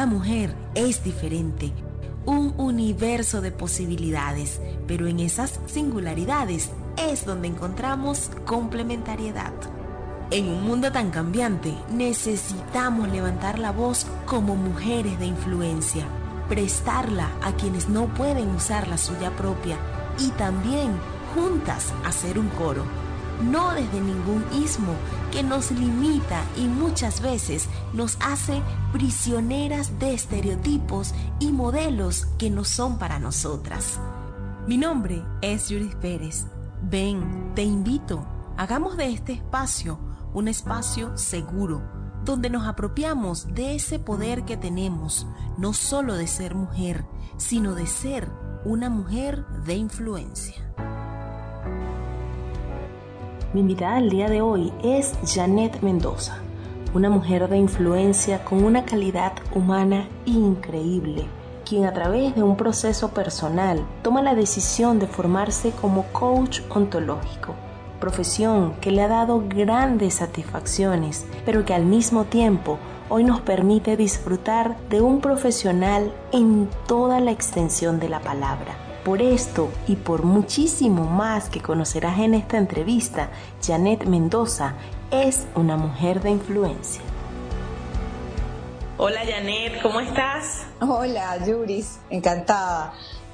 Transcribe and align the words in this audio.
Cada 0.00 0.12
mujer 0.12 0.54
es 0.74 1.04
diferente, 1.04 1.74
un 2.24 2.54
universo 2.56 3.42
de 3.42 3.52
posibilidades, 3.52 4.58
pero 4.86 5.06
en 5.06 5.20
esas 5.20 5.60
singularidades 5.66 6.70
es 6.96 7.26
donde 7.26 7.48
encontramos 7.48 8.30
complementariedad. 8.46 9.52
En 10.30 10.48
un 10.48 10.64
mundo 10.64 10.90
tan 10.90 11.10
cambiante, 11.10 11.74
necesitamos 11.90 13.10
levantar 13.10 13.58
la 13.58 13.72
voz 13.72 14.06
como 14.24 14.56
mujeres 14.56 15.18
de 15.18 15.26
influencia, 15.26 16.06
prestarla 16.48 17.28
a 17.42 17.52
quienes 17.52 17.90
no 17.90 18.06
pueden 18.14 18.48
usar 18.54 18.88
la 18.88 18.96
suya 18.96 19.36
propia 19.36 19.76
y 20.18 20.30
también 20.30 20.92
juntas 21.34 21.92
hacer 22.06 22.38
un 22.38 22.48
coro, 22.48 22.86
no 23.42 23.72
desde 23.74 24.00
ningún 24.00 24.44
ismo 24.52 24.94
que 25.32 25.42
nos 25.42 25.70
limita 25.70 26.44
y 26.56 26.66
muchas 26.66 27.20
veces 27.20 27.68
nos 27.92 28.16
hace 28.20 28.62
prisioneras 28.92 29.98
de 29.98 30.14
estereotipos 30.14 31.14
y 31.38 31.52
modelos 31.52 32.26
que 32.38 32.50
no 32.50 32.64
son 32.64 32.98
para 32.98 33.18
nosotras. 33.18 33.98
Mi 34.66 34.76
nombre 34.76 35.22
es 35.40 35.68
Judith 35.68 35.96
Pérez. 35.96 36.46
Ven, 36.82 37.52
te 37.54 37.62
invito, 37.62 38.26
hagamos 38.56 38.96
de 38.96 39.10
este 39.12 39.32
espacio 39.32 39.98
un 40.32 40.48
espacio 40.48 41.16
seguro, 41.16 41.82
donde 42.24 42.50
nos 42.50 42.66
apropiamos 42.66 43.52
de 43.54 43.74
ese 43.74 43.98
poder 43.98 44.44
que 44.44 44.56
tenemos, 44.56 45.26
no 45.58 45.72
solo 45.72 46.14
de 46.14 46.26
ser 46.26 46.54
mujer, 46.54 47.04
sino 47.36 47.74
de 47.74 47.86
ser 47.86 48.30
una 48.64 48.90
mujer 48.90 49.44
de 49.64 49.74
influencia. 49.74 50.59
Mi 53.52 53.60
invitada 53.60 53.96
al 53.96 54.10
día 54.10 54.28
de 54.28 54.42
hoy 54.42 54.72
es 54.82 55.14
Janet 55.26 55.82
Mendoza, 55.82 56.38
una 56.94 57.10
mujer 57.10 57.48
de 57.48 57.56
influencia 57.56 58.44
con 58.44 58.62
una 58.62 58.84
calidad 58.84 59.32
humana 59.54 60.08
increíble, 60.24 61.26
quien 61.68 61.84
a 61.84 61.92
través 61.92 62.34
de 62.36 62.42
un 62.42 62.56
proceso 62.56 63.08
personal 63.08 63.84
toma 64.02 64.22
la 64.22 64.34
decisión 64.34 64.98
de 64.98 65.06
formarse 65.06 65.72
como 65.72 66.04
coach 66.12 66.60
ontológico 66.70 67.54
profesión 68.00 68.72
que 68.80 68.90
le 68.90 69.02
ha 69.02 69.08
dado 69.08 69.44
grandes 69.46 70.14
satisfacciones, 70.14 71.26
pero 71.44 71.64
que 71.64 71.74
al 71.74 71.84
mismo 71.84 72.24
tiempo 72.24 72.78
hoy 73.08 73.22
nos 73.22 73.40
permite 73.42 73.96
disfrutar 73.96 74.76
de 74.88 75.00
un 75.00 75.20
profesional 75.20 76.12
en 76.32 76.68
toda 76.88 77.20
la 77.20 77.30
extensión 77.30 78.00
de 78.00 78.08
la 78.08 78.20
palabra. 78.20 78.89
Por 79.04 79.22
esto 79.22 79.70
y 79.86 79.96
por 79.96 80.24
muchísimo 80.24 81.04
más 81.04 81.48
que 81.48 81.62
conocerás 81.62 82.18
en 82.18 82.34
esta 82.34 82.58
entrevista, 82.58 83.30
Janet 83.66 84.04
Mendoza 84.04 84.74
es 85.10 85.46
una 85.54 85.78
mujer 85.78 86.20
de 86.20 86.30
influencia. 86.30 87.00
Hola 88.98 89.20
Janet, 89.26 89.80
¿cómo 89.80 90.00
estás? 90.00 90.66
Hola 90.80 91.42
Yuris, 91.46 92.00
encantada. 92.10 92.92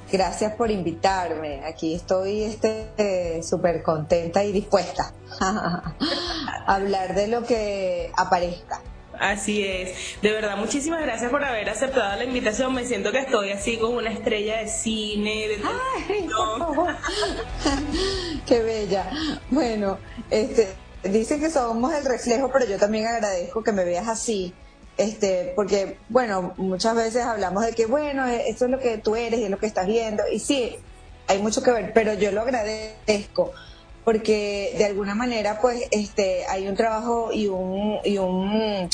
Gracias 0.09 0.53
por 0.53 0.71
invitarme. 0.71 1.65
Aquí 1.65 1.95
estoy 1.95 2.43
este 2.43 3.43
súper 3.43 3.83
contenta 3.83 4.45
y 4.45 4.53
dispuesta 4.53 5.11
a 5.41 5.93
hablar 6.65 7.13
de 7.13 7.27
lo 7.27 7.43
que 7.43 8.09
aparezca. 8.15 8.79
Así 9.19 9.65
es. 9.65 10.21
De 10.21 10.31
verdad, 10.31 10.57
muchísimas 10.57 11.01
gracias 11.01 11.31
por 11.31 11.43
haber 11.43 11.69
aceptado 11.69 12.15
la 12.15 12.23
invitación. 12.23 12.73
Me 12.73 12.85
siento 12.85 13.11
que 13.11 13.19
estoy 13.19 13.51
así 13.51 13.77
con 13.77 13.95
una 13.95 14.11
estrella 14.11 14.59
de 14.59 14.67
cine, 14.67 15.47
de 15.47 15.61
Ay, 16.09 16.27
Qué 18.45 18.61
bella. 18.61 19.09
Bueno, 19.49 19.97
este, 20.29 20.67
dicen 21.03 21.39
que 21.39 21.49
somos 21.49 21.93
el 21.93 22.05
reflejo, 22.05 22.51
pero 22.51 22.65
yo 22.65 22.77
también 22.77 23.07
agradezco 23.07 23.63
que 23.63 23.71
me 23.71 23.83
veas 23.83 24.07
así 24.07 24.53
este, 24.97 25.53
porque, 25.55 25.97
bueno, 26.09 26.53
muchas 26.57 26.95
veces 26.95 27.23
hablamos 27.23 27.65
de 27.65 27.73
que, 27.73 27.85
bueno, 27.85 28.25
esto 28.25 28.65
es 28.65 28.71
lo 28.71 28.79
que 28.79 28.97
tú 28.97 29.15
eres 29.15 29.39
y 29.39 29.43
es 29.43 29.49
lo 29.49 29.59
que 29.59 29.67
estás 29.67 29.85
viendo, 29.85 30.23
y 30.31 30.39
sí, 30.39 30.75
hay 31.27 31.39
mucho 31.39 31.61
que 31.61 31.71
ver, 31.71 31.93
pero 31.93 32.13
yo 32.13 32.31
lo 32.31 32.41
agradezco, 32.41 33.51
porque 34.03 34.73
de 34.77 34.85
alguna 34.85 35.13
manera, 35.13 35.59
pues, 35.61 35.83
este, 35.91 36.45
hay 36.47 36.67
un 36.67 36.75
trabajo 36.75 37.31
y 37.31 37.47
un, 37.47 37.99
y 38.03 38.17
un, 38.17 38.89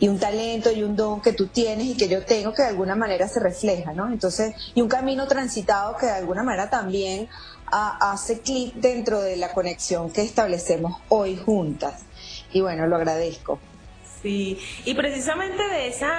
y 0.00 0.08
un 0.08 0.18
talento 0.18 0.72
y 0.72 0.82
un 0.82 0.96
don 0.96 1.20
que 1.20 1.32
tú 1.34 1.46
tienes 1.46 1.86
y 1.86 1.96
que 1.96 2.08
yo 2.08 2.24
tengo 2.24 2.52
que 2.52 2.62
de 2.62 2.68
alguna 2.68 2.96
manera 2.96 3.28
se 3.28 3.38
refleja, 3.38 3.92
¿no? 3.92 4.10
Entonces, 4.10 4.54
y 4.74 4.80
un 4.80 4.88
camino 4.88 5.28
transitado 5.28 5.96
que 5.96 6.06
de 6.06 6.12
alguna 6.12 6.42
manera 6.42 6.68
también 6.70 7.28
hace 7.70 8.40
clic 8.40 8.74
dentro 8.74 9.20
de 9.20 9.36
la 9.36 9.52
conexión 9.52 10.10
que 10.10 10.22
establecemos 10.22 11.00
hoy 11.08 11.36
juntas. 11.36 12.02
Y 12.52 12.62
bueno, 12.62 12.86
lo 12.86 12.96
agradezco. 12.96 13.60
Sí, 14.22 14.58
y 14.84 14.94
precisamente 14.94 15.62
de 15.62 15.88
esa 15.88 16.10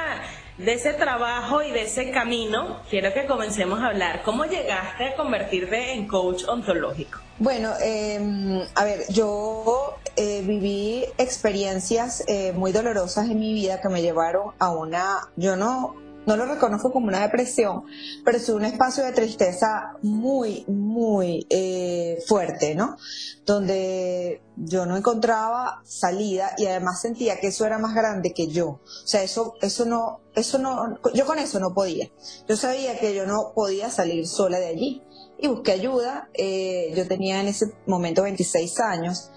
de 0.63 0.73
ese 0.73 0.93
trabajo 0.93 1.63
y 1.63 1.71
de 1.71 1.83
ese 1.83 2.11
camino, 2.11 2.81
quiero 2.89 3.13
que 3.13 3.25
comencemos 3.25 3.79
a 3.79 3.87
hablar. 3.87 4.21
¿Cómo 4.23 4.45
llegaste 4.45 5.05
a 5.05 5.15
convertirte 5.15 5.93
en 5.93 6.07
coach 6.07 6.43
ontológico? 6.47 7.19
Bueno, 7.39 7.71
em, 7.81 8.61
a 8.75 8.83
ver, 8.83 9.05
yo 9.09 9.97
eh, 10.15 10.43
viví 10.45 11.05
experiencias 11.17 12.23
eh, 12.27 12.51
muy 12.51 12.71
dolorosas 12.71 13.29
en 13.29 13.39
mi 13.39 13.53
vida 13.53 13.81
que 13.81 13.89
me 13.89 14.01
llevaron 14.01 14.53
a 14.59 14.69
una, 14.71 15.29
yo 15.35 15.55
no, 15.55 15.95
no 16.25 16.35
lo 16.35 16.45
reconozco 16.45 16.91
como 16.91 17.07
una 17.07 17.21
depresión, 17.21 17.83
pero 18.23 18.37
es 18.37 18.49
un 18.49 18.63
espacio 18.65 19.03
de 19.03 19.11
tristeza 19.11 19.93
muy, 20.01 20.65
muy 20.67 21.45
eh, 21.49 22.19
fuerte, 22.27 22.75
¿no? 22.75 22.97
Donde 23.45 24.41
yo 24.55 24.85
no 24.85 24.97
encontraba 24.97 25.81
salida 25.83 26.53
y 26.57 26.67
además 26.67 27.01
sentía 27.01 27.39
que 27.39 27.47
eso 27.47 27.65
era 27.65 27.79
más 27.79 27.95
grande 27.95 28.33
que 28.33 28.47
yo. 28.47 28.67
O 28.67 29.07
sea, 29.07 29.23
eso, 29.23 29.55
eso 29.61 29.85
no, 29.85 30.21
eso 30.35 30.59
no, 30.59 30.99
yo 31.13 31.25
con 31.25 31.39
eso 31.39 31.59
no 31.59 31.73
podía. 31.73 32.09
Yo 32.47 32.55
sabía 32.55 32.99
que 32.99 33.15
yo 33.15 33.25
no 33.25 33.53
podía 33.55 33.89
salir 33.89 34.27
sola 34.27 34.59
de 34.59 34.67
allí 34.67 35.03
y 35.39 35.47
busqué 35.47 35.71
ayuda. 35.71 36.29
Eh, 36.33 36.93
yo 36.95 37.07
tenía 37.07 37.41
en 37.41 37.47
ese 37.47 37.73
momento 37.87 38.23
26 38.23 38.79
años 38.79 39.31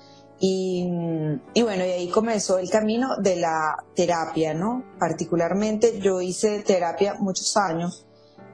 y, 0.46 1.62
bueno, 1.62 1.86
y 1.86 1.90
ahí 1.90 2.08
comenzó 2.10 2.58
el 2.58 2.68
camino 2.68 3.16
de 3.16 3.36
la 3.36 3.82
terapia, 3.96 4.52
¿no? 4.52 4.84
Particularmente 4.98 6.00
yo 6.00 6.20
hice 6.20 6.60
terapia 6.60 7.14
muchos 7.18 7.56
años 7.56 8.06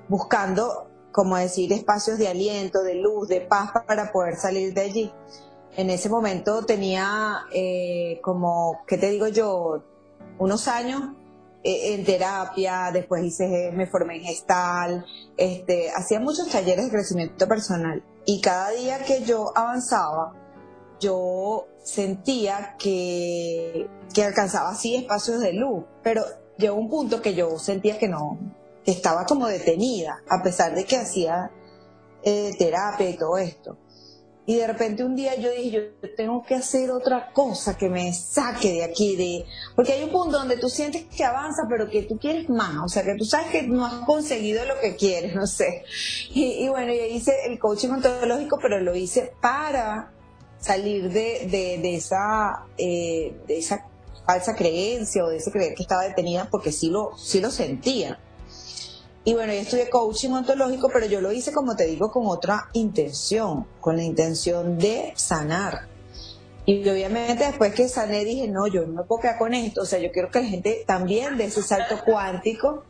buscando, 0.08 0.86
como 1.10 1.36
decir, 1.36 1.72
espacios 1.72 2.16
de 2.18 2.28
aliento, 2.28 2.84
de 2.84 2.94
luz, 2.94 3.26
de 3.26 3.40
paz 3.40 3.72
para 3.88 4.12
poder 4.12 4.36
salir 4.36 4.72
de 4.72 4.82
allí. 4.82 5.12
En 5.76 5.90
ese 5.90 6.08
momento 6.08 6.64
tenía 6.64 7.40
eh, 7.52 8.20
como, 8.22 8.82
¿qué 8.86 8.96
te 8.96 9.10
digo 9.10 9.26
yo? 9.26 9.82
Unos 10.38 10.68
años 10.68 11.02
eh, 11.64 11.94
en 11.94 12.04
terapia, 12.04 12.90
después 12.92 13.24
hice, 13.24 13.72
me 13.72 13.88
formé 13.88 14.18
en 14.18 14.22
gestal, 14.22 15.04
este, 15.36 15.90
hacía 15.90 16.20
muchos 16.20 16.48
talleres 16.50 16.84
de 16.84 16.90
crecimiento 16.92 17.48
personal 17.48 18.04
y 18.26 18.40
cada 18.40 18.70
día 18.70 19.02
que 19.04 19.24
yo 19.24 19.50
avanzaba, 19.56 20.39
yo 21.00 21.66
sentía 21.82 22.76
que, 22.78 23.88
que 24.14 24.24
alcanzaba 24.24 24.70
así 24.70 24.94
espacios 24.94 25.40
de 25.40 25.54
luz, 25.54 25.84
pero 26.02 26.22
llegó 26.58 26.76
un 26.76 26.90
punto 26.90 27.20
que 27.22 27.34
yo 27.34 27.58
sentía 27.58 27.98
que 27.98 28.08
no, 28.08 28.38
que 28.84 28.92
estaba 28.92 29.24
como 29.24 29.46
detenida, 29.46 30.22
a 30.28 30.42
pesar 30.42 30.74
de 30.74 30.84
que 30.84 30.96
hacía 30.96 31.50
eh, 32.22 32.52
terapia 32.58 33.08
y 33.08 33.16
todo 33.16 33.38
esto. 33.38 33.78
Y 34.46 34.56
de 34.56 34.66
repente 34.66 35.04
un 35.04 35.14
día 35.14 35.36
yo 35.36 35.50
dije, 35.50 35.70
yo 35.70 36.10
tengo 36.16 36.42
que 36.42 36.56
hacer 36.56 36.90
otra 36.90 37.32
cosa 37.32 37.76
que 37.76 37.88
me 37.88 38.12
saque 38.12 38.72
de 38.72 38.84
aquí, 38.84 39.14
de 39.14 39.44
porque 39.76 39.92
hay 39.92 40.02
un 40.02 40.10
punto 40.10 40.38
donde 40.38 40.56
tú 40.56 40.68
sientes 40.68 41.04
que 41.04 41.22
avanza, 41.22 41.62
pero 41.68 41.88
que 41.88 42.02
tú 42.02 42.18
quieres 42.18 42.48
más, 42.48 42.76
o 42.84 42.88
sea, 42.88 43.04
que 43.04 43.14
tú 43.14 43.24
sabes 43.24 43.48
que 43.48 43.62
no 43.62 43.86
has 43.86 44.04
conseguido 44.06 44.64
lo 44.64 44.80
que 44.80 44.96
quieres, 44.96 45.34
no 45.36 45.46
sé. 45.46 45.84
Y, 46.30 46.64
y 46.64 46.68
bueno, 46.68 46.92
yo 46.92 47.04
hice 47.04 47.32
el 47.46 47.58
coaching 47.58 47.90
ontológico, 47.90 48.58
pero 48.60 48.80
lo 48.80 48.96
hice 48.96 49.32
para 49.40 50.10
salir 50.60 51.10
de, 51.10 51.48
de, 51.83 51.95
esa, 51.95 52.66
eh, 52.78 53.34
de 53.47 53.59
esa 53.59 53.86
falsa 54.27 54.54
creencia 54.54 55.24
o 55.24 55.28
de 55.28 55.39
ese 55.39 55.51
creer 55.51 55.74
que 55.74 55.83
estaba 55.83 56.03
detenida 56.03 56.48
porque 56.51 56.71
sí 56.71 56.91
lo, 56.91 57.16
sí 57.16 57.41
lo 57.41 57.51
sentía. 57.51 58.21
Y 59.24 59.34
bueno, 59.34 59.53
yo 59.53 59.60
estudié 59.60 59.91
coaching 59.91 60.30
ontológico, 60.30 60.89
pero 60.92 61.07
yo 61.07 61.21
lo 61.21 61.30
hice, 61.33 61.53
como 61.53 61.77
te 61.77 61.86
digo, 61.86 62.10
con 62.10 62.27
otra 62.27 62.68
intención, 62.72 63.66
con 63.80 63.97
la 63.97 64.03
intención 64.03 64.78
de 64.78 65.12
sanar. 65.15 65.89
Y 66.65 66.89
obviamente 66.89 67.45
después 67.45 67.74
que 67.74 67.89
sané 67.89 68.24
dije, 68.24 68.48
no, 68.48 68.66
yo 68.66 68.86
no 68.86 68.92
me 68.92 69.03
puedo 69.03 69.22
quedar 69.22 69.39
con 69.39 69.53
esto, 69.54 69.83
o 69.83 69.84
sea, 69.84 69.98
yo 69.98 70.13
quiero 70.13 70.30
que 70.30 70.41
la 70.41 70.47
gente 70.47 70.84
también 70.86 71.36
dé 71.36 71.45
ese 71.45 71.63
salto 71.63 71.97
cuántico 72.04 72.84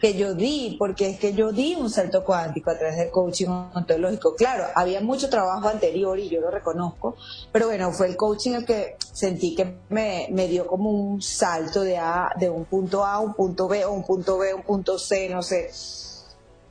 que 0.00 0.14
yo 0.14 0.34
di, 0.34 0.76
porque 0.78 1.08
es 1.08 1.18
que 1.18 1.32
yo 1.32 1.52
di 1.52 1.74
un 1.74 1.90
salto 1.90 2.24
cuántico 2.24 2.70
a 2.70 2.78
través 2.78 2.96
del 2.98 3.10
coaching 3.10 3.48
ontológico. 3.74 4.34
Claro, 4.34 4.64
había 4.74 5.00
mucho 5.00 5.28
trabajo 5.30 5.68
anterior 5.68 6.18
y 6.18 6.28
yo 6.28 6.40
lo 6.40 6.50
reconozco, 6.50 7.16
pero 7.52 7.66
bueno, 7.66 7.92
fue 7.92 8.08
el 8.08 8.16
coaching 8.16 8.52
el 8.52 8.64
que 8.64 8.96
sentí 9.12 9.54
que 9.54 9.78
me, 9.88 10.28
me 10.30 10.48
dio 10.48 10.66
como 10.66 10.90
un 10.90 11.22
salto 11.22 11.82
de, 11.82 11.96
a, 11.96 12.30
de 12.38 12.50
un 12.50 12.66
punto 12.66 13.04
A 13.04 13.14
a 13.14 13.20
un 13.20 13.34
punto 13.34 13.68
B, 13.68 13.84
o 13.84 13.92
un 13.92 14.04
punto 14.04 14.38
B 14.38 14.50
a 14.50 14.56
un 14.56 14.62
punto 14.62 14.98
C, 14.98 15.28
no 15.28 15.42
sé. 15.42 15.70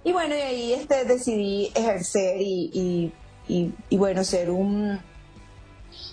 Y 0.04 0.12
bueno, 0.12 0.36
y 0.36 0.42
ahí 0.42 0.74
este, 0.74 1.04
decidí 1.06 1.72
ejercer 1.74 2.39
y, 2.39 2.69
y, 2.74 3.13
y, 3.48 3.74
y 3.89 3.98
bueno, 3.98 4.24
ser 4.24 4.51
un 4.51 5.00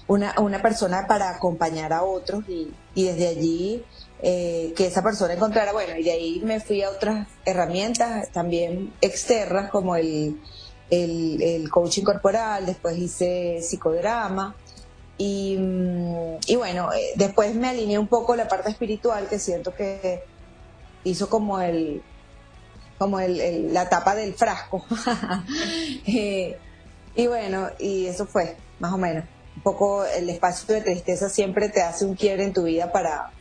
una, 0.09 0.35
una 0.41 0.61
persona 0.63 1.07
para 1.07 1.31
acompañar 1.31 1.93
a 1.93 2.03
otros 2.03 2.45
y, 2.49 2.73
y 2.95 3.05
desde 3.05 3.29
allí 3.29 3.85
eh, 4.23 4.73
que 4.77 4.87
esa 4.87 5.03
persona 5.03 5.35
encontrara, 5.35 5.73
bueno, 5.73 5.97
y 5.97 6.05
de 6.05 6.13
ahí 6.13 6.41
me 6.45 6.61
fui 6.61 6.81
a 6.83 6.91
otras 6.91 7.27
herramientas 7.45 8.31
también 8.31 8.93
externas 9.01 9.69
como 9.71 9.97
el, 9.97 10.41
el, 10.91 11.69
coaching 11.71 12.05
corporal, 12.05 12.65
después 12.65 12.97
hice 12.99 13.61
psicodrama 13.63 14.55
y, 15.19 15.57
mm, 15.59 16.37
y 16.47 16.57
bueno, 16.57 16.93
eh, 16.93 17.13
después 17.17 17.55
me 17.57 17.69
alineé 17.69 17.99
un 17.99 18.07
poco 18.07 18.37
la 18.37 18.47
parte 18.47 18.71
espiritual 18.71 19.29
que 19.29 19.41
siento 19.41 19.75
que 19.75 20.23
hizo 21.05 21.29
como 21.29 21.61
el 21.61 22.03
como 22.99 23.19
el, 23.19 23.75
la 23.75 23.89
tapa 23.89 24.15
del 24.15 24.35
frasco. 24.35 24.85
Eh, 26.07 26.57
y 27.15 27.27
bueno, 27.27 27.69
y 27.79 28.07
eso 28.07 28.27
fue, 28.27 28.57
más 28.79 28.93
o 28.93 28.99
menos. 28.99 29.25
Un 29.57 29.63
poco 29.63 30.05
el 30.05 30.31
espacio 30.31 30.75
de 30.75 30.81
tristeza 30.81 31.29
siempre 31.29 31.69
te 31.69 31.83
hace 31.83 32.05
un 32.05 32.15
quiebre 32.15 32.45
en 32.45 32.53
tu 32.53 32.63
vida 32.63 32.93
para 32.93 33.33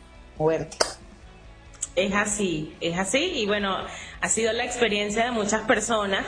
Es 1.94 2.14
así, 2.14 2.74
es 2.80 2.98
así. 2.98 3.32
Y 3.36 3.46
bueno, 3.46 3.76
ha 4.20 4.28
sido 4.28 4.52
la 4.52 4.64
experiencia 4.64 5.24
de 5.24 5.30
muchas 5.30 5.62
personas. 5.62 6.24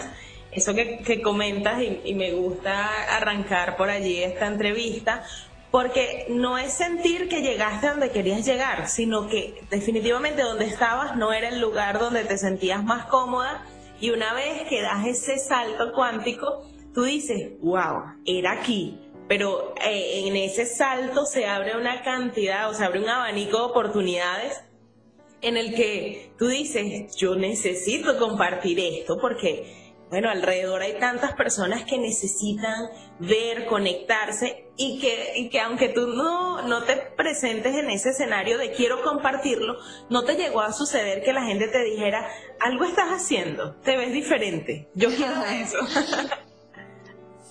Eso 0.53 0.75
que, 0.75 1.21
comentas 1.23 1.83
y, 1.83 2.01
y 2.05 2.15
me 2.15 2.33
gusta 2.33 2.89
arrancar 3.17 3.77
por 3.77 3.91
allí 3.91 4.23
esta 4.23 4.47
entrevista, 4.47 5.25
porque 5.73 6.27
no 6.29 6.59
es 6.59 6.73
sentir 6.73 7.29
que 7.29 7.43
llegaste 7.43 7.89
a 7.89 7.91
donde 7.91 8.11
querías 8.11 8.45
llegar, 8.47 8.89
sino 8.89 9.29
que 9.29 9.65
definitivamente 9.71 10.43
donde 10.43 10.67
estabas 10.67 11.17
no 11.17 11.33
era 11.33 11.49
el 11.49 11.61
lugar 11.61 11.99
donde 11.99 12.25
te 12.25 12.39
sentías 12.39 12.85
más 12.85 13.07
cómoda 13.07 13.65
y 14.01 14.11
una 14.11 14.35
vez 14.35 14.69
que 14.69 14.83
das 14.83 15.07
ese 15.07 15.39
salto 15.39 15.93
cuántico, 15.95 16.67
tú 16.93 17.05
dices, 17.05 17.53
wow, 17.61 18.03
era 18.27 18.53
aquí. 18.53 19.01
Pero 19.29 19.75
eh, 19.85 20.27
en 20.27 20.37
ese 20.37 20.67
salto 20.67 21.25
se 21.27 21.47
abre 21.47 21.77
una 21.77 22.03
cantidad, 22.03 22.69
o 22.69 22.75
se 22.75 22.85
abre 22.85 23.01
un 23.01 23.09
abanico 23.09 23.59
de 23.59 23.65
oportunidades 23.65 24.63
en 25.41 25.57
el 25.57 25.75
que 25.75 26.33
tú 26.39 26.49
dices, 26.49 27.15
yo 27.17 27.35
necesito 27.35 28.19
compartir 28.19 28.81
esto 28.81 29.19
porque 29.21 29.85
bueno, 30.15 30.31
alrededor 30.31 30.81
hay 30.83 30.99
tantas 31.01 31.33
personas 31.35 31.83
que 31.85 31.99
necesitan 31.99 32.89
ver, 33.19 33.67
conectarse 33.67 34.69
y 34.77 35.01
que, 35.01 35.49
que 35.51 35.59
aunque 35.59 35.89
tú 35.89 36.07
no, 36.07 36.63
no 36.69 36.85
te 36.85 36.95
presentes 37.17 37.75
en 37.75 37.91
ese 37.91 38.11
escenario 38.11 38.57
de 38.59 38.71
quiero 38.71 39.03
compartirlo, 39.03 39.77
no 40.11 40.23
te 40.23 40.37
llegó 40.37 40.61
a 40.61 40.73
suceder 40.73 41.25
que 41.25 41.33
la 41.33 41.43
gente 41.43 41.67
te 41.67 41.83
dijera, 41.83 42.29
algo 42.61 42.85
estás 42.85 43.09
haciendo, 43.09 43.75
te 43.83 43.97
ves 43.97 44.13
diferente, 44.13 44.89
yo 44.95 45.09
quiero 45.09 45.45
eso. 45.51 45.79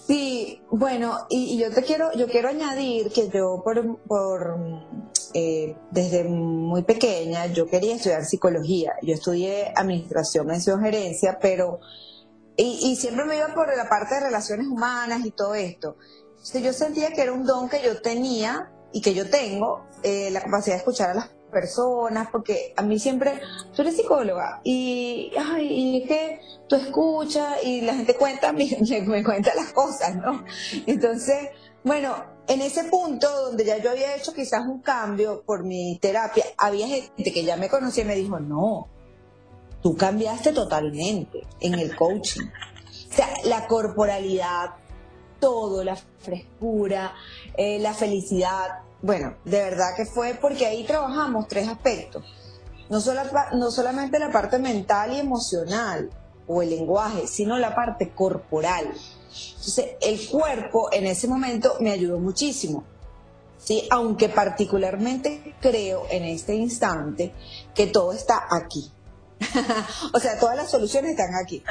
Sí, 0.05 0.61
bueno, 0.69 1.27
y, 1.29 1.57
yo 1.57 1.71
te 1.71 1.81
quiero, 1.81 2.11
yo 2.13 2.27
quiero 2.27 2.49
añadir 2.49 3.09
que 3.11 3.29
yo 3.29 3.61
por, 3.63 3.97
por 3.99 4.57
eh, 5.33 5.77
desde 5.91 6.25
muy 6.25 6.83
pequeña 6.83 7.45
yo 7.47 7.67
quería 7.67 7.95
estudiar 7.95 8.25
psicología. 8.25 8.93
Yo 9.01 9.13
estudié 9.13 9.71
administración, 9.75 10.47
mención 10.47 10.81
gerencia, 10.81 11.39
pero 11.41 11.79
y, 12.55 12.95
siempre 12.97 13.25
me 13.25 13.37
iba 13.37 13.53
por 13.53 13.75
la 13.75 13.89
parte 13.89 14.15
de 14.15 14.21
relaciones 14.21 14.67
humanas 14.67 15.25
y 15.25 15.31
todo 15.31 15.55
esto. 15.55 15.95
Entonces 16.31 16.63
yo 16.63 16.73
sentía 16.73 17.11
que 17.13 17.21
era 17.21 17.31
un 17.31 17.45
don 17.45 17.69
que 17.69 17.81
yo 17.81 18.01
tenía 18.01 18.71
y 18.91 19.01
que 19.01 19.13
yo 19.13 19.29
tengo, 19.29 19.85
eh, 20.03 20.29
la 20.31 20.41
capacidad 20.41 20.75
de 20.75 20.79
escuchar 20.79 21.11
a 21.11 21.13
las 21.15 21.29
personas, 21.53 22.27
porque 22.31 22.73
a 22.75 22.81
mí 22.81 22.99
siempre, 22.99 23.39
tú 23.75 23.83
eres 23.83 23.95
psicóloga 23.95 24.59
y, 24.63 25.31
ay, 25.37 25.67
y 25.67 26.01
es 26.01 26.07
que 26.07 26.39
tú 26.67 26.75
escuchas 26.75 27.63
y 27.63 27.81
la 27.81 27.93
gente 27.93 28.15
cuenta, 28.15 28.51
me, 28.53 28.67
me 29.05 29.23
cuenta 29.23 29.53
las 29.55 29.71
cosas, 29.71 30.15
¿no? 30.15 30.43
Entonces, 30.85 31.49
bueno, 31.83 32.15
en 32.47 32.61
ese 32.61 32.85
punto 32.85 33.29
donde 33.45 33.65
ya 33.65 33.77
yo 33.77 33.91
había 33.91 34.15
hecho 34.15 34.33
quizás 34.33 34.65
un 34.65 34.81
cambio 34.81 35.43
por 35.45 35.63
mi 35.63 35.97
terapia, 35.99 36.43
había 36.57 36.87
gente 36.87 37.31
que 37.31 37.43
ya 37.43 37.55
me 37.57 37.69
conocía 37.69 38.03
y 38.03 38.07
me 38.07 38.15
dijo, 38.15 38.39
no, 38.39 38.87
tú 39.81 39.95
cambiaste 39.95 40.53
totalmente 40.53 41.45
en 41.59 41.75
el 41.75 41.95
coaching. 41.95 42.41
O 42.41 43.15
sea, 43.15 43.29
la 43.45 43.67
corporalidad, 43.67 44.71
todo, 45.39 45.83
la 45.83 45.95
frescura, 45.95 47.13
eh, 47.55 47.79
la 47.79 47.93
felicidad. 47.93 48.79
Bueno, 49.03 49.35
de 49.43 49.59
verdad 49.59 49.95
que 49.97 50.05
fue 50.05 50.33
porque 50.39 50.65
ahí 50.65 50.85
trabajamos 50.85 51.49
tres 51.49 51.67
aspectos. 51.67 52.23
No, 52.89 52.99
no 53.53 53.69
solamente 53.69 54.17
la 54.17 54.31
parte 54.31 54.59
mental 54.59 55.11
y 55.11 55.19
emocional 55.19 56.09
o 56.47 56.61
el 56.61 56.69
lenguaje, 56.69 57.27
sino 57.27 57.59
la 57.59 57.75
parte 57.75 58.13
corporal. 58.13 58.85
Entonces, 58.87 59.97
el 60.01 60.25
cuerpo 60.29 60.87
en 60.93 61.05
ese 61.05 61.27
momento 61.27 61.75
me 61.81 61.91
ayudó 61.91 62.17
muchísimo. 62.17 62.85
¿sí? 63.57 63.85
Aunque 63.91 64.29
particularmente 64.29 65.53
creo 65.59 66.05
en 66.09 66.23
este 66.23 66.55
instante 66.55 67.33
que 67.75 67.87
todo 67.87 68.13
está 68.13 68.47
aquí. 68.49 68.89
o 70.13 70.19
sea, 70.19 70.39
todas 70.39 70.55
las 70.55 70.71
soluciones 70.71 71.11
están 71.11 71.35
aquí. 71.43 71.61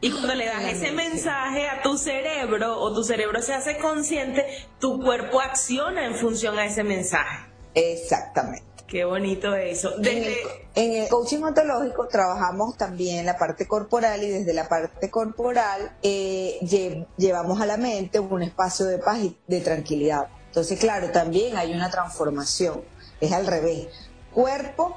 Y 0.00 0.10
cuando 0.10 0.34
le 0.34 0.46
das 0.46 0.62
ese 0.64 0.92
mensaje 0.92 1.68
a 1.68 1.82
tu 1.82 1.96
cerebro 1.98 2.78
o 2.78 2.94
tu 2.94 3.02
cerebro 3.02 3.42
se 3.42 3.54
hace 3.54 3.78
consciente, 3.78 4.46
tu 4.78 5.00
cuerpo 5.02 5.40
acciona 5.40 6.06
en 6.06 6.14
función 6.14 6.58
a 6.58 6.66
ese 6.66 6.84
mensaje. 6.84 7.46
Exactamente. 7.74 8.64
Qué 8.86 9.04
bonito 9.04 9.54
eso. 9.54 9.92
En, 9.98 10.94
el, 10.94 11.08
coaching 11.08 11.42
ontológico 11.42 12.08
trabajamos 12.08 12.76
también 12.78 13.26
la 13.26 13.36
parte 13.36 13.66
corporal 13.66 14.22
y 14.22 14.28
desde 14.28 14.54
la 14.54 14.68
parte 14.68 15.10
corporal 15.10 15.96
eh, 16.02 16.58
llevamos 17.16 17.60
a 17.60 17.66
la 17.66 17.76
mente 17.76 18.18
un 18.18 18.42
espacio 18.42 18.86
de 18.86 18.98
paz 18.98 19.18
y 19.18 19.36
de 19.46 19.60
tranquilidad. 19.60 20.28
Entonces, 20.46 20.78
claro, 20.78 21.10
también 21.10 21.56
hay 21.56 21.74
una 21.74 21.90
transformación. 21.90 22.82
Es 23.20 23.32
al 23.32 23.46
revés. 23.46 23.88
Cuerpo 24.32 24.96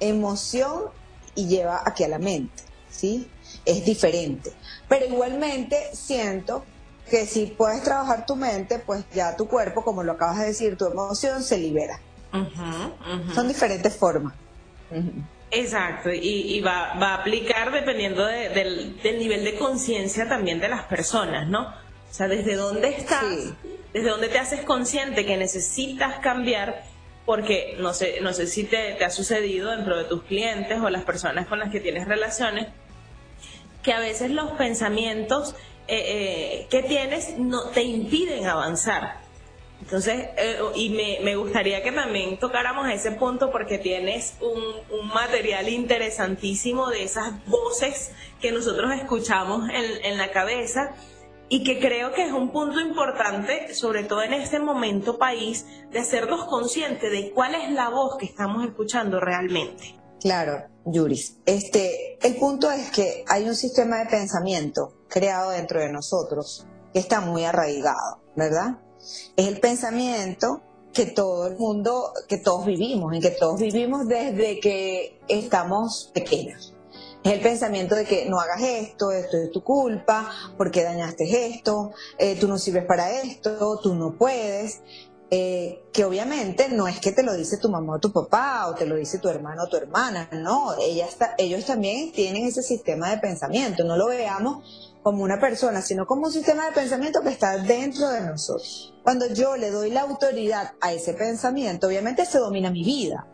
emoción 0.00 0.90
y 1.34 1.46
lleva 1.46 1.82
aquí 1.84 2.04
a 2.04 2.08
la 2.08 2.18
mente, 2.18 2.62
¿sí? 2.90 3.30
Es 3.64 3.84
diferente. 3.84 4.52
Pero 4.88 5.06
igualmente 5.06 5.90
siento 5.92 6.64
que 7.10 7.26
si 7.26 7.46
puedes 7.46 7.82
trabajar 7.82 8.26
tu 8.26 8.36
mente, 8.36 8.78
pues 8.78 9.04
ya 9.14 9.36
tu 9.36 9.46
cuerpo, 9.48 9.82
como 9.82 10.02
lo 10.02 10.12
acabas 10.12 10.40
de 10.40 10.46
decir, 10.46 10.76
tu 10.76 10.86
emoción 10.86 11.42
se 11.42 11.58
libera. 11.58 12.00
Son 13.34 13.46
diferentes 13.46 13.96
formas. 13.96 14.34
Exacto, 15.50 16.10
y, 16.12 16.60
va, 16.60 16.92
a 16.92 17.14
aplicar 17.14 17.70
dependiendo 17.70 18.26
del, 18.26 18.96
nivel 19.18 19.44
de 19.44 19.56
conciencia 19.56 20.28
también 20.28 20.60
de 20.60 20.68
las 20.68 20.84
personas, 20.84 21.48
¿no? 21.48 21.68
O 21.68 22.14
sea, 22.16 22.26
desde 22.28 22.54
dónde 22.54 22.88
estás, 22.88 23.24
desde 23.92 24.08
dónde 24.08 24.28
te 24.28 24.38
haces 24.38 24.64
consciente 24.64 25.24
que 25.24 25.36
necesitas 25.36 26.18
cambiar 26.20 26.82
porque 27.24 27.76
no 27.78 27.94
sé, 27.94 28.20
no 28.20 28.32
sé 28.32 28.46
si 28.46 28.64
te, 28.64 29.02
ha 29.02 29.10
sucedido 29.10 29.70
dentro 29.70 29.96
de 29.96 30.04
tus 30.04 30.22
clientes 30.24 30.78
o 30.80 30.90
las 30.90 31.04
personas 31.04 31.46
con 31.46 31.58
las 31.58 31.70
que 31.70 31.80
tienes 31.80 32.06
relaciones, 32.06 32.68
que 33.84 33.92
a 33.92 34.00
veces 34.00 34.30
los 34.30 34.50
pensamientos 34.52 35.54
eh, 35.86 36.02
eh, 36.06 36.66
que 36.70 36.82
tienes 36.82 37.38
no 37.38 37.68
te 37.68 37.82
impiden 37.82 38.46
avanzar. 38.46 39.22
Entonces, 39.80 40.28
eh, 40.38 40.58
y 40.74 40.88
me, 40.88 41.18
me, 41.22 41.36
gustaría 41.36 41.82
que 41.82 41.92
también 41.92 42.38
tocáramos 42.38 42.88
ese 42.88 43.12
punto 43.12 43.52
porque 43.52 43.76
tienes 43.76 44.34
un, 44.40 44.62
un, 44.98 45.08
material 45.08 45.68
interesantísimo 45.68 46.88
de 46.88 47.04
esas 47.04 47.44
voces 47.46 48.12
que 48.40 48.50
nosotros 48.50 48.92
escuchamos 48.94 49.68
en, 49.68 50.04
en 50.04 50.16
la 50.16 50.30
cabeza 50.30 50.94
y 51.50 51.64
que 51.64 51.78
creo 51.80 52.12
que 52.14 52.24
es 52.24 52.32
un 52.32 52.50
punto 52.50 52.80
importante, 52.80 53.74
sobre 53.74 54.04
todo 54.04 54.22
en 54.22 54.32
este 54.32 54.58
momento 54.58 55.18
país, 55.18 55.66
de 55.90 55.98
hacernos 55.98 56.46
conscientes 56.46 57.10
de 57.12 57.32
cuál 57.32 57.54
es 57.54 57.70
la 57.70 57.90
voz 57.90 58.16
que 58.16 58.24
estamos 58.24 58.64
escuchando 58.64 59.20
realmente. 59.20 59.96
Claro, 60.18 60.64
Yuris. 60.86 61.36
Este, 61.46 62.18
el 62.26 62.36
punto 62.36 62.70
es 62.70 62.90
que 62.90 63.24
hay 63.28 63.48
un 63.48 63.56
sistema 63.56 63.98
de 63.98 64.06
pensamiento 64.06 64.94
creado 65.08 65.50
dentro 65.50 65.80
de 65.80 65.90
nosotros 65.90 66.66
que 66.92 66.98
está 66.98 67.20
muy 67.20 67.44
arraigado, 67.44 68.20
¿verdad? 68.36 68.78
Es 69.36 69.48
el 69.48 69.60
pensamiento 69.60 70.62
que 70.92 71.06
todo 71.06 71.48
el 71.48 71.56
mundo, 71.58 72.12
que 72.28 72.38
todos 72.38 72.64
vivimos, 72.64 73.12
en 73.12 73.20
que 73.20 73.30
todos 73.30 73.60
vivimos 73.60 74.06
desde 74.06 74.60
que 74.60 75.20
estamos 75.28 76.10
pequeños. 76.14 76.74
Es 77.24 77.32
el 77.32 77.40
pensamiento 77.40 77.94
de 77.94 78.04
que 78.04 78.26
no 78.26 78.38
hagas 78.38 78.60
esto, 78.60 79.10
esto 79.10 79.38
es 79.38 79.50
tu 79.50 79.64
culpa, 79.64 80.30
porque 80.58 80.84
dañaste 80.84 81.46
esto, 81.46 81.92
eh, 82.18 82.36
tú 82.38 82.46
no 82.46 82.58
sirves 82.58 82.84
para 82.84 83.18
esto, 83.22 83.80
tú 83.82 83.94
no 83.94 84.14
puedes. 84.18 84.82
Eh, 85.36 85.82
que 85.92 86.04
obviamente 86.04 86.68
no 86.68 86.86
es 86.86 87.00
que 87.00 87.10
te 87.10 87.24
lo 87.24 87.34
dice 87.34 87.58
tu 87.58 87.68
mamá 87.68 87.96
o 87.96 87.98
tu 87.98 88.12
papá 88.12 88.68
o 88.68 88.76
te 88.76 88.86
lo 88.86 88.94
dice 88.94 89.18
tu 89.18 89.28
hermano 89.28 89.64
o 89.64 89.68
tu 89.68 89.76
hermana, 89.76 90.28
no, 90.30 90.76
ella 90.80 91.06
está, 91.06 91.34
ellos 91.38 91.64
también 91.64 92.12
tienen 92.12 92.46
ese 92.46 92.62
sistema 92.62 93.10
de 93.10 93.18
pensamiento, 93.18 93.82
no 93.82 93.96
lo 93.96 94.06
veamos 94.06 94.94
como 95.02 95.24
una 95.24 95.40
persona, 95.40 95.82
sino 95.82 96.06
como 96.06 96.26
un 96.26 96.32
sistema 96.32 96.66
de 96.66 96.72
pensamiento 96.72 97.20
que 97.20 97.30
está 97.30 97.56
dentro 97.58 98.10
de 98.10 98.20
nosotros. 98.20 98.94
Cuando 99.02 99.26
yo 99.26 99.56
le 99.56 99.72
doy 99.72 99.90
la 99.90 100.02
autoridad 100.02 100.74
a 100.80 100.92
ese 100.92 101.14
pensamiento, 101.14 101.88
obviamente 101.88 102.26
se 102.26 102.38
domina 102.38 102.70
mi 102.70 102.84
vida, 102.84 103.26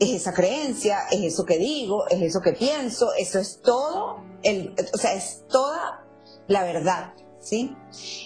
es 0.00 0.10
esa 0.10 0.34
creencia, 0.34 1.06
es 1.10 1.32
eso 1.32 1.46
que 1.46 1.56
digo, 1.56 2.06
es 2.08 2.20
eso 2.20 2.42
que 2.42 2.52
pienso, 2.52 3.14
eso 3.14 3.38
es 3.38 3.62
todo, 3.62 4.22
el, 4.42 4.74
o 4.92 4.98
sea, 4.98 5.14
es 5.14 5.46
toda 5.48 6.04
la 6.46 6.62
verdad. 6.64 7.14
¿Sí? 7.40 7.76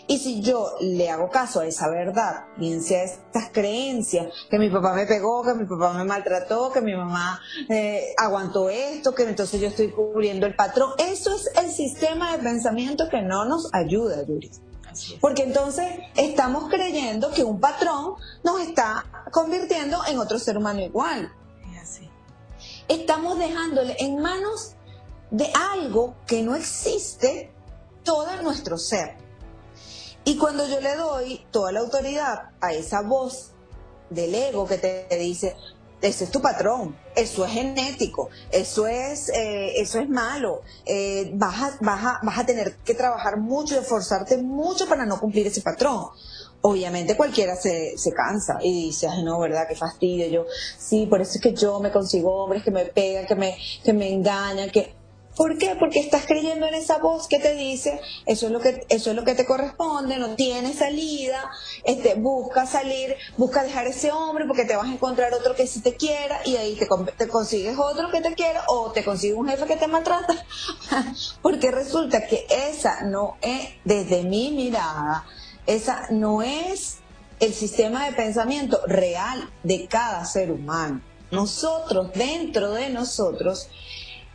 Y 0.06 0.18
si 0.18 0.40
yo 0.40 0.74
le 0.80 1.10
hago 1.10 1.30
caso 1.30 1.60
a 1.60 1.66
esa 1.66 1.88
verdad, 1.88 2.44
bien 2.56 2.82
sea 2.82 3.04
estas 3.04 3.50
creencias, 3.50 4.32
que 4.50 4.58
mi 4.58 4.70
papá 4.70 4.94
me 4.94 5.06
pegó, 5.06 5.42
que 5.42 5.54
mi 5.54 5.64
papá 5.64 5.92
me 5.92 6.04
maltrató, 6.04 6.72
que 6.72 6.80
mi 6.80 6.94
mamá 6.94 7.40
eh, 7.68 8.14
aguantó 8.16 8.68
esto, 8.70 9.14
que 9.14 9.24
entonces 9.24 9.60
yo 9.60 9.68
estoy 9.68 9.90
cubriendo 9.90 10.46
el 10.46 10.54
patrón, 10.54 10.90
eso 10.98 11.34
es 11.34 11.50
el 11.62 11.70
sistema 11.70 12.36
de 12.36 12.42
pensamiento 12.42 13.08
que 13.08 13.22
no 13.22 13.44
nos 13.44 13.72
ayuda, 13.72 14.24
Yuri. 14.26 14.50
Porque 15.20 15.42
entonces 15.42 15.86
estamos 16.16 16.68
creyendo 16.68 17.30
que 17.30 17.42
un 17.42 17.60
patrón 17.60 18.14
nos 18.44 18.60
está 18.60 19.26
convirtiendo 19.30 19.98
en 20.06 20.18
otro 20.18 20.38
ser 20.38 20.58
humano 20.58 20.80
igual. 20.80 21.32
Estamos 22.88 23.38
dejándole 23.38 23.96
en 24.00 24.20
manos 24.20 24.74
de 25.30 25.50
algo 25.54 26.14
que 26.26 26.42
no 26.42 26.54
existe 26.54 27.51
todo 28.02 28.42
nuestro 28.42 28.78
ser. 28.78 29.16
Y 30.24 30.36
cuando 30.36 30.66
yo 30.68 30.80
le 30.80 30.94
doy 30.96 31.44
toda 31.50 31.72
la 31.72 31.80
autoridad 31.80 32.50
a 32.60 32.72
esa 32.72 33.02
voz 33.02 33.50
del 34.10 34.34
ego 34.34 34.66
que 34.66 34.78
te 34.78 35.06
dice, 35.18 35.56
ese 36.02 36.24
es 36.24 36.30
tu 36.30 36.42
patrón, 36.42 36.96
eso 37.14 37.44
es 37.44 37.52
genético, 37.52 38.28
eso 38.50 38.86
es, 38.88 39.28
eh, 39.28 39.80
eso 39.80 40.00
es 40.00 40.08
malo, 40.08 40.62
eh, 40.84 41.30
vas, 41.34 41.62
a, 41.62 41.78
vas, 41.80 42.04
a, 42.04 42.20
vas 42.22 42.38
a 42.38 42.44
tener 42.44 42.76
que 42.78 42.94
trabajar 42.94 43.38
mucho 43.38 43.76
y 43.76 43.78
esforzarte 43.78 44.36
mucho 44.38 44.88
para 44.88 45.06
no 45.06 45.20
cumplir 45.20 45.46
ese 45.46 45.62
patrón. 45.62 46.06
Obviamente 46.60 47.16
cualquiera 47.16 47.56
se, 47.56 47.96
se 47.96 48.12
cansa 48.12 48.58
y 48.62 48.86
dice, 48.86 49.08
ay 49.08 49.22
no, 49.24 49.38
¿verdad? 49.40 49.66
Qué 49.68 49.74
fastidio. 49.74 50.28
Yo, 50.28 50.46
sí, 50.78 51.06
por 51.06 51.20
eso 51.20 51.32
es 51.36 51.40
que 51.40 51.54
yo 51.54 51.80
me 51.80 51.90
consigo 51.90 52.44
hombres 52.44 52.62
que 52.62 52.70
me 52.70 52.84
pegan, 52.84 53.26
que 53.26 53.34
me, 53.34 53.56
que 53.84 53.92
me 53.92 54.12
engañan, 54.12 54.70
que 54.70 54.94
¿Por 55.36 55.56
qué? 55.56 55.74
Porque 55.78 55.98
estás 55.98 56.26
creyendo 56.26 56.66
en 56.66 56.74
esa 56.74 56.98
voz 56.98 57.26
que 57.26 57.38
te 57.38 57.54
dice, 57.54 58.00
eso 58.26 58.46
es 58.46 58.52
lo 58.52 58.60
que, 58.60 58.84
eso 58.90 59.10
es 59.10 59.16
lo 59.16 59.24
que 59.24 59.34
te 59.34 59.46
corresponde, 59.46 60.18
no 60.18 60.34
tienes 60.34 60.76
salida, 60.76 61.50
este, 61.84 62.14
busca 62.14 62.66
salir, 62.66 63.16
busca 63.38 63.62
dejar 63.62 63.86
ese 63.86 64.12
hombre 64.12 64.44
porque 64.46 64.66
te 64.66 64.76
vas 64.76 64.86
a 64.86 64.92
encontrar 64.92 65.32
otro 65.32 65.54
que 65.54 65.66
sí 65.66 65.80
te 65.80 65.96
quiera 65.96 66.40
y 66.44 66.56
ahí 66.56 66.76
te, 66.76 66.86
te 67.16 67.28
consigues 67.28 67.78
otro 67.78 68.10
que 68.10 68.20
te 68.20 68.34
quiera 68.34 68.64
o 68.68 68.92
te 68.92 69.02
consigues 69.02 69.38
un 69.38 69.48
jefe 69.48 69.64
que 69.66 69.76
te 69.76 69.86
maltrata. 69.86 70.34
porque 71.42 71.70
resulta 71.70 72.26
que 72.26 72.46
esa 72.50 73.02
no 73.04 73.36
es, 73.40 73.70
desde 73.84 74.24
mi 74.24 74.50
mirada, 74.50 75.24
esa 75.66 76.08
no 76.10 76.42
es 76.42 76.98
el 77.40 77.54
sistema 77.54 78.06
de 78.06 78.12
pensamiento 78.12 78.80
real 78.86 79.50
de 79.62 79.86
cada 79.86 80.24
ser 80.26 80.52
humano. 80.52 81.00
Nosotros, 81.30 82.12
dentro 82.12 82.72
de 82.72 82.90
nosotros, 82.90 83.68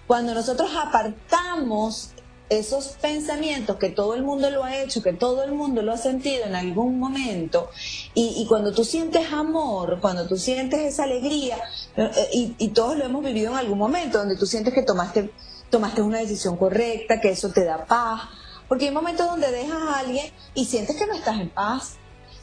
cuando 0.07 0.33
nosotros 0.33 0.71
apartamos 0.75 2.11
esos 2.49 2.95
pensamientos 3.01 3.75
que 3.75 3.89
todo 3.89 4.13
el 4.15 4.23
mundo 4.23 4.49
lo 4.49 4.63
ha 4.63 4.77
hecho, 4.77 5.03
que 5.03 5.11
todo 5.11 5.43
el 5.43 5.51
mundo 5.51 5.81
lo 5.81 5.91
ha 5.91 5.97
sentido 5.97 6.45
en 6.45 6.55
algún 6.55 6.97
momento, 6.97 7.69
y, 8.13 8.45
cuando 8.47 8.71
tú 8.71 8.85
sientes 8.85 9.33
amor, 9.33 9.99
cuando 9.99 10.27
tú 10.27 10.37
sientes 10.37 10.79
esa 10.79 11.03
alegría, 11.03 11.57
eh, 11.97 12.09
y, 12.31 12.55
y, 12.57 12.69
todos 12.69 12.97
lo 12.97 13.03
hemos 13.03 13.23
vivido 13.23 13.51
en 13.51 13.57
algún 13.57 13.77
momento, 13.77 14.19
donde 14.19 14.37
tú 14.37 14.45
sientes 14.45 14.73
que 14.73 14.83
tomaste, 14.83 15.29
tomaste 15.69 16.01
una 16.01 16.19
decisión 16.19 16.55
correcta, 16.55 17.19
que 17.19 17.31
eso 17.31 17.49
te 17.49 17.65
da 17.65 17.85
paz, 17.85 18.21
porque 18.69 18.85
hay 18.85 18.91
momentos 18.91 19.27
donde 19.27 19.51
dejas 19.51 19.81
a 19.81 19.99
alguien 19.99 20.31
y 20.53 20.65
sientes 20.65 20.95
que 20.95 21.05
no 21.05 21.13
estás 21.13 21.39
en 21.41 21.49
paz, 21.49 21.97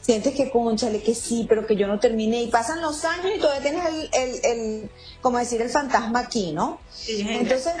sientes 0.05 0.35
que 0.35 0.51
conchale, 0.51 1.01
que 1.01 1.15
sí, 1.15 1.47
pero 1.49 1.65
que 1.65 1.75
yo 1.75 1.87
no 1.87 1.99
terminé, 1.99 2.43
y 2.43 2.47
pasan 2.47 2.79
los 2.79 3.03
años 3.05 3.31
y 3.35 3.39
todavía 3.39 3.71
tienes 3.71 3.85
el, 3.87 4.09
el, 4.13 4.45
el 4.45 4.91
como 5.19 5.39
decir, 5.39 5.59
el 5.61 5.69
fantasma 5.69 6.19
aquí, 6.19 6.51
¿no? 6.51 6.79
Entonces, 7.07 7.73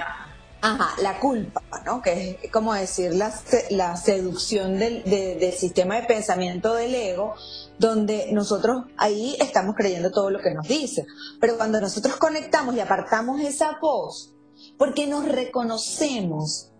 ajá, 0.59 0.95
la 1.03 1.19
culpa, 1.19 1.61
¿no? 1.85 2.01
Que 2.01 2.39
es 2.41 2.51
como 2.51 2.73
decir 2.73 3.13
la, 3.13 3.31
la 3.69 3.95
seducción 3.95 4.79
del, 4.79 5.03
del 5.03 5.53
sistema 5.53 5.97
de 5.97 6.07
pensamiento 6.07 6.73
del 6.73 6.95
ego, 6.95 7.35
donde 7.77 8.31
nosotros 8.31 8.85
ahí 8.97 9.37
estamos 9.39 9.75
creyendo 9.75 10.09
todo 10.09 10.31
lo 10.31 10.39
que 10.39 10.51
nos 10.51 10.67
dice. 10.67 11.05
Pero 11.39 11.57
cuando 11.57 11.79
nosotros 11.79 12.15
conectamos 12.15 12.73
y 12.75 12.79
apartamos 12.79 13.39
esa 13.41 13.77
voz, 13.79 14.33
porque 14.79 15.05
nos 15.05 15.27
reconocemos 15.27 16.71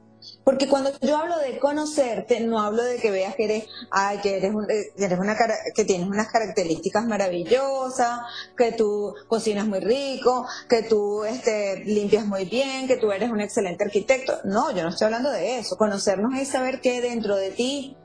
porque 0.46 0.70
cuando 0.70 0.92
yo 1.02 1.18
hablo 1.18 1.40
de 1.40 1.58
conocerte, 1.58 2.40
no 2.40 2.62
hablo 2.62 2.84
de 2.84 2.98
que 2.98 3.10
veas 3.10 3.36
que 3.36 3.46
eres, 3.46 3.66
ay, 3.90 4.20
que 4.20 4.38
eres, 4.38 4.54
eh, 4.70 4.94
eres 4.96 5.20
una 5.20 5.36
que 5.74 5.86
tienes 5.86 6.08
unas 6.08 6.32
características 6.32 7.06
maravillosas, 7.08 8.22
que 8.56 8.72
tú 8.72 9.16
cocinas 9.28 9.66
muy 9.66 9.80
rico, 9.80 10.46
que 10.70 10.84
tú 10.84 11.26
este, 11.26 11.84
limpias 11.86 12.28
muy 12.28 12.46
bien, 12.46 12.88
que 12.88 12.98
tú 12.98 13.12
eres 13.12 13.32
un 13.32 13.42
excelente 13.42 13.86
arquitecto. 13.86 14.34
No, 14.44 14.72
yo 14.72 14.84
no 14.84 14.90
estoy 14.90 15.06
hablando 15.06 15.32
de 15.32 15.58
eso. 15.58 15.78
Conocernos 15.78 16.36
es 16.40 16.50
saber 16.50 16.80
que 16.80 17.02
dentro 17.02 17.36
de 17.36 17.50
ti 17.50 17.98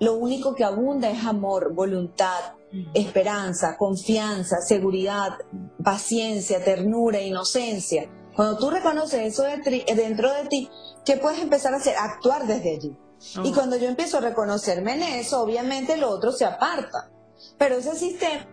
lo 0.00 0.16
único 0.16 0.54
que 0.54 0.64
abunda 0.64 1.10
es 1.10 1.24
amor, 1.24 1.72
voluntad, 1.72 2.56
esperanza, 2.92 3.78
confianza, 3.78 4.60
seguridad, 4.60 5.38
paciencia, 5.82 6.62
ternura, 6.62 7.22
inocencia. 7.22 8.06
Cuando 8.36 8.58
tú 8.58 8.70
reconoces 8.70 9.32
eso 9.32 9.42
dentro 9.42 10.32
de 10.32 10.46
ti, 10.48 10.70
¿qué 11.04 11.16
puedes 11.16 11.40
empezar 11.40 11.74
a 11.74 11.78
hacer? 11.78 11.96
Actuar 11.96 12.46
desde 12.46 12.74
allí. 12.74 12.96
Y 13.44 13.52
cuando 13.52 13.76
yo 13.76 13.86
empiezo 13.86 14.18
a 14.18 14.20
reconocerme 14.22 14.94
en 14.94 15.02
eso, 15.02 15.42
obviamente 15.42 15.96
lo 15.96 16.10
otro 16.10 16.32
se 16.32 16.44
aparta. 16.44 17.10
Pero 17.58 17.76
ese 17.76 17.94
sistema 17.94 18.46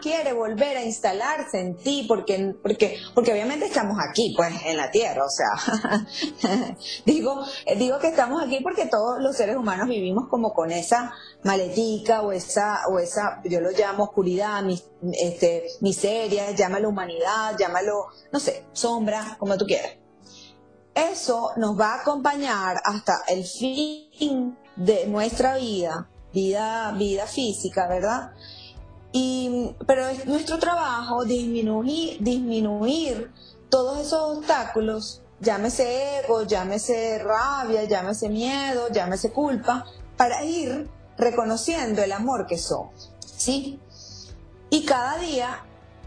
quiere 0.00 0.32
volver 0.32 0.76
a 0.76 0.82
instalarse 0.82 1.60
en 1.60 1.76
ti 1.76 2.06
porque, 2.08 2.54
porque, 2.62 2.98
porque 3.14 3.32
obviamente 3.32 3.66
estamos 3.66 3.98
aquí, 3.98 4.32
pues, 4.36 4.54
en 4.64 4.76
la 4.76 4.90
Tierra, 4.90 5.22
o 5.24 5.28
sea, 5.28 6.76
digo, 7.04 7.44
digo 7.76 7.98
que 7.98 8.08
estamos 8.08 8.42
aquí 8.42 8.60
porque 8.62 8.86
todos 8.86 9.20
los 9.20 9.36
seres 9.36 9.56
humanos 9.56 9.88
vivimos 9.88 10.28
como 10.28 10.54
con 10.54 10.70
esa 10.70 11.12
maletica 11.44 12.22
o 12.22 12.32
esa, 12.32 12.86
o 12.88 12.98
esa, 12.98 13.42
yo 13.44 13.60
lo 13.60 13.70
llamo 13.70 14.04
oscuridad, 14.04 14.62
este, 15.12 15.66
miseria, 15.80 16.50
llámalo 16.52 16.88
humanidad, 16.88 17.56
llámalo, 17.58 18.06
no 18.32 18.40
sé, 18.40 18.64
sombra, 18.72 19.36
como 19.38 19.56
tú 19.58 19.66
quieras. 19.66 19.92
Eso 20.96 21.52
nos 21.56 21.78
va 21.78 21.92
a 21.92 22.00
acompañar 22.00 22.80
hasta 22.82 23.20
el 23.28 23.44
fin 23.44 24.56
de 24.76 25.06
nuestra 25.06 25.58
vida, 25.58 26.08
vida, 26.32 26.90
vida 26.92 27.26
física, 27.26 27.86
¿verdad? 27.86 28.32
pero 29.86 30.08
es 30.08 30.26
nuestro 30.26 30.58
trabajo 30.58 31.24
disminuir, 31.24 32.16
disminuir 32.20 33.30
todos 33.68 33.98
esos 34.00 34.38
obstáculos, 34.38 35.22
llámese 35.40 36.20
ego, 36.20 36.42
llámese 36.42 37.18
rabia, 37.18 37.84
llámese 37.84 38.30
miedo, 38.30 38.88
llámese 38.90 39.32
culpa, 39.32 39.84
para 40.16 40.44
ir 40.44 40.88
reconociendo 41.18 42.02
el 42.02 42.12
amor 42.12 42.46
que 42.46 42.56
somos. 42.56 43.12
¿Sí? 43.20 43.78
Y 44.70 44.86
cada 44.86 45.18
día 45.18 45.64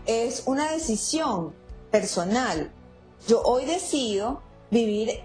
es 0.08 0.44
una 0.48 0.72
decisión 0.72 1.54
personal. 1.92 2.72
Yo 3.28 3.42
hoy 3.44 3.66
decido 3.66 4.42
vivir 4.72 5.22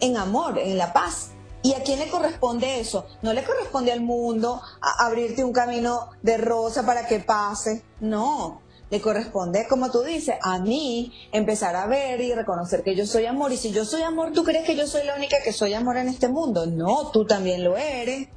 en 0.00 0.16
amor, 0.16 0.58
en 0.58 0.78
la 0.78 0.92
paz, 0.92 1.30
¿Y 1.60 1.74
a 1.74 1.82
quién 1.82 1.98
le 1.98 2.08
corresponde 2.08 2.78
eso? 2.78 3.04
No 3.20 3.32
le 3.32 3.42
corresponde 3.42 3.90
al 3.90 4.00
mundo 4.00 4.62
abrirte 5.00 5.44
un 5.44 5.52
camino 5.52 6.10
de 6.22 6.38
rosa 6.38 6.86
para 6.86 7.06
que 7.06 7.18
pase. 7.18 7.82
No, 8.00 8.62
le 8.90 9.00
corresponde, 9.00 9.66
como 9.68 9.90
tú 9.90 10.02
dices, 10.02 10.36
a 10.40 10.58
mí 10.60 11.12
empezar 11.32 11.74
a 11.76 11.86
ver 11.86 12.20
y 12.20 12.32
reconocer 12.32 12.82
que 12.82 12.94
yo 12.94 13.06
soy 13.06 13.26
amor. 13.26 13.52
Y 13.52 13.56
si 13.56 13.72
yo 13.72 13.84
soy 13.84 14.02
amor, 14.02 14.32
¿tú 14.32 14.44
crees 14.44 14.64
que 14.64 14.76
yo 14.76 14.86
soy 14.86 15.04
la 15.04 15.16
única 15.16 15.36
que 15.44 15.52
soy 15.52 15.74
amor 15.74 15.96
en 15.96 16.08
este 16.08 16.28
mundo? 16.28 16.66
No, 16.66 17.10
tú 17.10 17.26
también 17.26 17.64
lo 17.64 17.76
eres. 17.76 18.28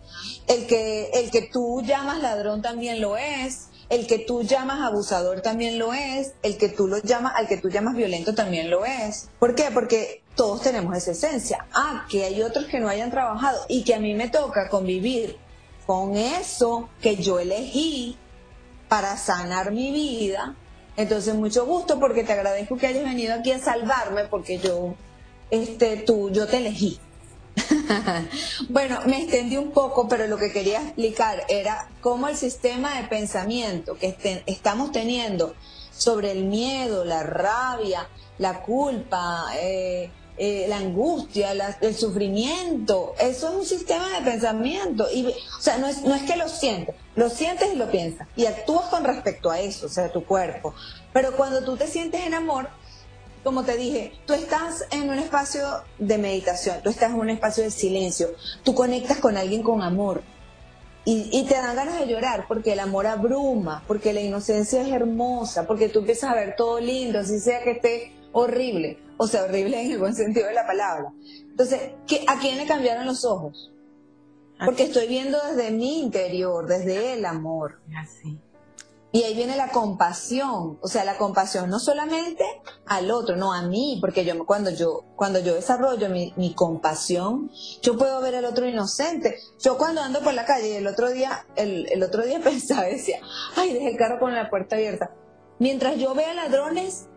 El 0.47 0.65
que, 0.67 1.11
el 1.13 1.31
que 1.31 1.43
tú 1.43 1.81
llamas 1.83 2.21
ladrón 2.21 2.61
también 2.61 2.99
lo 2.99 3.17
es. 3.17 3.67
El 3.91 4.07
que 4.07 4.19
tú 4.19 4.43
llamas 4.43 4.79
abusador 4.79 5.41
también 5.41 5.77
lo 5.77 5.93
es. 5.93 6.31
El 6.43 6.57
que 6.57 6.69
tú 6.69 6.87
lo 6.87 6.99
llamas, 6.99 7.33
al 7.35 7.49
que 7.49 7.57
tú 7.57 7.67
llamas 7.67 7.93
violento 7.93 8.33
también 8.33 8.69
lo 8.69 8.85
es. 8.85 9.29
¿Por 9.37 9.53
qué? 9.53 9.65
Porque 9.73 10.23
todos 10.33 10.61
tenemos 10.61 10.95
esa 10.95 11.11
esencia. 11.11 11.67
Ah, 11.73 12.05
que 12.09 12.23
hay 12.23 12.41
otros 12.41 12.67
que 12.67 12.79
no 12.79 12.87
hayan 12.87 13.11
trabajado 13.11 13.59
y 13.67 13.83
que 13.83 13.93
a 13.93 13.99
mí 13.99 14.13
me 14.13 14.29
toca 14.29 14.69
convivir 14.69 15.35
con 15.85 16.15
eso 16.15 16.87
que 17.01 17.17
yo 17.17 17.37
elegí 17.37 18.17
para 18.87 19.17
sanar 19.17 19.73
mi 19.73 19.91
vida. 19.91 20.55
Entonces, 20.95 21.35
mucho 21.35 21.65
gusto 21.65 21.99
porque 21.99 22.23
te 22.23 22.31
agradezco 22.31 22.77
que 22.77 22.87
hayas 22.87 23.03
venido 23.03 23.33
aquí 23.33 23.51
a 23.51 23.59
salvarme 23.59 24.23
porque 24.23 24.57
yo, 24.57 24.95
este, 25.49 25.97
tú, 25.97 26.29
yo 26.29 26.47
te 26.47 26.59
elegí. 26.59 26.97
bueno, 28.69 28.99
me 29.05 29.23
extendí 29.23 29.57
un 29.57 29.71
poco, 29.71 30.07
pero 30.07 30.27
lo 30.27 30.37
que 30.37 30.51
quería 30.51 30.81
explicar 30.81 31.43
era 31.49 31.89
cómo 32.01 32.27
el 32.27 32.37
sistema 32.37 32.99
de 32.99 33.07
pensamiento 33.07 33.97
que 33.97 34.15
estamos 34.45 34.91
teniendo 34.91 35.55
sobre 35.91 36.31
el 36.31 36.45
miedo, 36.45 37.05
la 37.05 37.23
rabia, 37.23 38.07
la 38.37 38.61
culpa, 38.61 39.45
eh, 39.59 40.09
eh, 40.37 40.65
la 40.67 40.77
angustia, 40.77 41.51
el 41.81 41.95
sufrimiento, 41.95 43.13
eso 43.19 43.49
es 43.49 43.55
un 43.55 43.65
sistema 43.65 44.09
de 44.09 44.21
pensamiento. 44.23 45.07
Y, 45.13 45.27
o 45.27 45.61
sea, 45.61 45.77
no 45.77 45.87
es, 45.87 46.01
no 46.01 46.15
es 46.15 46.23
que 46.23 46.35
lo 46.35 46.49
sientes, 46.49 46.95
lo 47.15 47.29
sientes 47.29 47.73
y 47.73 47.75
lo 47.75 47.91
piensas. 47.91 48.27
Y 48.35 48.45
actúas 48.47 48.85
con 48.85 49.03
respecto 49.03 49.51
a 49.51 49.59
eso, 49.59 49.85
o 49.85 49.89
sea, 49.89 50.11
tu 50.11 50.25
cuerpo. 50.25 50.73
Pero 51.13 51.35
cuando 51.37 51.63
tú 51.63 51.77
te 51.77 51.85
sientes 51.85 52.21
en 52.25 52.33
amor, 52.33 52.69
como 53.43 53.63
te 53.63 53.75
dije, 53.75 54.13
tú 54.25 54.33
estás 54.33 54.85
en 54.91 55.09
un 55.09 55.17
espacio 55.17 55.63
de 55.97 56.17
meditación, 56.17 56.77
tú 56.83 56.89
estás 56.89 57.11
en 57.11 57.19
un 57.19 57.29
espacio 57.29 57.63
de 57.63 57.71
silencio, 57.71 58.27
tú 58.63 58.73
conectas 58.75 59.19
con 59.19 59.37
alguien 59.37 59.63
con 59.63 59.81
amor 59.81 60.21
y, 61.03 61.29
y, 61.31 61.45
te 61.45 61.55
dan 61.55 61.75
ganas 61.75 61.99
de 61.99 62.07
llorar 62.07 62.45
porque 62.47 62.73
el 62.73 62.79
amor 62.79 63.07
abruma, 63.07 63.83
porque 63.87 64.13
la 64.13 64.21
inocencia 64.21 64.81
es 64.83 64.89
hermosa, 64.89 65.65
porque 65.65 65.89
tú 65.89 65.99
empiezas 65.99 66.29
a 66.29 66.35
ver 66.35 66.55
todo 66.55 66.79
lindo, 66.79 67.19
así 67.19 67.39
sea 67.39 67.63
que 67.63 67.71
esté 67.71 68.13
horrible, 68.33 68.99
o 69.17 69.25
sea, 69.25 69.43
horrible 69.43 69.81
en 69.81 69.91
el 69.91 69.97
buen 69.97 70.13
sentido 70.13 70.47
de 70.47 70.53
la 70.53 70.67
palabra. 70.67 71.11
Entonces, 71.49 71.91
¿a 72.27 72.39
quién 72.39 72.57
le 72.57 72.67
cambiaron 72.67 73.07
los 73.07 73.25
ojos? 73.25 73.71
Porque 74.63 74.83
estoy 74.83 75.07
viendo 75.07 75.39
desde 75.47 75.71
mi 75.71 76.01
interior, 76.01 76.67
desde 76.67 77.13
el 77.13 77.25
amor. 77.25 77.79
Así. 77.97 78.37
Y 79.13 79.23
ahí 79.23 79.35
viene 79.35 79.57
la 79.57 79.71
compasión, 79.71 80.79
o 80.81 80.87
sea, 80.87 81.03
la 81.03 81.17
compasión 81.17 81.69
no 81.69 81.79
solamente 81.79 82.45
al 82.85 83.11
otro, 83.11 83.35
no 83.35 83.53
a 83.53 83.61
mí, 83.61 83.97
porque 83.99 84.23
yo 84.23 84.45
cuando 84.45 84.69
yo 84.71 85.03
cuando 85.17 85.39
yo 85.39 85.53
desarrollo 85.53 86.07
mi, 86.09 86.53
compasión, 86.55 87.51
yo 87.81 87.97
puedo 87.97 88.21
ver 88.21 88.35
al 88.35 88.45
otro 88.45 88.65
inocente. 88.65 89.37
Yo 89.59 89.77
cuando 89.77 90.01
ando 90.01 90.21
por 90.21 90.33
la 90.33 90.45
calle, 90.45 90.77
el 90.77 90.87
otro 90.87 91.11
día 91.11 91.45
el, 91.57 91.87
el 91.91 92.03
otro 92.03 92.23
día 92.23 92.39
pensaba, 92.43 92.83
decía, 92.83 93.19
ay, 93.57 93.73
dejé 93.73 93.89
el 93.89 93.97
carro 93.97 94.19
con 94.19 94.33
la 94.33 94.49
puerta 94.49 94.77
abierta. 94.77 95.11
Mientras 95.59 95.97
yo 95.97 96.15
vea 96.15 96.33
ladrones, 96.33 97.07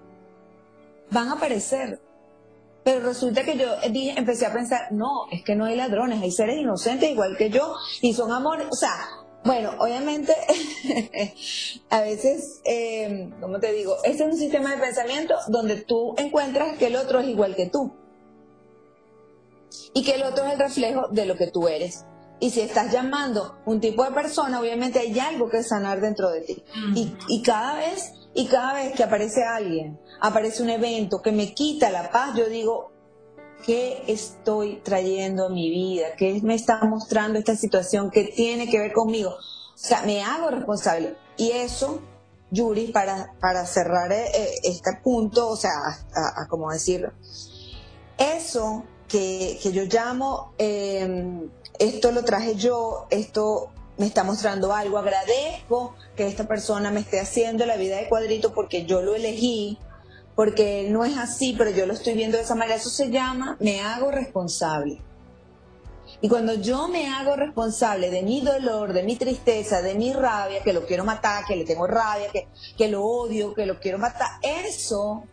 van 1.11 1.29
a 1.29 1.35
aparecer. 1.35 2.01
Pero 2.85 3.01
resulta 3.01 3.45
que 3.45 3.57
yo 3.57 3.67
dije, 3.91 4.19
empecé 4.19 4.45
a 4.45 4.53
pensar, 4.53 4.93
no, 4.93 5.27
es 5.31 5.43
que 5.43 5.57
no 5.57 5.65
hay 5.65 5.77
ladrones, 5.77 6.21
hay 6.21 6.31
seres 6.31 6.59
inocentes 6.59 7.11
igual 7.11 7.35
que 7.39 7.49
yo, 7.49 7.75
y 8.03 8.13
son 8.13 8.31
amores, 8.31 8.67
o 8.71 8.75
sea, 8.77 8.95
bueno, 9.45 9.73
obviamente, 9.79 10.35
a 11.91 12.01
veces, 12.01 12.63
eh, 12.65 13.31
¿cómo 13.41 13.61
te 13.61 13.73
digo? 13.73 13.97
Este 14.03 14.25
es 14.25 14.33
un 14.33 14.39
sistema 14.39 14.75
de 14.75 14.81
pensamiento 14.81 15.35
donde 15.49 15.77
tú 15.77 16.15
encuentras 16.17 16.79
que 16.79 16.87
el 16.87 16.97
otro 16.97 17.21
es 17.21 17.29
igual 17.29 17.55
que 17.55 17.69
tú. 17.69 17.93
Y 19.93 20.03
que 20.03 20.13
el 20.13 20.23
otro 20.23 20.47
es 20.47 20.55
el 20.55 20.59
reflejo 20.59 21.09
de 21.11 21.27
lo 21.27 21.37
que 21.37 21.49
tú 21.49 21.69
eres. 21.69 22.07
Y 22.41 22.51
si 22.51 22.63
estás 22.63 22.91
llamando 22.91 23.59
un 23.67 23.81
tipo 23.81 24.03
de 24.05 24.13
persona, 24.13 24.61
obviamente 24.61 24.99
hay 24.99 25.19
algo 25.19 25.51
que 25.51 25.63
sanar 25.63 26.01
dentro 26.01 26.31
de 26.31 26.41
ti. 26.41 26.65
y, 26.95 27.15
y, 27.29 27.43
cada 27.43 27.75
vez, 27.77 28.15
y 28.35 28.47
cada 28.47 28.73
vez 28.73 28.95
que 28.95 29.05
aparece 29.05 29.45
alguien, 29.45 30.01
aparece 30.21 30.63
un 30.63 30.71
evento 30.71 31.21
que 31.21 31.33
me 31.33 31.53
quita 31.53 31.91
la 31.91 32.11
paz, 32.11 32.35
yo 32.35 32.49
digo, 32.49 32.94
qué 33.65 34.05
estoy 34.09 34.77
trayendo 34.85 35.47
a 35.47 35.49
mi 35.49 35.71
vida, 35.71 36.09
qué 36.17 36.41
me 36.43 36.55
está 36.55 36.85
mostrando 36.85 37.39
esta 37.39 37.57
situación 37.57 38.11
que 38.11 38.25
tiene 38.25 38.69
que 38.69 38.79
ver 38.79 38.93
conmigo. 38.93 39.31
O 39.31 39.77
sea, 39.77 40.03
me 40.03 40.23
hago 40.23 40.51
responsable. 40.51 41.17
Y 41.37 41.51
eso, 41.51 42.01
Yuri, 42.51 42.89
para, 42.89 43.35
para 43.41 43.67
cerrar 43.67 44.13
eh, 44.13 44.27
eh, 44.35 44.55
este 44.65 44.91
punto, 45.03 45.49
o 45.49 45.57
sea, 45.57 45.73
a, 46.15 46.47
como 46.49 46.71
decirlo, 46.71 47.13
eso 48.19 48.85
que, 49.09 49.59
que 49.63 49.73
yo 49.73 49.85
llamo, 49.85 50.53
em, 50.59 51.49
esto 51.79 52.13
lo 52.13 52.25
traje 52.25 52.55
yo, 52.57 53.07
esto 53.11 53.71
me 53.97 54.07
está 54.07 54.25
mostrando 54.25 54.73
algo, 54.73 54.99
agradezco 54.99 55.95
que 56.17 56.27
esta 56.27 56.47
persona 56.47 56.91
me 56.91 57.01
esté 57.01 57.21
haciendo 57.21 57.65
la 57.67 57.77
vida 57.77 57.97
de 57.97 58.09
cuadrito 58.09 58.53
porque 58.53 58.85
yo 58.87 59.03
lo 59.03 59.15
elegí, 59.15 59.79
porque 60.35 60.89
no 60.91 61.05
es 61.05 61.17
así, 61.17 61.55
pero 61.57 61.71
yo 61.71 61.87
lo 61.87 61.93
estoy 61.93 62.15
viendo 62.15 62.37
de 62.37 62.43
esa 62.43 62.55
manera. 62.55 62.77
Eso 62.77 62.91
se 62.91 63.11
llama 63.11 63.57
me 63.61 63.81
hago 63.81 64.11
responsable. 64.11 65.01
Y 66.21 66.29
cuando 66.29 66.55
yo 66.55 66.89
me 66.89 67.09
hago 67.09 67.37
responsable 67.37 68.11
de 68.11 68.23
mi 68.23 68.41
dolor, 68.41 68.93
de 68.93 69.03
mi 69.03 69.17
tristeza, 69.17 69.83
de 69.83 69.95
mi 69.95 70.13
rabia, 70.13 70.63
que 70.63 70.73
lo 70.73 70.87
quiero 70.87 71.05
matar, 71.05 71.45
que 71.45 71.57
le 71.57 71.65
tengo 71.65 71.87
rabia, 71.87 72.29
que, 72.33 72.49
que 72.79 72.89
lo 72.89 73.05
odio, 73.05 73.53
que 73.53 73.67
lo 73.67 73.79
quiero 73.79 73.99
matar, 73.99 74.29
eso 74.43 75.25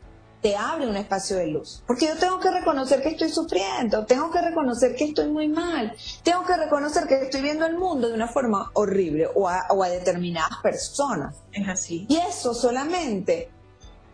te 0.41 0.55
abre 0.55 0.87
un 0.87 0.97
espacio 0.97 1.37
de 1.37 1.47
luz. 1.47 1.83
Porque 1.87 2.07
yo 2.07 2.17
tengo 2.17 2.39
que 2.39 2.49
reconocer 2.49 3.01
que 3.01 3.09
estoy 3.09 3.29
sufriendo, 3.29 4.05
tengo 4.05 4.31
que 4.31 4.41
reconocer 4.41 4.95
que 4.95 5.05
estoy 5.05 5.29
muy 5.29 5.47
mal, 5.47 5.95
tengo 6.23 6.43
que 6.43 6.57
reconocer 6.57 7.07
que 7.07 7.21
estoy 7.21 7.41
viendo 7.41 7.65
el 7.65 7.77
mundo 7.77 8.09
de 8.09 8.15
una 8.15 8.27
forma 8.27 8.71
horrible 8.73 9.29
o 9.33 9.47
a, 9.47 9.67
o 9.69 9.83
a 9.83 9.89
determinadas 9.89 10.57
personas. 10.61 11.37
Es 11.53 11.69
así. 11.69 12.05
Y 12.09 12.17
eso 12.17 12.53
solamente 12.53 13.49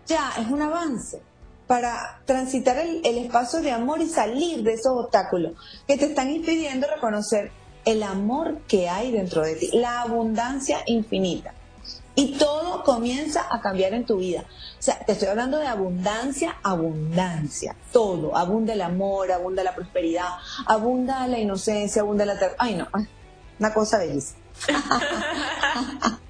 ya 0.08 0.32
es 0.40 0.48
un 0.48 0.62
avance 0.62 1.22
para 1.68 2.22
transitar 2.26 2.78
el, 2.78 3.06
espacio 3.18 3.60
de 3.62 3.72
amor 3.72 4.02
y 4.02 4.08
salir 4.08 4.64
de 4.64 4.74
esos 4.74 4.94
obstáculos 5.06 5.54
que 5.86 5.98
te 5.98 6.06
están 6.06 6.32
impidiendo 6.32 6.88
reconocer 6.88 7.52
el 7.86 8.04
amor 8.04 8.60
que 8.68 8.90
hay 8.90 9.12
dentro 9.12 9.44
de 9.44 9.56
ti, 9.56 9.70
la 9.74 10.02
abundancia 10.02 10.80
infinita. 10.86 11.54
Y 12.16 12.38
todo 12.38 12.84
comienza 12.84 13.46
a 13.52 13.62
cambiar 13.62 13.94
en 13.94 14.06
tu 14.06 14.18
vida. 14.18 14.42
O 14.42 14.82
sea, 14.82 14.98
te 15.06 15.12
estoy 15.12 15.28
hablando 15.28 15.60
de 15.60 15.68
abundancia, 15.68 16.58
abundancia. 16.64 17.76
Todo. 17.92 18.36
Abunda 18.36 18.74
el 18.74 18.82
amor, 18.82 19.32
abunda 19.32 19.64
la 19.64 19.76
prosperidad, 19.76 20.30
abunda 20.66 21.28
la 21.28 21.38
inocencia, 21.38 22.02
abunda 22.02 22.26
la... 22.26 22.36
Ay, 22.58 22.76
no. 22.76 22.88
Una 23.60 23.74
cosa 23.74 24.00
bellísima. 24.00 24.40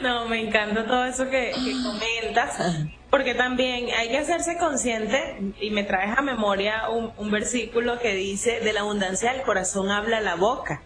no, 0.00 0.26
me 0.26 0.40
encanta 0.40 0.84
todo 0.84 1.04
eso 1.04 1.28
que, 1.28 1.52
que 1.52 1.72
comentas 1.82 2.86
porque 3.10 3.34
también 3.34 3.86
hay 3.96 4.08
que 4.08 4.18
hacerse 4.18 4.58
consciente, 4.58 5.38
y 5.60 5.70
me 5.70 5.84
traes 5.84 6.18
a 6.18 6.22
memoria 6.22 6.90
un, 6.90 7.30
versículo 7.30 7.98
que 7.98 8.14
dice, 8.14 8.60
de 8.60 8.72
la 8.72 8.80
abundancia 8.80 9.32
del 9.32 9.40
corazón 9.40 9.90
habla 9.90 10.20
la 10.20 10.34
boca. 10.34 10.82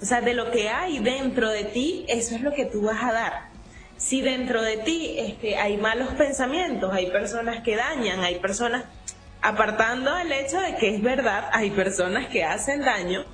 O 0.00 0.04
sea, 0.04 0.20
de 0.20 0.34
lo 0.34 0.50
que 0.50 0.68
hay 0.68 0.98
dentro 0.98 1.48
de 1.48 1.64
ti, 1.64 2.04
eso 2.08 2.34
es 2.34 2.42
lo 2.42 2.52
que 2.52 2.66
tú 2.66 2.82
vas 2.82 3.02
a 3.02 3.12
dar. 3.12 3.48
Si 3.96 4.20
dentro 4.20 4.62
de 4.62 4.76
ti 4.78 5.16
este, 5.18 5.56
hay 5.56 5.76
malos 5.76 6.10
pensamientos, 6.14 6.92
hay 6.92 7.10
personas 7.10 7.62
que 7.62 7.76
dañan, 7.76 8.20
hay 8.20 8.38
personas, 8.38 8.84
apartando 9.40 10.16
el 10.18 10.30
hecho 10.30 10.60
de 10.60 10.76
que 10.76 10.94
es 10.94 11.02
verdad, 11.02 11.48
hay 11.52 11.70
personas 11.70 12.28
que 12.28 12.44
hacen 12.44 12.82
daño, 12.82 13.24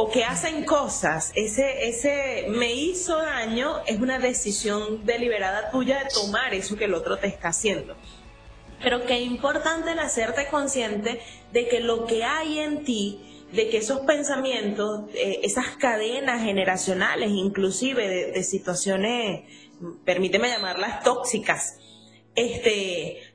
o 0.00 0.08
que 0.08 0.22
hacen 0.22 0.64
cosas, 0.64 1.32
ese, 1.34 1.88
ese 1.88 2.46
me 2.50 2.72
hizo 2.72 3.16
daño 3.16 3.82
es 3.84 3.98
una 3.98 4.20
decisión 4.20 5.04
deliberada 5.04 5.72
tuya 5.72 6.04
de 6.04 6.08
tomar 6.10 6.54
eso 6.54 6.76
que 6.76 6.84
el 6.84 6.94
otro 6.94 7.18
te 7.18 7.26
está 7.26 7.48
haciendo. 7.48 7.96
Pero 8.80 9.04
qué 9.06 9.18
importante 9.18 9.90
el 9.90 9.98
hacerte 9.98 10.46
consciente 10.52 11.20
de 11.52 11.66
que 11.66 11.80
lo 11.80 12.06
que 12.06 12.22
hay 12.22 12.60
en 12.60 12.84
ti, 12.84 13.44
de 13.50 13.68
que 13.70 13.78
esos 13.78 13.98
pensamientos, 14.02 15.10
eh, 15.14 15.40
esas 15.42 15.66
cadenas 15.78 16.44
generacionales, 16.44 17.30
inclusive 17.32 18.06
de, 18.06 18.30
de 18.30 18.44
situaciones, 18.44 19.50
permíteme 20.04 20.48
llamarlas 20.48 21.02
tóxicas, 21.02 21.80
este, 22.36 23.27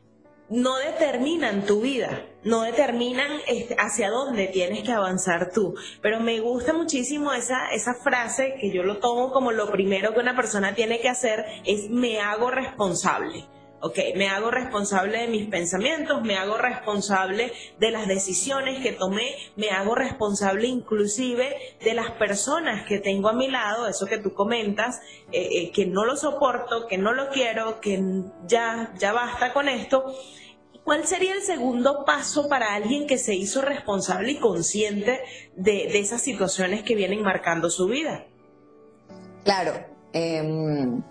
no 0.54 0.78
determinan 0.78 1.66
tu 1.66 1.82
vida, 1.82 2.28
no 2.44 2.62
determinan 2.62 3.32
este, 3.48 3.76
hacia 3.80 4.12
dónde 4.12 4.48
tienes 4.48 4.84
que 4.84 4.92
avanzar 4.92 5.52
tú. 5.52 5.74
Pero 6.00 6.20
me 6.20 6.40
gusta 6.42 6.74
muchísimo 6.74 7.34
esa, 7.34 7.72
esa 7.72 7.96
frase 7.96 8.56
que 8.62 8.72
yo 8.72 8.84
lo 8.84 9.00
tomo 9.00 9.32
como 9.32 9.52
lo 9.52 9.72
primero 9.72 10.14
que 10.14 10.20
una 10.20 10.36
persona 10.36 10.76
tiene 10.76 11.00
que 11.00 11.10
hacer 11.10 11.44
es 11.66 11.90
me 11.90 12.20
hago 12.20 12.52
responsable. 12.52 13.48
Ok, 13.86 13.98
me 14.16 14.30
hago 14.30 14.50
responsable 14.50 15.18
de 15.18 15.28
mis 15.28 15.48
pensamientos, 15.48 16.22
me 16.22 16.38
hago 16.38 16.56
responsable 16.56 17.52
de 17.80 17.92
las 17.92 18.08
decisiones 18.08 18.82
que 18.82 18.94
tomé, 18.94 19.36
me 19.58 19.72
hago 19.72 19.94
responsable 19.94 20.68
inclusive 20.68 21.54
de 21.84 21.94
las 21.94 22.12
personas 22.12 22.86
que 22.86 23.00
tengo 23.00 23.28
a 23.28 23.34
mi 23.34 23.50
lado, 23.50 23.88
eso 23.90 24.06
que 24.06 24.20
tú 24.20 24.34
comentas, 24.34 25.02
eh, 25.34 25.50
eh, 25.52 25.72
que 25.72 25.86
no 25.86 26.06
lo 26.06 26.16
soporto, 26.16 26.88
que 26.88 26.98
no 26.98 27.12
lo 27.12 27.28
quiero, 27.28 27.82
que 27.82 28.02
ya, 28.48 28.94
ya 28.98 29.12
basta 29.12 29.52
con 29.52 29.68
esto. 29.68 30.16
¿Cuál 30.84 31.08
sería 31.08 31.34
el 31.34 31.42
segundo 31.42 32.04
paso 32.06 32.50
para 32.50 32.74
alguien 32.74 33.08
que 33.08 33.18
se 33.18 33.36
hizo 33.36 33.62
responsable 33.62 34.34
y 34.34 34.40
consciente 34.40 35.22
de, 35.56 35.98
esas 35.98 36.22
situaciones 36.22 36.84
que 36.84 36.96
vienen 36.96 37.22
marcando 37.22 37.70
su 37.70 37.88
vida? 37.88 38.26
Claro. 39.46 39.74
Em, 40.12 41.02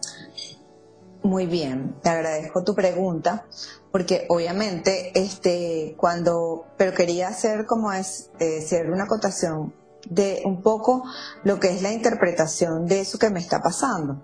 muy 1.23 1.47
bien, 1.47 1.97
te 2.03 2.11
agradezco 2.11 2.65
tu 2.65 2.75
pregunta, 2.75 3.47
porque 3.91 4.27
obviamente, 4.29 5.13
este, 5.15 5.95
cuando, 5.97 6.67
pero 6.77 6.93
quería 6.93 7.29
hacer 7.29 7.65
como 7.67 7.93
es, 7.93 8.31
eh, 8.41 8.85
una 8.93 9.05
acotación 9.05 9.75
de 10.09 10.43
un 10.45 10.63
poco 10.63 11.05
lo 11.45 11.61
que 11.61 11.69
es 11.69 11.83
la 11.83 11.93
interpretación 11.93 12.87
de 12.87 13.01
eso 13.01 13.19
que 13.19 13.31
me 13.31 13.41
está 13.41 13.63
pasando. 13.63 14.23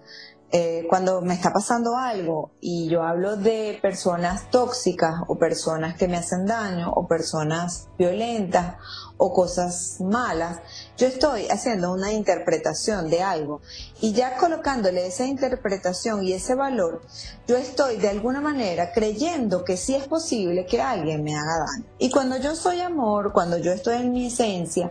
Eh, 0.50 0.86
cuando 0.88 1.20
me 1.20 1.34
está 1.34 1.52
pasando 1.52 1.98
algo 1.98 2.52
y 2.58 2.88
yo 2.88 3.02
hablo 3.02 3.36
de 3.36 3.78
personas 3.82 4.50
tóxicas 4.50 5.16
o 5.26 5.36
personas 5.36 5.94
que 5.98 6.08
me 6.08 6.16
hacen 6.16 6.46
daño 6.46 6.90
o 6.90 7.06
personas 7.06 7.88
violentas 7.98 8.76
o 9.18 9.34
cosas 9.34 10.00
malas, 10.00 10.60
yo 10.96 11.06
estoy 11.06 11.48
haciendo 11.48 11.92
una 11.92 12.12
interpretación 12.12 13.10
de 13.10 13.22
algo 13.22 13.60
y 14.00 14.14
ya 14.14 14.38
colocándole 14.38 15.06
esa 15.06 15.26
interpretación 15.26 16.24
y 16.24 16.32
ese 16.32 16.54
valor, 16.54 17.02
yo 17.46 17.58
estoy 17.58 17.98
de 17.98 18.08
alguna 18.08 18.40
manera 18.40 18.92
creyendo 18.92 19.64
que 19.64 19.76
sí 19.76 19.96
es 19.96 20.08
posible 20.08 20.64
que 20.64 20.80
alguien 20.80 21.24
me 21.24 21.36
haga 21.36 21.58
daño. 21.58 21.84
Y 21.98 22.10
cuando 22.10 22.38
yo 22.38 22.56
soy 22.56 22.80
amor, 22.80 23.34
cuando 23.34 23.58
yo 23.58 23.72
estoy 23.72 23.96
en 23.96 24.12
mi 24.12 24.28
esencia, 24.28 24.90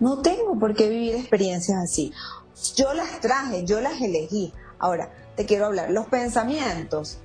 no 0.00 0.22
tengo 0.22 0.58
por 0.58 0.74
qué 0.74 0.88
vivir 0.88 1.14
experiencias 1.14 1.78
así. 1.78 2.12
Yo 2.74 2.92
las 2.94 3.20
traje, 3.20 3.64
yo 3.64 3.80
las 3.80 4.00
elegí. 4.00 4.52
Ahora, 4.82 5.12
te 5.36 5.46
quiero 5.46 5.66
hablar, 5.66 5.92
los 5.92 6.06
pensamientos 6.06 7.18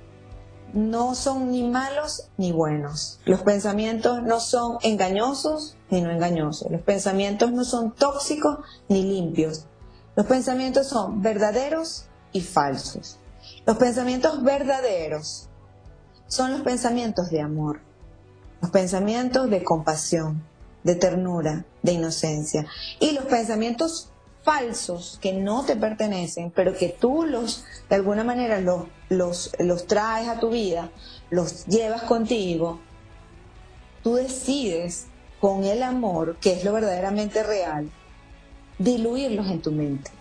no 0.72 1.16
son 1.16 1.50
ni 1.50 1.68
malos 1.68 2.28
ni 2.36 2.52
buenos. 2.52 3.18
Los 3.24 3.42
pensamientos 3.42 4.22
no 4.22 4.38
son 4.38 4.78
engañosos 4.82 5.76
ni 5.90 6.00
no 6.00 6.12
engañosos. 6.12 6.70
Los 6.70 6.82
pensamientos 6.82 7.50
no 7.50 7.64
son 7.64 7.92
tóxicos 7.96 8.58
ni 8.88 9.02
limpios. 9.02 9.66
Los 10.14 10.26
pensamientos 10.26 10.86
son 10.86 11.20
verdaderos 11.20 12.06
y 12.30 12.42
falsos. 12.42 13.18
Los 13.66 13.76
pensamientos 13.76 14.44
verdaderos 14.44 15.48
son 16.28 16.52
los 16.52 16.60
pensamientos 16.60 17.28
de 17.30 17.40
amor, 17.40 17.80
los 18.60 18.70
pensamientos 18.70 19.50
de 19.50 19.64
compasión, 19.64 20.44
de 20.84 20.94
ternura, 20.94 21.64
de 21.82 21.92
inocencia. 21.92 22.66
Y 23.00 23.12
los 23.12 23.24
pensamientos 23.24 24.12
falsos 24.42 25.18
que 25.20 25.32
no 25.32 25.64
te 25.64 25.76
pertenecen, 25.76 26.50
pero 26.50 26.74
que 26.74 26.88
tú 26.88 27.24
los, 27.24 27.64
de 27.88 27.96
alguna 27.96 28.24
manera, 28.24 28.60
los, 28.60 28.84
los, 29.08 29.52
los 29.58 29.86
traes 29.86 30.28
a 30.28 30.40
tu 30.40 30.50
vida, 30.50 30.90
los 31.30 31.66
llevas 31.66 32.02
contigo, 32.02 32.80
tú 34.02 34.14
decides 34.14 35.06
con 35.40 35.64
el 35.64 35.82
amor, 35.82 36.36
que 36.40 36.52
es 36.52 36.64
lo 36.64 36.72
verdaderamente 36.72 37.42
real, 37.42 37.90
diluirlos 38.78 39.48
en 39.48 39.62
tu 39.62 39.72
mente 39.72 40.17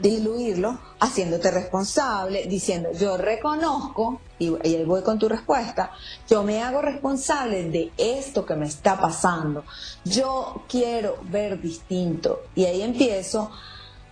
diluirlo, 0.00 0.78
haciéndote 1.00 1.50
responsable, 1.50 2.46
diciendo, 2.46 2.90
yo 2.92 3.16
reconozco, 3.16 4.20
y, 4.38 4.54
ahí 4.64 4.84
voy 4.84 5.02
con 5.02 5.18
tu 5.18 5.28
respuesta, 5.28 5.90
yo 6.28 6.42
me 6.44 6.62
hago 6.62 6.80
responsable 6.80 7.68
de 7.70 7.92
esto 7.96 8.46
que 8.46 8.54
me 8.54 8.66
está 8.66 8.98
pasando, 8.98 9.64
yo 10.04 10.62
quiero 10.68 11.18
ver 11.24 11.60
distinto, 11.60 12.42
y 12.54 12.64
ahí 12.64 12.82
empiezo 12.82 13.50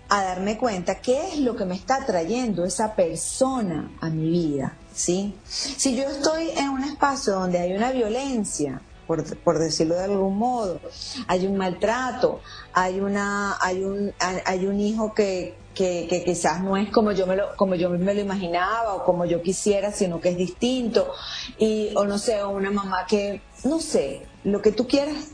a 0.08 0.22
darme 0.22 0.56
cuenta 0.56 1.00
qué 1.00 1.32
es 1.32 1.38
lo 1.38 1.56
que 1.56 1.64
me 1.64 1.74
está 1.74 2.04
trayendo 2.04 2.64
esa 2.64 2.94
persona 2.94 3.90
a 4.00 4.08
mi 4.08 4.28
vida, 4.28 4.76
¿sí? 4.92 5.34
Si 5.44 5.96
yo 5.96 6.04
estoy 6.04 6.50
en 6.56 6.68
un 6.70 6.84
espacio 6.84 7.34
donde 7.34 7.58
hay 7.58 7.72
una 7.72 7.90
violencia, 7.90 8.80
por, 9.06 9.58
decirlo 9.58 9.94
de 9.94 10.04
algún 10.04 10.36
modo. 10.36 10.80
Hay 11.28 11.46
un 11.46 11.56
maltrato, 11.56 12.40
hay, 12.72 13.00
una, 13.00 13.56
hay, 13.60 13.84
un, 13.84 14.12
hay 14.18 14.66
un 14.66 14.80
hijo 14.80 15.14
que, 15.14 15.56
que, 15.74 16.22
quizás 16.24 16.62
no 16.62 16.76
es 16.76 16.90
como 16.90 17.12
yo, 17.12 17.26
me 17.26 17.36
lo, 17.36 17.54
como 17.56 17.74
yo 17.74 17.90
me 17.90 18.14
lo 18.14 18.20
imaginaba 18.20 18.94
o 18.94 19.04
como 19.04 19.24
yo 19.24 19.42
quisiera, 19.42 19.92
sino 19.92 20.20
que 20.20 20.30
es 20.30 20.36
distinto. 20.36 21.12
Y, 21.58 21.92
o 21.94 22.04
no 22.04 22.18
sé, 22.18 22.44
una 22.44 22.70
mamá 22.70 23.06
que, 23.06 23.42
no 23.64 23.78
sé, 23.78 24.26
lo 24.44 24.62
que 24.62 24.72
tú 24.72 24.86
quieras. 24.86 25.32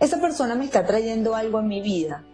Esa 0.00 0.20
persona 0.20 0.54
me 0.54 0.64
está 0.64 0.86
trayendo 0.86 1.34
algo 1.34 1.60
en 1.60 1.68
mi 1.68 1.80
vida 1.80 2.24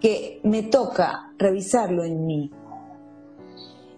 que 0.00 0.40
me 0.44 0.62
toca 0.62 1.32
revisarlo 1.38 2.04
en 2.04 2.26
mí. 2.26 2.50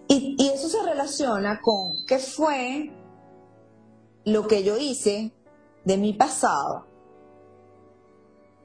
Y, 0.07 0.35
y 0.39 0.47
eso 0.49 0.69
se 0.69 0.81
relaciona 0.83 1.59
con 1.61 1.91
qué 2.07 2.17
fue 2.17 2.91
lo 4.27 4.45
que 4.45 4.61
yo 4.61 4.77
hice 4.77 5.31
de 5.85 5.95
mi 5.95 6.11
pasado, 6.11 6.85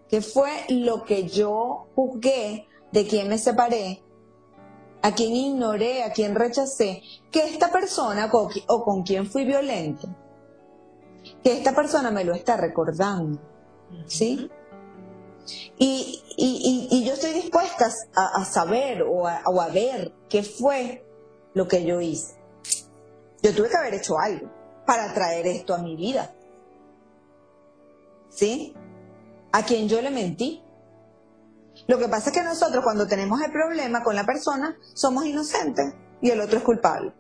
que 0.09 0.20
fue 0.20 0.51
lo 0.68 1.05
que 1.05 1.29
yo 1.29 1.87
juzgué 1.94 2.66
de 2.90 3.07
quien 3.07 3.29
me 3.29 3.38
separé, 3.38 4.03
a 5.03 5.14
quien 5.14 5.33
ignoré, 5.33 6.03
a 6.03 6.12
quien 6.12 6.35
rechacé, 6.35 7.03
que 7.31 7.44
esta 7.44 7.70
persona 7.70 8.29
o 8.66 8.85
con 8.85 9.05
quien 9.05 9.31
fui 9.31 9.44
violento, 9.44 10.09
que 11.44 11.53
esta 11.53 11.72
persona 11.77 12.11
me 12.11 12.25
lo 12.25 12.35
está 12.35 12.57
recordando, 12.57 13.38
¿sí? 14.07 14.51
Y, 15.79 17.05
yo 17.07 17.14
estoy 17.14 17.35
dispuesta 17.35 17.88
a, 18.16 18.44
saber 18.44 19.03
o 19.03 19.29
a, 19.29 19.42
o 19.46 19.61
a 19.61 19.68
ver 19.68 20.12
qué 20.29 20.42
fue 20.42 21.07
lo 21.55 21.68
que 21.68 21.85
yo 21.85 22.01
hice. 22.01 22.35
Yo 23.42 23.55
tuve 23.55 23.68
que 23.68 23.77
haber 23.77 23.94
hecho 23.94 24.18
algo 24.18 24.62
para 24.87 25.12
traer 25.14 25.47
esto 25.47 25.75
a 25.75 25.79
mi 25.79 25.97
vida. 25.97 26.33
¿Sí? 28.29 28.75
A 29.53 29.64
quien 29.64 29.88
yo 29.88 30.01
le 30.01 30.11
mentí. 30.11 30.62
Lo 31.87 31.99
que 31.99 32.09
pasa 32.09 32.31
es 32.31 32.37
que 32.37 32.42
nosotros 32.42 32.85
cuando 32.85 33.07
tenemos 33.07 33.40
el 33.42 33.51
problema 33.51 34.03
con 34.03 34.14
la 34.14 34.25
persona 34.25 34.77
somos 34.95 35.25
inocentes 35.25 35.95
y 36.21 36.31
el 36.31 36.40
otro 36.40 36.59
es 36.59 36.64
culpable. 36.64 37.12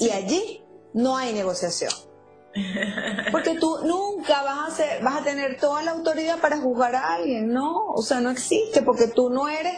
Y 0.00 0.10
allí 0.10 0.64
no 0.94 1.16
hay 1.16 1.32
negociación. 1.32 1.92
Porque 3.32 3.58
tú 3.58 3.78
nunca 3.84 4.42
vas 4.42 4.72
a, 4.72 4.76
ser, 4.76 5.02
vas 5.02 5.20
a 5.20 5.24
tener 5.24 5.58
toda 5.60 5.82
la 5.82 5.90
autoridad 5.90 6.40
para 6.40 6.58
juzgar 6.58 6.94
a 6.94 7.14
alguien, 7.14 7.52
no, 7.52 7.88
o 7.88 8.00
sea, 8.02 8.20
no 8.20 8.30
existe 8.30 8.80
porque 8.80 9.08
tú 9.08 9.28
no 9.28 9.46
eres 9.46 9.74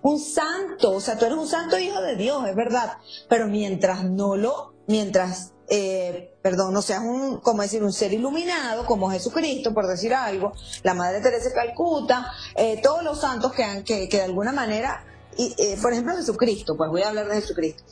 un 0.00 0.18
santo, 0.18 0.92
o 0.92 1.00
sea, 1.00 1.18
tú 1.18 1.26
eres 1.26 1.36
un 1.36 1.46
santo 1.46 1.78
hijo 1.78 2.00
de 2.00 2.16
Dios, 2.16 2.48
es 2.48 2.56
verdad, 2.56 2.96
pero 3.28 3.48
mientras 3.48 4.04
no 4.04 4.36
lo, 4.36 4.72
mientras 4.86 5.52
eh, 5.68 6.31
perdón, 6.42 6.74
no 6.74 6.82
seas 6.82 7.02
un, 7.02 7.38
como 7.38 7.62
decir, 7.62 7.82
un 7.82 7.92
ser 7.92 8.12
iluminado 8.12 8.84
como 8.84 9.10
Jesucristo, 9.10 9.72
por 9.72 9.86
decir 9.86 10.12
algo, 10.12 10.52
la 10.82 10.94
Madre 10.94 11.20
Teresa 11.20 11.48
de 11.48 11.54
Calcuta, 11.54 12.32
eh, 12.56 12.80
todos 12.82 13.02
los 13.04 13.20
santos 13.20 13.52
que, 13.52 13.62
han, 13.62 13.84
que, 13.84 14.08
de 14.08 14.22
alguna 14.22 14.52
manera, 14.52 15.04
y, 15.36 15.54
eh, 15.56 15.78
por 15.80 15.92
ejemplo 15.92 16.16
Jesucristo, 16.16 16.76
pues 16.76 16.90
voy 16.90 17.02
a 17.02 17.08
hablar 17.08 17.28
de 17.28 17.36
Jesucristo, 17.36 17.84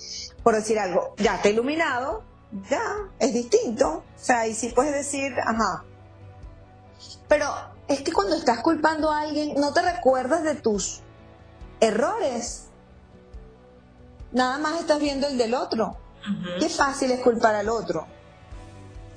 por 0.43 0.57
decir 0.57 0.79
algo, 0.79 1.15
ya 1.19 1.37
está 1.37 1.49
iluminado, 1.49 2.25
ya, 2.69 2.83
es 3.21 3.33
distinto, 3.33 3.89
o 3.89 4.05
sea, 4.17 4.47
y 4.49 4.55
sí 4.55 4.71
puedes 4.75 4.93
decir, 4.93 5.33
ajá, 5.47 5.85
pero 7.29 7.47
es 7.87 8.03
que 8.03 8.13
cuando 8.13 8.35
estás 8.35 8.61
culpando 8.61 9.11
a 9.11 9.21
alguien, 9.21 9.55
no 9.55 9.73
te 9.73 9.83
recuerdas 9.83 10.43
de 10.43 10.57
tus 10.57 11.01
errores, 11.81 12.67
nada 14.33 14.59
más 14.59 14.81
estás 14.81 14.99
viendo 14.99 15.29
el 15.29 15.39
del 15.39 15.55
otro. 15.55 15.97
Qué 16.59 16.69
fácil 16.69 17.11
es 17.13 17.21
culpar 17.21 17.55
al 17.55 17.69
otro. 17.69 18.07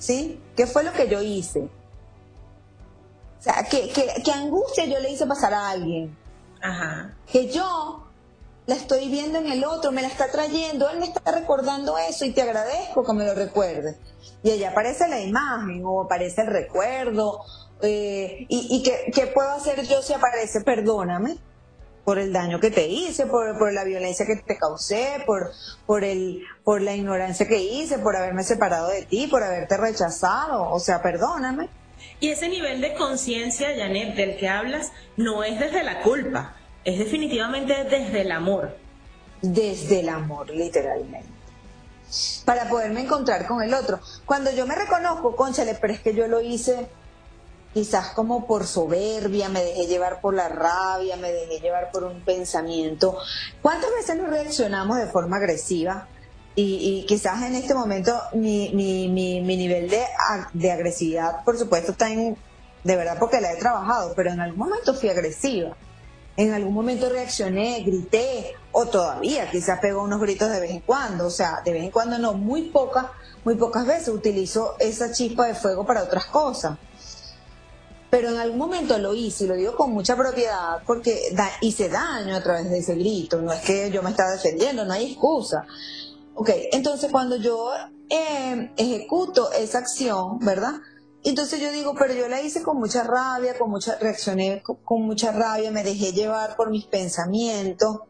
¿Sí? 0.03 0.37
¿Qué 0.57 0.67
fue 0.67 0.83
lo 0.83 0.91
que 0.91 1.07
yo 1.07 1.21
hice? 1.21 1.61
O 1.61 3.41
sea, 3.41 3.65
¿qué, 3.71 3.89
qué, 3.89 4.31
angustia 4.33 4.83
yo 4.83 4.99
le 4.99 5.11
hice 5.11 5.25
pasar 5.25 5.53
a 5.53 5.69
alguien? 5.69 6.13
Ajá. 6.61 7.15
Que 7.31 7.49
yo 7.49 8.05
la 8.65 8.75
estoy 8.75 9.07
viendo 9.07 9.39
en 9.39 9.49
el 9.49 9.63
otro, 9.63 9.93
me 9.93 10.01
la 10.01 10.09
está 10.09 10.29
trayendo, 10.29 10.89
él 10.89 10.99
me 10.99 11.05
está 11.05 11.31
recordando 11.31 11.97
eso 11.97 12.25
y 12.25 12.33
te 12.33 12.41
agradezco 12.41 13.05
que 13.05 13.13
me 13.13 13.25
lo 13.25 13.33
recuerdes. 13.33 13.95
Y 14.43 14.51
allá 14.51 14.71
aparece 14.71 15.07
la 15.07 15.21
imagen 15.21 15.81
o 15.85 16.01
aparece 16.01 16.41
el 16.41 16.47
recuerdo. 16.47 17.39
Eh, 17.81 18.45
¿Y, 18.49 18.75
y 18.75 18.83
qué, 18.83 19.09
qué 19.15 19.27
puedo 19.27 19.51
hacer 19.51 19.87
yo 19.87 20.01
si 20.01 20.11
aparece? 20.11 20.59
Perdóname 20.65 21.37
por 22.05 22.19
el 22.19 22.33
daño 22.33 22.59
que 22.59 22.69
te 22.69 22.87
hice, 22.87 23.25
por, 23.25 23.57
por, 23.57 23.71
la 23.73 23.83
violencia 23.83 24.25
que 24.25 24.35
te 24.35 24.57
causé, 24.57 25.23
por, 25.25 25.51
por, 25.85 26.03
el, 26.03 26.43
por 26.63 26.81
la 26.81 26.95
ignorancia 26.95 27.47
que 27.47 27.61
hice, 27.61 27.99
por 27.99 28.15
haberme 28.15 28.43
separado 28.43 28.89
de 28.89 29.03
ti, 29.03 29.27
por 29.27 29.43
haberte 29.43 29.77
rechazado. 29.77 30.69
O 30.69 30.79
sea, 30.79 31.01
perdóname. 31.01 31.69
Y 32.19 32.29
ese 32.29 32.49
nivel 32.49 32.81
de 32.81 32.93
conciencia, 32.93 33.69
Janet, 33.77 34.15
del 34.15 34.37
que 34.37 34.49
hablas, 34.49 34.91
no 35.15 35.43
es 35.43 35.59
desde 35.59 35.83
la 35.83 36.01
culpa, 36.01 36.55
es 36.83 36.99
definitivamente 36.99 37.83
desde 37.85 38.21
el 38.21 38.31
amor. 38.31 38.75
Desde 39.41 40.01
el 40.01 40.09
amor, 40.09 40.49
literalmente. 40.49 41.29
Para 42.45 42.67
poderme 42.69 43.01
encontrar 43.01 43.47
con 43.47 43.61
el 43.61 43.73
otro. 43.73 43.99
Cuando 44.25 44.51
yo 44.51 44.65
me 44.67 44.75
reconozco, 44.75 45.35
conchale, 45.35 45.75
pero 45.79 45.93
es 45.93 46.01
que 46.01 46.13
yo 46.13 46.27
lo 46.27 46.41
hice 46.41 46.87
quizás 47.73 48.09
como 48.09 48.45
por 48.45 48.67
soberbia, 48.67 49.49
me 49.49 49.63
dejé 49.63 49.87
llevar 49.87 50.21
por 50.21 50.35
la 50.35 50.47
rabia, 50.47 51.17
me 51.17 51.31
dejé 51.31 51.59
llevar 51.59 51.91
por 51.91 52.03
un 52.03 52.21
pensamiento. 52.21 53.17
¿Cuántas 53.61 53.89
veces 53.91 54.15
nos 54.15 54.29
reaccionamos 54.29 54.97
de 54.97 55.07
forma 55.07 55.37
agresiva? 55.37 56.07
Y, 56.55 57.03
quizás 57.07 57.41
en 57.41 57.55
este 57.55 57.73
momento 57.73 58.15
mi, 58.33 58.69
mi, 58.75 59.09
mi, 59.09 59.57
nivel 59.57 59.89
de, 59.89 60.03
de, 60.53 60.71
agresividad, 60.71 61.43
por 61.43 61.57
supuesto, 61.57 61.93
está 61.93 62.11
en, 62.11 62.37
de 62.83 62.95
verdad 62.95 63.17
porque 63.19 63.41
la 63.41 63.53
he 63.53 63.57
trabajado, 63.57 64.13
pero 64.15 64.31
en 64.31 64.39
algún 64.39 64.59
momento 64.59 64.93
fui 64.93 65.09
agresiva. 65.09 65.75
En 66.37 66.53
algún 66.53 66.73
momento 66.75 67.09
reaccioné, 67.09 67.81
grité, 67.81 68.55
o 68.71 68.85
todavía 68.85 69.49
quizás 69.49 69.79
pego 69.79 70.03
unos 70.03 70.19
gritos 70.19 70.51
de 70.51 70.59
vez 70.59 70.71
en 70.71 70.81
cuando, 70.81 71.25
o 71.25 71.31
sea, 71.31 71.61
de 71.65 71.73
vez 71.73 71.83
en 71.83 71.91
cuando 71.91 72.19
no, 72.19 72.33
muy 72.33 72.69
pocas, 72.69 73.07
muy 73.43 73.55
pocas 73.55 73.87
veces 73.87 74.09
utilizo 74.09 74.75
esa 74.79 75.11
chispa 75.11 75.47
de 75.47 75.55
fuego 75.55 75.85
para 75.87 76.03
otras 76.03 76.25
cosas 76.25 76.77
pero 78.13 78.29
en 78.29 78.37
algún 78.37 78.59
momento 78.59 78.95
lo 78.99 79.15
hice 79.15 79.45
y 79.45 79.47
lo 79.47 79.55
digo 79.55 79.75
con 79.75 79.91
mucha 79.91 80.15
propiedad 80.15 80.83
porque 80.85 81.35
hice 81.61 81.89
daño 81.89 82.35
a 82.35 82.43
través 82.43 82.69
de 82.69 82.77
ese 82.77 82.93
grito, 82.93 83.41
no 83.41 83.51
es 83.51 83.61
que 83.61 83.89
yo 83.89 84.03
me 84.03 84.11
estaba 84.11 84.33
defendiendo, 84.33 84.85
no 84.85 84.93
hay 84.93 85.13
excusa. 85.13 85.65
Ok, 86.35 86.51
entonces 86.73 87.11
cuando 87.11 87.37
yo 87.37 87.71
eh, 88.11 88.71
ejecuto 88.77 89.51
esa 89.53 89.79
acción, 89.79 90.37
¿verdad? 90.37 90.73
Entonces 91.23 91.59
yo 91.59 91.71
digo, 91.71 91.95
pero 91.97 92.13
yo 92.13 92.27
la 92.27 92.39
hice 92.39 92.61
con 92.61 92.77
mucha 92.77 93.03
rabia, 93.03 93.57
con 93.57 93.71
mucha, 93.71 93.97
reaccioné 93.97 94.61
con, 94.61 95.01
mucha 95.01 95.31
rabia, 95.31 95.71
me 95.71 95.83
dejé 95.83 96.11
llevar 96.11 96.55
por 96.55 96.69
mis 96.69 96.85
pensamientos, 96.85 98.01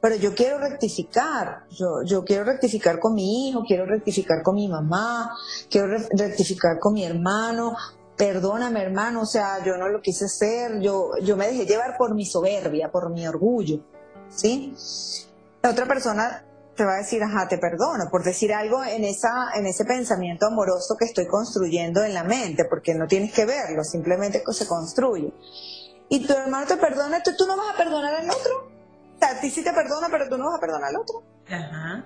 pero 0.00 0.14
yo 0.14 0.32
quiero 0.36 0.58
rectificar, 0.58 1.64
yo, 1.72 2.04
yo 2.04 2.24
quiero 2.24 2.44
rectificar 2.44 3.00
con 3.00 3.14
mi 3.14 3.48
hijo, 3.48 3.64
quiero 3.66 3.84
rectificar 3.84 4.44
con 4.44 4.54
mi 4.54 4.68
mamá, 4.68 5.34
quiero 5.68 5.88
rectificar 5.88 6.78
con 6.78 6.92
mi 6.94 7.04
hermano, 7.04 7.74
perdóname 8.18 8.82
hermano, 8.82 9.22
o 9.22 9.26
sea, 9.26 9.64
yo 9.64 9.76
no 9.76 9.88
lo 9.88 10.02
quise 10.02 10.24
hacer, 10.24 10.80
yo, 10.80 11.12
yo 11.22 11.36
me 11.36 11.46
dejé 11.46 11.64
llevar 11.64 11.96
por 11.96 12.14
mi 12.14 12.26
soberbia, 12.26 12.90
por 12.90 13.10
mi 13.10 13.26
orgullo, 13.26 13.78
¿sí? 14.28 14.74
La 15.62 15.70
otra 15.70 15.86
persona 15.86 16.44
te 16.74 16.84
va 16.84 16.94
a 16.94 16.98
decir, 16.98 17.22
ajá, 17.22 17.46
te 17.48 17.58
perdono, 17.58 18.08
por 18.10 18.24
decir 18.24 18.52
algo 18.52 18.82
en, 18.84 19.04
esa, 19.04 19.50
en 19.54 19.66
ese 19.66 19.84
pensamiento 19.84 20.46
amoroso 20.46 20.96
que 20.98 21.06
estoy 21.06 21.26
construyendo 21.26 22.02
en 22.02 22.12
la 22.12 22.24
mente, 22.24 22.64
porque 22.64 22.94
no 22.94 23.06
tienes 23.06 23.32
que 23.32 23.46
verlo, 23.46 23.84
simplemente 23.84 24.42
se 24.50 24.66
construye. 24.66 25.32
Y 26.08 26.26
tu 26.26 26.32
hermano 26.32 26.66
te 26.66 26.76
perdona, 26.76 27.22
tú, 27.22 27.32
tú 27.36 27.46
no 27.46 27.56
vas 27.56 27.74
a 27.74 27.76
perdonar 27.76 28.14
al 28.14 28.30
otro. 28.30 28.68
O 29.16 29.18
sea, 29.18 29.30
a 29.36 29.40
ti 29.40 29.50
sí 29.50 29.62
te 29.62 29.72
perdona, 29.72 30.08
pero 30.10 30.28
tú 30.28 30.38
no 30.38 30.46
vas 30.46 30.56
a 30.56 30.60
perdonar 30.60 30.88
al 30.88 30.96
otro. 30.96 31.22
Ajá. 31.48 32.04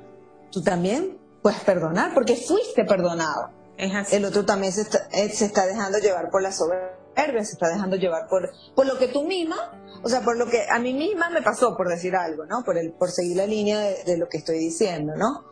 Tú 0.50 0.62
también 0.62 1.18
puedes 1.40 1.60
perdonar, 1.60 2.12
porque 2.14 2.36
fuiste 2.36 2.84
perdonado. 2.84 3.61
El 4.10 4.24
otro 4.24 4.44
también 4.44 4.72
se 4.72 4.82
está, 4.82 5.08
eh, 5.12 5.28
se 5.30 5.46
está 5.46 5.66
dejando 5.66 5.98
llevar 5.98 6.30
por 6.30 6.42
la 6.42 6.52
soberbia, 6.52 7.44
se 7.44 7.52
está 7.52 7.68
dejando 7.68 7.96
llevar 7.96 8.28
por, 8.28 8.50
por 8.74 8.86
lo 8.86 8.98
que 8.98 9.08
tú 9.08 9.24
misma 9.24 9.82
o 10.02 10.08
sea, 10.08 10.22
por 10.22 10.36
lo 10.36 10.46
que 10.46 10.66
a 10.68 10.78
mí 10.78 10.92
misma 10.92 11.30
me 11.30 11.42
pasó, 11.42 11.76
por 11.76 11.88
decir 11.88 12.16
algo, 12.16 12.44
¿no? 12.44 12.64
Por, 12.64 12.76
el, 12.76 12.92
por 12.92 13.10
seguir 13.10 13.36
la 13.36 13.46
línea 13.46 13.78
de, 13.80 14.16
lo 14.16 14.28
que 14.28 14.38
estoy 14.38 14.58
diciendo, 14.58 15.14
¿no? 15.16 15.44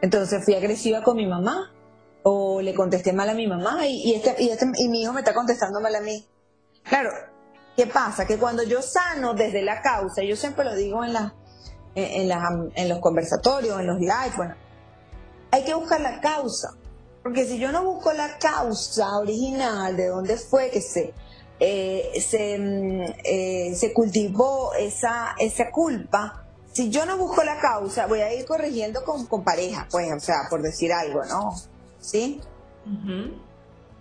Entonces 0.00 0.44
fui 0.44 0.54
agresiva 0.54 1.02
con 1.02 1.16
mi 1.16 1.26
mamá, 1.26 1.72
o 2.22 2.60
le 2.60 2.72
contesté 2.74 3.12
mal 3.12 3.28
a 3.28 3.34
mi 3.34 3.48
mamá, 3.48 3.86
y, 3.86 4.14
este, 4.14 4.36
y, 4.42 4.50
este, 4.50 4.70
y 4.76 4.88
mi 4.88 5.02
hijo 5.02 5.12
me 5.12 5.20
está 5.20 5.34
contestando 5.34 5.80
mal 5.80 5.94
a 5.94 6.00
mí. 6.00 6.24
Claro, 6.84 7.10
¿qué 7.76 7.86
pasa? 7.86 8.26
Que 8.26 8.38
cuando 8.38 8.62
yo 8.62 8.80
sano 8.80 9.34
desde 9.34 9.62
la 9.62 9.82
causa, 9.82 10.22
yo 10.22 10.36
siempre 10.36 10.64
lo 10.64 10.74
digo 10.76 11.02
en, 11.04 11.12
la, 11.12 11.34
en, 11.96 12.30
en, 12.30 12.72
en 12.76 12.88
los 12.88 13.00
conversatorios, 13.00 13.80
en 13.80 13.88
los 13.88 13.98
lives, 13.98 14.36
bueno, 14.36 14.54
hay 15.50 15.64
que 15.64 15.74
buscar 15.74 16.00
la 16.00 16.20
causa. 16.20 16.68
Porque 17.24 17.46
si 17.46 17.58
yo 17.58 17.72
no 17.72 17.82
busco 17.84 18.12
la 18.12 18.38
causa 18.38 19.18
original 19.18 19.96
de 19.96 20.06
dónde 20.06 20.36
fue 20.36 20.70
que 20.70 20.80
se 20.80 21.12
eh, 21.60 22.20
se, 22.20 22.58
mm, 22.58 23.14
eh, 23.24 23.74
se, 23.76 23.92
cultivó 23.92 24.74
esa, 24.74 25.34
esa 25.38 25.70
culpa, 25.70 26.44
si 26.72 26.90
yo 26.90 27.06
no 27.06 27.16
busco 27.16 27.44
la 27.44 27.60
causa, 27.60 28.06
voy 28.06 28.20
a 28.20 28.34
ir 28.34 28.44
corrigiendo 28.44 29.04
con, 29.04 29.26
con 29.26 29.44
pareja, 29.44 29.86
pues, 29.90 30.12
o 30.12 30.20
sea, 30.20 30.42
por 30.50 30.62
decir 30.62 30.92
algo, 30.92 31.24
¿no? 31.24 31.54
¿Sí? 32.00 32.40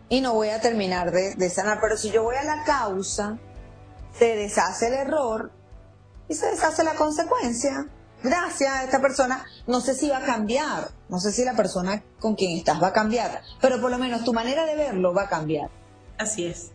Y 0.09 0.21
no 0.21 0.33
voy 0.33 0.49
a 0.49 0.59
terminar 0.59 1.11
de, 1.11 1.35
de, 1.35 1.49
sanar, 1.49 1.79
pero 1.79 1.95
si 1.95 2.11
yo 2.11 2.23
voy 2.23 2.35
a 2.35 2.43
la 2.43 2.63
causa, 2.63 3.37
se 4.17 4.35
deshace 4.35 4.87
el 4.87 4.93
error 4.93 5.51
y 6.27 6.33
se 6.33 6.47
deshace 6.47 6.83
la 6.83 6.95
consecuencia. 6.95 7.87
Gracias 8.23 8.71
a 8.71 8.83
esta 8.85 9.01
persona, 9.01 9.45
no 9.67 9.81
sé 9.81 9.93
si 9.93 10.07
va 10.07 10.19
a 10.19 10.25
cambiar, 10.25 10.87
no 11.09 11.19
sé 11.19 11.33
si 11.33 11.43
la 11.43 11.57
persona 11.57 12.01
con 12.19 12.35
quien 12.35 12.57
estás 12.57 12.81
va 12.81 12.87
a 12.87 12.93
cambiar, 12.93 13.41
pero 13.59 13.81
por 13.81 13.91
lo 13.91 13.97
menos 13.97 14.23
tu 14.23 14.33
manera 14.33 14.65
de 14.65 14.75
verlo 14.75 15.13
va 15.13 15.23
a 15.23 15.29
cambiar. 15.29 15.69
Así 16.17 16.45
es. 16.45 16.71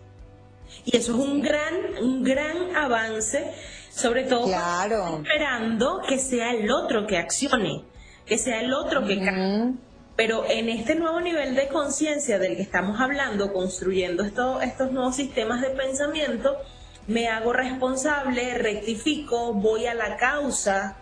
Y 0.85 0.95
eso 0.95 1.13
es 1.13 1.19
un 1.19 1.41
gran, 1.41 1.75
un 2.03 2.23
gran 2.23 2.77
avance, 2.77 3.51
sobre 3.91 4.25
todo 4.25 4.47
esperando 4.47 6.03
que 6.07 6.19
sea 6.19 6.51
el 6.53 6.71
otro 6.71 7.07
que 7.07 7.17
accione, 7.17 7.83
que 8.27 8.37
sea 8.37 8.61
el 8.61 8.75
otro 8.75 9.07
que 9.07 9.75
Pero 10.17 10.45
en 10.51 10.69
este 10.69 10.97
nuevo 10.97 11.19
nivel 11.23 11.55
de 11.55 11.69
conciencia 11.69 12.39
del 12.39 12.57
que 12.57 12.63
estamos 12.63 13.01
hablando, 13.01 13.55
construyendo 13.55 14.23
estos 14.23 14.93
nuevos 14.93 15.17
sistemas 15.17 15.63
de 15.63 15.71
pensamiento, 15.71 16.59
me 17.07 17.29
hago 17.29 17.55
responsable, 17.55 18.59
rectifico, 18.59 19.55
voy 19.55 19.87
a 19.87 19.95
la 19.95 20.19
causa 20.19 20.99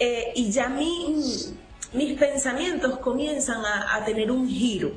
eh, 0.00 0.32
y 0.34 0.50
ya 0.50 0.68
mis 0.68 1.54
pensamientos 2.18 2.98
comienzan 2.98 3.62
a 3.64 4.04
tener 4.04 4.30
un 4.32 4.48
giro 4.48 4.90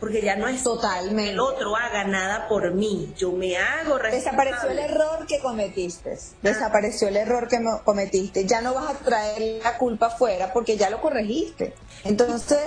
porque 0.00 0.22
ya 0.22 0.36
no 0.36 0.46
es 0.48 0.62
Totalmente. 0.62 1.24
que 1.24 1.30
el 1.30 1.40
otro 1.40 1.74
haga 1.76 2.04
nada 2.04 2.48
por 2.48 2.72
mí, 2.72 3.12
yo 3.16 3.32
me 3.32 3.56
hago 3.56 3.98
responsable. 3.98 4.16
Desapareció 4.16 4.70
el 4.70 4.78
error 4.78 5.26
que 5.26 5.38
cometiste, 5.40 6.18
desapareció 6.42 7.08
el 7.08 7.16
error 7.16 7.48
que 7.48 7.58
cometiste, 7.84 8.46
ya 8.46 8.60
no 8.60 8.74
vas 8.74 8.94
a 8.94 8.98
traer 8.98 9.60
la 9.62 9.76
culpa 9.76 10.06
afuera 10.06 10.52
porque 10.52 10.76
ya 10.76 10.90
lo 10.90 11.00
corregiste, 11.00 11.74
entonces 12.04 12.58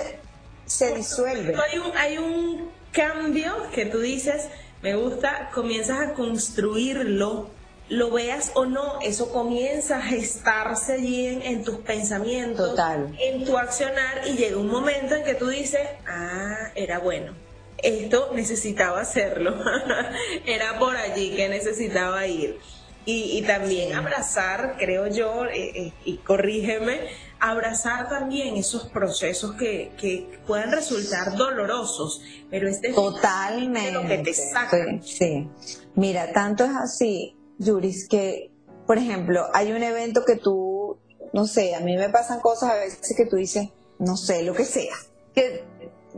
se 0.66 0.94
disuelve. 0.94 1.56
Hay 1.56 1.78
un, 1.78 1.96
hay 1.96 2.18
un 2.18 2.70
cambio 2.92 3.54
que 3.74 3.86
tú 3.86 4.00
dices, 4.00 4.48
me 4.82 4.94
gusta, 4.94 5.50
comienzas 5.54 6.00
a 6.00 6.12
construirlo 6.12 7.48
lo 7.88 8.10
veas 8.10 8.52
o 8.54 8.64
no, 8.64 9.00
eso 9.02 9.30
comienza 9.30 9.98
a 9.98 10.02
gestarse 10.02 10.94
allí 10.94 11.26
en, 11.26 11.62
tus 11.62 11.78
pensamientos, 11.78 12.78
en 13.18 13.44
tu 13.44 13.58
accionar 13.58 14.22
y 14.26 14.36
llega 14.36 14.56
un 14.56 14.68
momento 14.68 15.14
en 15.14 15.24
que 15.24 15.34
tú 15.34 15.48
dices, 15.48 15.80
ah, 16.06 16.70
era 16.74 17.00
bueno, 17.00 17.34
esto 17.78 18.30
necesitaba 18.34 19.00
hacerlo, 19.00 19.56
era 20.46 20.78
por 20.78 20.96
allí 20.96 21.34
que 21.34 21.48
necesitaba 21.48 22.26
ir. 22.26 22.58
Y, 23.04 23.42
también 23.42 23.96
abrazar, 23.96 24.76
creo 24.78 25.08
yo, 25.08 25.46
eh, 25.46 25.72
eh, 25.74 25.92
y 26.04 26.18
corrígeme, 26.18 27.00
abrazar 27.40 28.08
también 28.08 28.54
esos 28.54 28.86
procesos 28.90 29.56
que, 29.56 29.90
que 29.98 30.38
puedan 30.46 30.70
resultar 30.70 31.36
dolorosos, 31.36 32.22
pero 32.48 32.68
este 32.68 32.90
es 32.90 32.96
lo 32.96 34.06
que 34.06 34.18
te 34.18 34.32
saca. 34.32 34.78
sí. 35.02 35.48
Mira, 35.96 36.32
tanto 36.32 36.64
es 36.64 36.70
así 36.76 37.36
Yuris, 37.64 38.08
que, 38.08 38.50
por 38.86 38.98
ejemplo, 38.98 39.46
hay 39.54 39.72
un 39.72 39.82
evento 39.82 40.24
que 40.24 40.36
tú, 40.36 40.98
no 41.32 41.46
sé, 41.46 41.74
a 41.74 41.80
mí 41.80 41.96
me 41.96 42.08
pasan 42.08 42.40
cosas 42.40 42.70
a 42.70 42.74
veces 42.74 43.14
que 43.16 43.26
tú 43.26 43.36
dices, 43.36 43.68
no 43.98 44.16
sé, 44.16 44.42
lo 44.42 44.54
que 44.54 44.64
sea, 44.64 44.94
que 45.34 45.64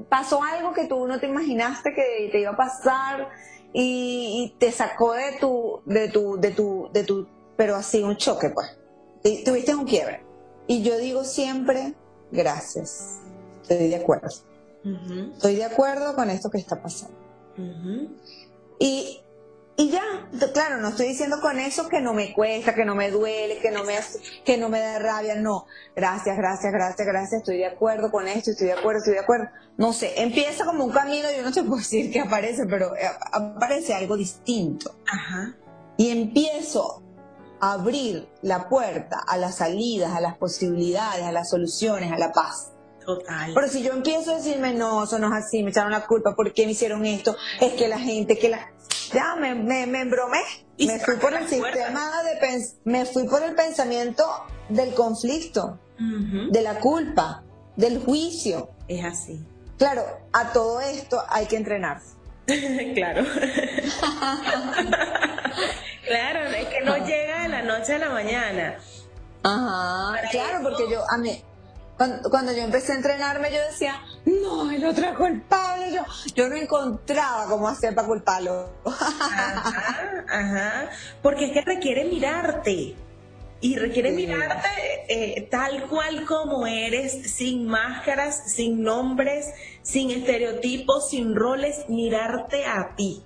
pasó 0.09 0.43
algo 0.43 0.73
que 0.73 0.87
tú 0.87 1.07
no 1.07 1.21
te 1.21 1.27
imaginaste 1.27 1.95
que 1.95 2.29
te 2.31 2.41
iba 2.41 2.51
a 2.51 2.57
pasar 2.57 3.29
y, 3.73 4.55
te 4.59 4.71
sacó 4.71 5.13
de 5.15 5.37
tu, 5.41 5.81
de 5.85 6.09
tu, 6.09 6.39
de 6.41 6.51
tu, 6.53 6.89
de 6.93 7.05
tu, 7.05 7.27
pero 7.57 7.77
así 7.77 8.03
un 8.03 8.17
choque, 8.17 8.51
pues. 8.51 8.79
Y 9.25 9.43
tuviste 9.43 9.75
un 9.75 9.85
quiebre. 9.85 10.23
Y 10.67 10.83
yo 10.83 10.97
digo 10.99 11.25
siempre, 11.25 11.95
gracias. 12.31 13.21
Estoy 13.63 13.89
de 13.89 13.97
acuerdo. 13.97 14.29
Estoy 15.35 15.57
de 15.57 15.65
acuerdo 15.65 16.15
con 16.15 16.31
esto 16.31 16.51
que 16.51 16.59
está 16.59 16.81
pasando. 16.81 17.17
Y 18.79 19.24
y 19.77 19.91
ya, 19.91 20.03
claro, 20.53 20.79
no 20.79 20.91
estoy 20.91 21.09
diciendo 21.09 21.41
con 21.41 21.59
eso 21.59 21.89
que 21.89 22.01
no 22.01 22.15
me 22.15 22.33
cuesta, 22.33 22.77
que 22.77 22.85
no 22.85 22.95
me 22.95 23.11
duele, 23.11 23.59
que 23.59 23.73
no 23.73 23.83
me, 23.83 23.99
que 24.45 24.57
no 24.57 24.69
me 24.69 24.79
da 24.79 25.01
rabia, 25.01 25.35
no. 25.35 25.67
Gracias, 25.97 26.37
gracias, 26.37 26.73
gracias, 26.73 27.07
gracias, 27.07 27.41
estoy 27.41 27.59
de 27.59 27.67
acuerdo 27.67 28.13
con 28.13 28.29
esto, 28.29 28.53
estoy 28.53 28.69
de 28.69 28.75
acuerdo, 28.75 28.99
estoy 28.99 29.15
de 29.15 29.21
acuerdo. 29.21 29.47
No 29.77 29.93
sé, 29.93 30.23
empieza 30.23 30.65
como 30.65 30.85
un 30.85 30.93
camino, 30.93 31.29
yo 31.37 31.43
no 31.43 31.51
te 31.51 31.65
puedo 31.65 31.77
decir 31.79 32.13
que 32.13 32.21
aparece, 32.21 32.67
pero 32.67 32.95
eh, 32.95 33.11
aparece 33.33 33.95
algo 33.95 34.17
distinto. 34.17 34.95
Ajá. 35.09 35.57
Y 35.97 36.11
empiezo 36.11 37.03
a 37.61 37.73
abrir 37.73 38.29
la 38.43 38.69
puerta 38.69 39.19
a 39.27 39.37
las 39.37 39.57
salidas, 39.57 40.13
a 40.13 40.21
las 40.21 40.37
posibilidades, 40.39 41.25
a 41.25 41.33
las 41.33 41.51
soluciones, 41.51 42.13
a 42.13 42.19
la 42.19 42.31
paz. 42.31 42.71
Total. 43.05 43.53
Pero 43.53 43.69
si 43.69 43.83
yo 43.83 43.93
empiezo 43.93 44.33
a 44.33 44.37
decirme, 44.37 44.73
no, 44.73 45.05
eso 45.05 45.19
no 45.19 45.27
es 45.27 45.45
así, 45.45 45.65
me 45.65 45.71
echaron 45.71 45.91
la 45.91 46.07
culpa, 46.07 46.35
¿por 46.35 46.53
qué 46.53 46.65
me 46.65 46.73
hicieron 46.73 47.05
esto? 47.05 47.37
Es 47.61 47.73
que 47.75 47.89
la 47.89 47.99
gente, 47.99 48.39
que 48.39 48.49
la 48.49 48.73
ya 49.15 49.37
me, 49.37 49.55
me, 49.55 49.87
me 49.87 50.01
embromé. 50.01 50.41
Me 50.79 50.99
fui 50.99 51.17
por 51.17 51.33
el 51.33 51.49
sistema 51.49 52.11
de 52.23 52.35
me 52.85 53.05
fui 53.07 53.29
por 53.29 53.43
el 53.43 53.55
pensamiento 53.55 54.25
del 54.69 54.93
conflicto, 54.95 55.79
de 55.99 56.63
la 56.63 56.81
culpa, 56.81 57.45
del 57.77 58.01
juicio. 58.05 58.71
Es 58.89 59.05
así. 59.05 59.41
Claro, 59.79 60.03
a 60.33 60.53
todo 60.53 60.81
esto 60.81 61.23
hay 61.29 61.47
que 61.47 61.57
entrenarse. 61.57 62.15
claro. 62.95 63.25
claro, 66.07 66.41
es 66.51 66.67
que 66.67 66.81
no 66.83 66.97
llega 66.99 67.43
de 67.43 67.49
la 67.49 67.63
noche 67.63 67.95
a 67.95 67.99
la 67.99 68.11
mañana. 68.11 68.77
Ajá, 69.43 70.21
claro, 70.31 70.63
porque 70.63 70.91
yo 70.91 71.03
a 71.09 71.19
mí 71.19 71.43
cuando, 71.97 72.53
yo 72.53 72.63
empecé 72.63 72.93
a 72.93 72.97
entrenarme, 72.97 73.53
yo 73.53 73.61
decía, 73.71 74.01
no, 74.25 74.71
el 74.71 74.85
otro 74.85 75.07
es 75.07 75.17
culpable. 75.17 75.93
Yo, 75.93 76.03
yo 76.35 76.49
no 76.49 76.57
encontraba 76.57 77.47
cómo 77.47 77.69
hacer 77.69 77.95
para 77.95 78.09
culparlo. 78.09 78.71
Ajá, 78.85 80.25
ajá. 80.29 80.91
Porque 81.23 81.47
es 81.47 81.53
que 81.53 81.61
requiere 81.63 82.05
mirarte. 82.05 82.97
Y 83.61 83.77
requiere 83.77 84.11
mirarte 84.11 84.69
eh, 85.09 85.49
tal 85.51 85.89
cual 85.89 86.27
como 86.27 86.67
eres, 86.67 87.33
sin 87.33 87.67
máscaras, 87.67 88.53
sin 88.53 88.83
nombres, 88.83 89.47
sin 89.83 90.11
estereotipos, 90.11 91.09
sin 91.09 91.35
roles, 91.35 91.89
mirarte 91.89 92.67
a 92.67 92.95
ti 92.95 93.25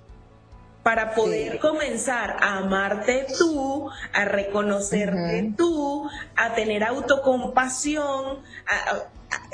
para 0.89 1.13
poder 1.13 1.59
comenzar 1.59 2.37
a 2.41 2.57
amarte 2.57 3.27
tú, 3.37 3.91
a 4.11 4.25
reconocerte 4.25 5.53
tú, 5.55 6.09
a 6.35 6.55
tener 6.55 6.83
autocompasión, 6.83 8.39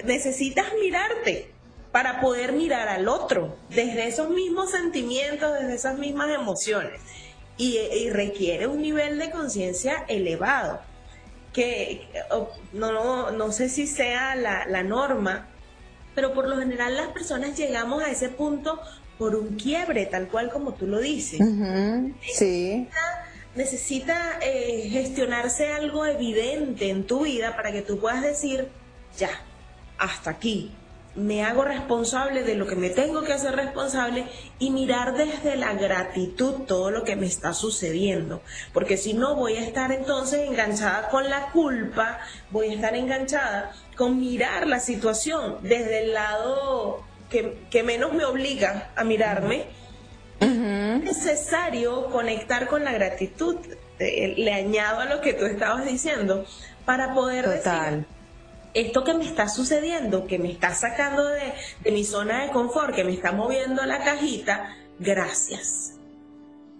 necesitas 0.06 0.68
mirarte 0.80 1.52
para 1.92 2.22
poder 2.22 2.54
mirar 2.54 2.88
al 2.88 3.10
otro 3.10 3.58
desde 3.68 4.08
esos 4.08 4.30
mismos 4.30 4.72
sentimientos, 4.72 5.52
desde 5.60 5.76
esas 5.76 5.98
mismas 6.00 6.30
emociones. 6.30 7.02
Y, 7.58 8.10
requiere 8.12 8.68
un 8.68 8.82
nivel 8.82 9.20
de 9.20 9.30
conciencia 9.30 10.06
elevado, 10.08 10.80
que 11.52 12.08
no, 12.72 13.32
no, 13.32 13.52
sé 13.52 13.68
si 13.68 13.88
sea 13.88 14.36
la, 14.36 14.66
la 14.68 14.84
norma, 14.84 15.50
pero 16.16 16.34
por 16.34 16.48
lo 16.48 16.58
general 16.58 16.96
las 16.96 17.10
personas 17.10 17.58
llegamos 17.58 18.02
a 18.02 18.10
ese 18.10 18.30
punto 18.30 18.80
por 19.18 19.36
un 19.36 19.56
quiebre, 19.56 20.06
tal 20.06 20.28
cual 20.28 20.52
como 20.52 20.74
tú 20.74 20.88
lo 20.88 21.00
dices. 21.00 21.40
sí. 22.22 22.88
Necesita, 23.56 24.38
eh, 24.42 24.90
gestionarse 24.92 25.72
algo 25.72 26.06
evidente 26.06 26.90
en 26.90 27.08
tu 27.08 27.22
vida 27.22 27.56
para 27.56 27.72
que 27.72 27.82
tú 27.82 28.00
puedas 28.00 28.22
decir, 28.22 28.68
ya, 29.18 29.30
hasta 29.98 30.32
aquí, 30.32 30.74
me 31.16 31.44
hago 31.46 31.64
responsable 31.64 32.44
de 32.44 32.56
lo 32.56 32.68
que 32.68 32.76
me 32.76 32.90
tengo 32.90 33.24
que 33.24 33.34
hacer 33.34 33.56
responsable 33.56 34.26
y 34.60 34.72
mirar 34.72 35.16
desde 35.16 35.56
la 35.56 35.74
gratitud 35.74 36.64
todo 36.68 36.92
lo 36.92 37.04
que 37.04 37.16
me 37.16 37.26
está 37.26 37.54
sucediendo. 37.54 38.42
Porque 38.74 38.98
si 38.98 39.14
no, 39.14 39.36
voy 39.36 39.56
a 39.56 39.62
estar 39.62 39.92
entonces 39.92 40.48
enganchada 40.48 41.08
con 41.10 41.30
la 41.30 41.52
culpa, 41.52 42.20
voy 42.52 42.70
a 42.70 42.74
estar 42.74 42.96
enganchada 42.96 43.72
con 43.96 44.20
mirar 44.20 44.68
la 44.68 44.80
situación 44.80 45.60
desde 45.62 46.04
el 46.04 46.14
lado 46.14 47.04
que, 47.70 47.84
menos 47.84 48.14
me 48.14 48.26
obliga 48.26 48.92
a 48.96 49.04
mirarme. 49.04 49.66
Es 50.40 50.50
necesario 50.50 52.08
conectar 52.08 52.68
con 52.68 52.84
la 52.84 52.92
gratitud. 52.92 53.58
Le 54.00 54.54
añado 54.54 55.00
a 55.00 55.06
lo 55.06 55.22
que 55.22 55.34
tú 55.34 55.46
estabas 55.46 55.86
diciendo 55.86 56.46
para 56.86 57.14
poder 57.14 57.48
decir 57.48 58.06
esto 58.76 59.06
que 59.06 59.14
me 59.14 59.26
está 59.26 59.48
sucediendo, 59.48 60.28
que 60.28 60.38
me 60.38 60.52
está 60.52 60.76
sacando 60.76 61.26
de, 61.30 61.54
mi 61.92 62.04
zona 62.04 62.44
de 62.44 62.52
confort, 62.52 62.94
que 62.94 63.06
me 63.06 63.14
está 63.14 63.32
moviendo 63.32 63.84
la 63.86 64.04
cajita, 64.04 64.76
gracias. 65.00 65.94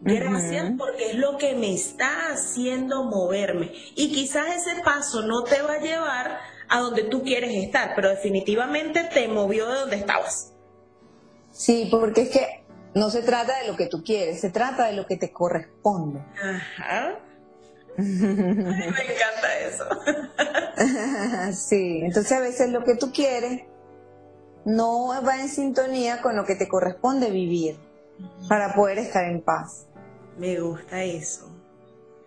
Gracias 0.02 0.74
porque 0.78 1.12
es 1.12 1.16
lo 1.16 1.38
que 1.38 1.56
me 1.56 1.74
está 1.74 2.34
haciendo 2.34 3.06
moverme. 3.06 3.72
Y 3.96 4.12
quizás 4.12 4.68
ese 4.68 4.82
paso 4.84 5.22
no 5.22 5.44
te 5.44 5.62
va 5.62 5.76
a 5.76 5.80
llevar 5.80 6.40
a 6.70 6.80
donde 6.80 7.04
tú 7.04 7.24
quieres 7.24 7.54
estar, 7.56 7.94
pero 7.96 8.10
definitivamente 8.10 9.04
te 9.14 9.28
movió 9.28 9.68
de 9.68 9.80
donde 9.80 9.96
estabas. 9.98 10.54
Sí, 11.52 11.88
porque 11.90 12.24
es 12.24 12.30
que 12.30 12.64
no 12.94 13.10
se 13.10 13.22
trata 13.22 13.60
de 13.60 13.68
lo 13.68 13.76
que 13.76 13.88
tú 13.88 14.04
quieres, 14.04 14.42
se 14.42 14.50
trata 14.50 14.86
de 14.88 14.94
lo 14.94 15.06
que 15.06 15.18
te 15.18 15.32
corresponde. 15.32 16.20
Ajá. 16.42 17.20
me 17.98 18.04
encanta 18.04 19.60
eso. 19.60 19.86
sí, 21.54 22.02
entonces 22.04 22.32
a 22.32 22.40
veces 22.40 22.70
lo 22.72 22.84
que 22.84 22.96
tú 22.96 23.12
quieres 23.12 23.64
no 24.66 25.22
va 25.26 25.40
en 25.40 25.48
sintonía 25.48 26.22
con 26.22 26.36
lo 26.36 26.46
que 26.46 26.56
te 26.56 26.68
corresponde 26.68 27.30
vivir 27.30 27.78
para 28.50 28.74
poder 28.74 28.98
estar 28.98 29.26
en 29.26 29.42
paz. 29.42 29.88
Me 30.38 30.60
gusta 30.60 31.04
eso. 31.04 31.55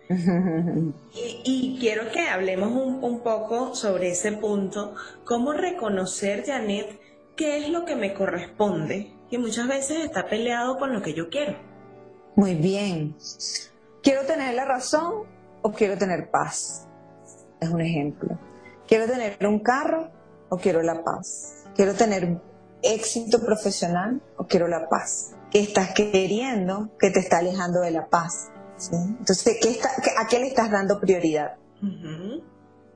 y, 1.13 1.77
quiero 1.79 2.11
que 2.11 2.27
hablemos 2.27 2.71
un, 2.71 3.03
un, 3.03 3.19
poco 3.21 3.75
sobre 3.75 4.09
ese 4.09 4.31
punto, 4.31 4.95
cómo 5.23 5.53
reconocer, 5.53 6.43
Janet, 6.45 6.99
qué 7.35 7.59
es 7.59 7.69
lo 7.69 7.85
que 7.85 7.95
me 7.95 8.15
corresponde, 8.15 9.13
que 9.29 9.37
muchas 9.37 9.67
veces 9.67 10.03
está 10.03 10.27
peleado 10.27 10.79
con 10.79 10.93
lo 10.93 11.03
que 11.03 11.13
yo 11.13 11.29
quiero. 11.29 11.55
Muy 12.35 12.55
bien. 12.55 13.15
Quiero 14.01 14.25
tener 14.25 14.55
la 14.55 14.65
razón 14.65 15.25
o 15.61 15.71
quiero 15.71 15.97
tener 15.97 16.31
paz. 16.31 16.87
Es 17.59 17.69
un 17.69 17.81
ejemplo. 17.81 18.39
Quiero 18.87 19.05
tener 19.05 19.37
un 19.45 19.59
carro 19.59 20.09
o 20.49 20.57
quiero 20.57 20.81
la 20.81 21.03
paz. 21.03 21.65
Quiero 21.75 21.93
tener 21.93 22.41
éxito 22.81 23.45
profesional 23.45 24.21
o 24.37 24.47
quiero 24.47 24.67
la 24.67 24.89
paz. 24.89 25.35
¿Qué 25.51 25.59
estás 25.59 25.93
queriendo 25.93 26.89
que 26.97 27.11
te 27.11 27.19
está 27.19 27.39
alejando 27.39 27.81
de 27.81 27.91
la 27.91 28.07
paz? 28.07 28.49
Entonces, 28.91 29.57
¿qué 29.61 29.69
está, 29.69 29.89
¿a 30.19 30.27
qué 30.27 30.39
le 30.39 30.47
estás 30.47 30.71
dando 30.71 30.99
prioridad? 30.99 31.57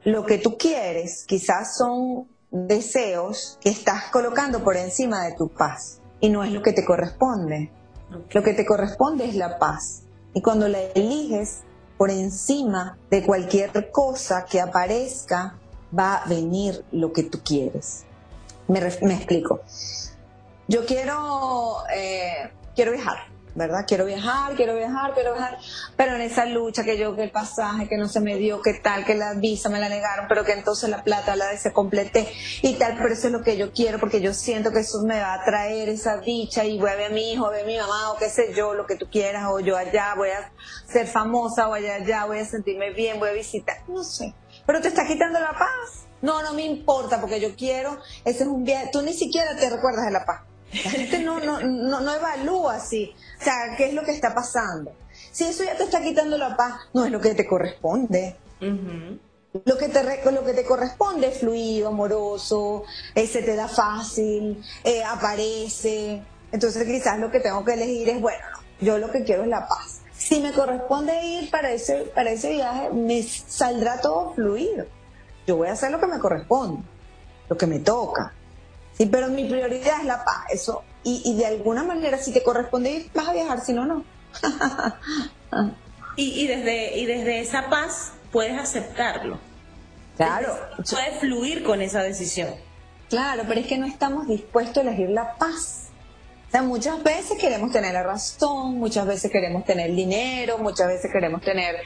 Lo 0.04 0.26
que 0.26 0.38
tú 0.38 0.58
quieres 0.58 1.26
quizás 1.28 1.78
son 1.78 2.28
deseos 2.52 3.58
que 3.62 3.69
estás 3.69 4.06
colocando 4.12 4.63
por 4.63 4.78
encima 4.78 5.26
de 5.26 5.34
tu 5.34 5.50
paz 5.50 6.02
y 6.19 6.30
no 6.30 6.43
es 6.43 6.52
lo 6.52 6.62
que 6.62 6.74
te 6.74 6.86
corresponde. 6.86 7.72
Lo 8.32 8.43
que 8.43 8.54
te 8.54 8.65
corresponde 8.65 9.26
es 9.26 9.36
la 9.36 9.58
paz. 9.58 10.04
Y 10.34 10.41
cuando 10.41 10.67
la 10.67 10.80
eliges, 10.80 11.62
por 11.98 12.12
encima 12.12 12.98
de 13.10 13.24
cualquier 13.24 13.91
cosa 13.91 14.46
que 14.46 14.62
aparezca, 14.62 15.58
va 15.98 16.15
a 16.17 16.28
venir 16.28 16.84
lo 16.91 17.12
que 17.12 17.24
tú 17.24 17.39
quieres. 17.43 18.06
Me, 18.67 18.80
explico. 18.80 19.62
Yo 20.67 20.86
quiero, 20.86 21.84
eh, 21.93 22.52
quiero 22.76 22.91
viajar 22.91 23.33
¿verdad? 23.56 23.86
Quiero 23.88 24.06
viajar, 24.06 24.56
quiero 24.56 24.76
viajar, 24.76 25.13
quiero 25.13 25.34
viajar, 25.34 25.58
pero 25.96 26.16
en 26.16 26.22
esa 26.22 26.46
lucha 26.46 26.84
que 26.84 26.98
yo, 26.98 27.16
que 27.16 27.24
el 27.24 27.32
pasaje, 27.32 27.88
que 27.88 27.98
no 27.98 28.08
se 28.08 28.20
me 28.20 28.36
dio, 28.36 28.62
que 28.62 28.74
tal, 28.74 29.06
que 29.06 29.16
la 29.16 29.34
visa 29.34 29.70
me 29.70 29.80
la 29.80 29.89
negaron, 29.89 30.26
pero 30.28 30.44
que 30.44 30.54
entonces 30.54 30.89
la 30.89 31.04
plata 31.04 31.36
la 31.36 31.56
se 31.58 31.72
completé 31.72 32.28
y 32.62 32.76
tal, 32.76 32.98
pero 32.98 33.13
eso 33.13 33.28
es 33.28 33.34
lo 33.34 33.44
que 33.44 33.58
yo 33.58 33.72
quiero 33.72 34.00
porque 34.00 34.22
yo 34.22 34.34
siento 34.34 34.72
que 34.72 34.80
eso 34.80 35.04
me 35.04 35.20
va 35.20 35.36
a 35.36 35.44
traer 35.44 35.89
esa 35.89 36.18
dicha 36.18 36.66
y 36.66 36.80
voy 36.80 36.89
a 36.89 36.96
ver 36.96 37.12
a 37.12 37.13
mi 37.13 37.32
hijo, 37.32 37.46
a 37.46 37.52
ver 37.52 37.63
a 37.63 37.68
mi 37.68 37.78
mamá 37.78 38.12
o 38.12 38.18
qué 38.18 38.30
sé 38.30 38.54
yo, 38.56 38.74
lo 38.74 38.86
que 38.88 38.96
tú 38.96 39.08
quieras, 39.10 39.46
o 39.50 39.60
yo 39.60 39.78
allá 39.78 40.16
voy 40.16 40.30
a 40.30 40.52
ser 40.88 41.08
famosa 41.08 41.68
o 41.68 41.74
allá, 41.74 41.96
allá 41.96 42.26
voy 42.26 42.39
a 42.39 42.46
sentirme 42.46 42.92
bien, 42.92 43.20
voy 43.20 43.30
a 43.30 43.34
visitar, 43.34 43.78
no 43.88 44.04
sé, 44.04 44.34
pero 44.66 44.82
te 44.82 44.88
está 44.88 45.06
quitando 45.06 45.39
la 45.39 45.52
paz. 45.52 46.08
No, 46.22 46.42
no 46.42 46.54
me 46.54 46.63
importa 46.63 47.20
porque 47.20 47.42
yo 47.42 47.54
quiero, 47.54 48.00
ese 48.24 48.44
es 48.44 48.50
un 48.50 48.63
viaje, 48.63 48.89
tú 48.94 49.02
ni 49.02 49.12
siquiera 49.12 49.58
te 49.58 49.70
recuerdas 49.70 50.06
de 50.06 50.12
la 50.12 50.24
paz. 50.24 50.53
La 50.83 50.91
gente 50.91 51.19
no, 51.19 51.39
no, 51.39 51.59
no, 51.59 52.01
no 52.01 52.13
evalúa 52.13 52.75
así, 52.75 53.13
o 53.39 53.43
sea, 53.43 53.75
¿qué 53.77 53.88
es 53.88 53.93
lo 53.93 54.03
que 54.03 54.12
está 54.12 54.33
pasando? 54.33 54.91
Si 55.31 55.43
eso 55.43 55.63
ya 55.63 55.75
te 55.75 55.83
está 55.83 56.01
quitando 56.01 56.38
la 56.38 56.55
paz, 56.55 56.73
no 56.93 57.05
es 57.05 57.12
lo 57.12 57.19
que 57.19 57.33
te 57.36 57.45
corresponde. 57.45 58.36
Lo 58.59 59.77
que, 59.77 59.88
te, 59.88 60.31
lo 60.31 60.43
que 60.43 60.53
te 60.53 60.65
corresponde 60.65 61.27
es 61.27 61.39
fluido, 61.39 61.89
amoroso, 61.89 62.83
eh, 63.13 63.27
se 63.27 63.43
te 63.43 63.55
da 63.55 63.67
fácil, 63.67 64.63
eh, 64.83 65.03
aparece. 65.03 66.23
Entonces 66.51 66.86
quizás 66.86 67.19
lo 67.19 67.29
que 67.29 67.39
tengo 67.39 67.63
que 67.63 67.73
elegir 67.73 68.09
es, 68.09 68.21
bueno, 68.21 68.45
yo 68.81 68.97
lo 68.97 69.12
que 69.12 69.23
quiero 69.23 69.43
es 69.43 69.49
la 69.49 69.67
paz. 69.67 70.01
Si 70.15 70.39
me 70.39 70.53
corresponde 70.53 71.23
ir 71.25 71.51
para 71.51 71.71
ese, 71.71 72.12
para 72.15 72.31
ese 72.31 72.51
viaje, 72.51 72.89
me 72.91 73.21
saldrá 73.21 74.01
todo 74.01 74.33
fluido. 74.33 74.86
Yo 75.45 75.57
voy 75.57 75.67
a 75.67 75.73
hacer 75.73 75.91
lo 75.91 75.99
que 75.99 76.07
me 76.07 76.19
corresponde, 76.19 76.81
lo 77.49 77.57
que 77.57 77.67
me 77.67 77.79
toca. 77.79 78.33
Sí, 78.97 79.08
pero 79.08 79.27
mi 79.29 79.45
prioridad 79.45 79.99
es 79.99 80.06
la 80.06 80.23
paz. 80.23 80.45
Eso, 80.51 80.84
y, 81.03 81.36
de 81.36 81.45
alguna 81.45 81.84
manera, 81.84 82.17
si 82.17 82.32
te 82.32 82.43
corresponde 82.43 82.91
ir, 82.91 83.12
vas 83.13 83.27
a 83.27 83.34
viajar, 83.34 83.62
si 83.62 83.73
no, 83.73 83.86
no. 83.86 84.03
y, 86.15 86.47
desde, 86.47 86.97
y 86.97 87.06
desde 87.06 87.39
esa 87.39 87.69
paz 87.69 88.13
puedes 88.32 88.58
aceptarlo. 88.58 89.39
Claro. 90.15 90.56
puedes 90.89 91.19
fluir 91.19 91.63
con 91.63 91.82
esa 91.82 92.01
decisión. 92.03 92.49
Claro, 93.10 93.43
pero 93.47 93.60
es 93.60 93.67
que 93.67 93.77
no 93.77 93.86
estamos 93.86 94.27
dispuestos 94.27 94.77
a 94.77 94.82
elegir 94.82 95.10
la 95.10 95.36
paz. 95.36 95.83
Muchas 96.62 97.02
veces 97.02 97.38
queremos 97.39 97.72
tener 97.72 97.94
la 97.94 98.04
razón, 98.04 98.78
muchas 98.78 99.08
veces 99.08 99.32
queremos 99.32 99.66
tener 99.66 99.94
dinero, 99.94 100.60
muchas 100.60 100.88
veces 100.88 101.12
queremos 101.12 101.42
tener 101.42 101.78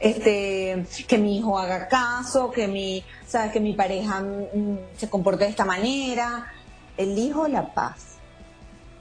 este 0.00 0.86
que 1.06 1.18
mi 1.18 1.38
hijo 1.38 1.58
haga 1.58 1.88
caso, 1.88 2.50
que 2.50 2.66
mi, 2.66 3.04
sabes, 3.26 3.52
que 3.52 3.60
mi 3.60 3.74
pareja 3.74 4.20
mm, 4.22 4.78
se 4.96 5.10
comporte 5.10 5.44
de 5.44 5.50
esta 5.50 5.66
manera. 5.66 6.46
Elijo 6.96 7.48
la 7.48 7.74
paz. 7.74 8.16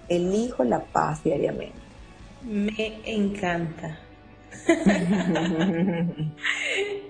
Elijo 0.09 0.65
la 0.65 0.83
paz 0.83 1.23
diariamente. 1.23 1.73
Me 2.43 2.99
encanta. 3.05 3.99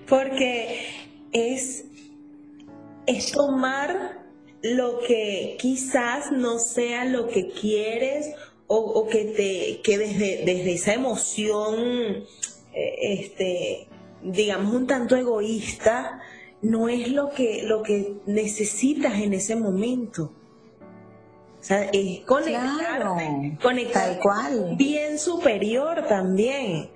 Porque 0.08 0.86
es, 1.32 1.84
es 3.06 3.32
tomar 3.32 4.23
lo 4.64 5.00
que 5.00 5.56
quizás 5.60 6.32
no 6.32 6.58
sea 6.58 7.04
lo 7.04 7.28
que 7.28 7.50
quieres 7.50 8.34
o, 8.66 9.06
que 9.08 9.24
te 9.24 9.80
que 9.82 9.98
desde, 9.98 10.44
desde 10.46 10.72
esa 10.72 10.94
emoción 10.94 12.24
eh, 12.72 12.94
este 13.02 13.88
digamos 14.22 14.74
un 14.74 14.86
tanto 14.86 15.16
egoísta 15.16 16.20
no 16.62 16.88
es 16.88 17.10
lo 17.12 17.30
que 17.30 17.62
lo 17.64 17.82
que 17.82 18.14
necesitas 18.24 19.20
en 19.20 19.34
ese 19.34 19.54
momento 19.54 20.32
o 21.64 21.66
sea, 21.66 21.84
es 21.94 22.20
conectarte, 22.26 23.56
conectar 23.62 24.18
cual. 24.20 24.74
bien 24.76 25.18
superior 25.18 26.04
también. 26.06 26.90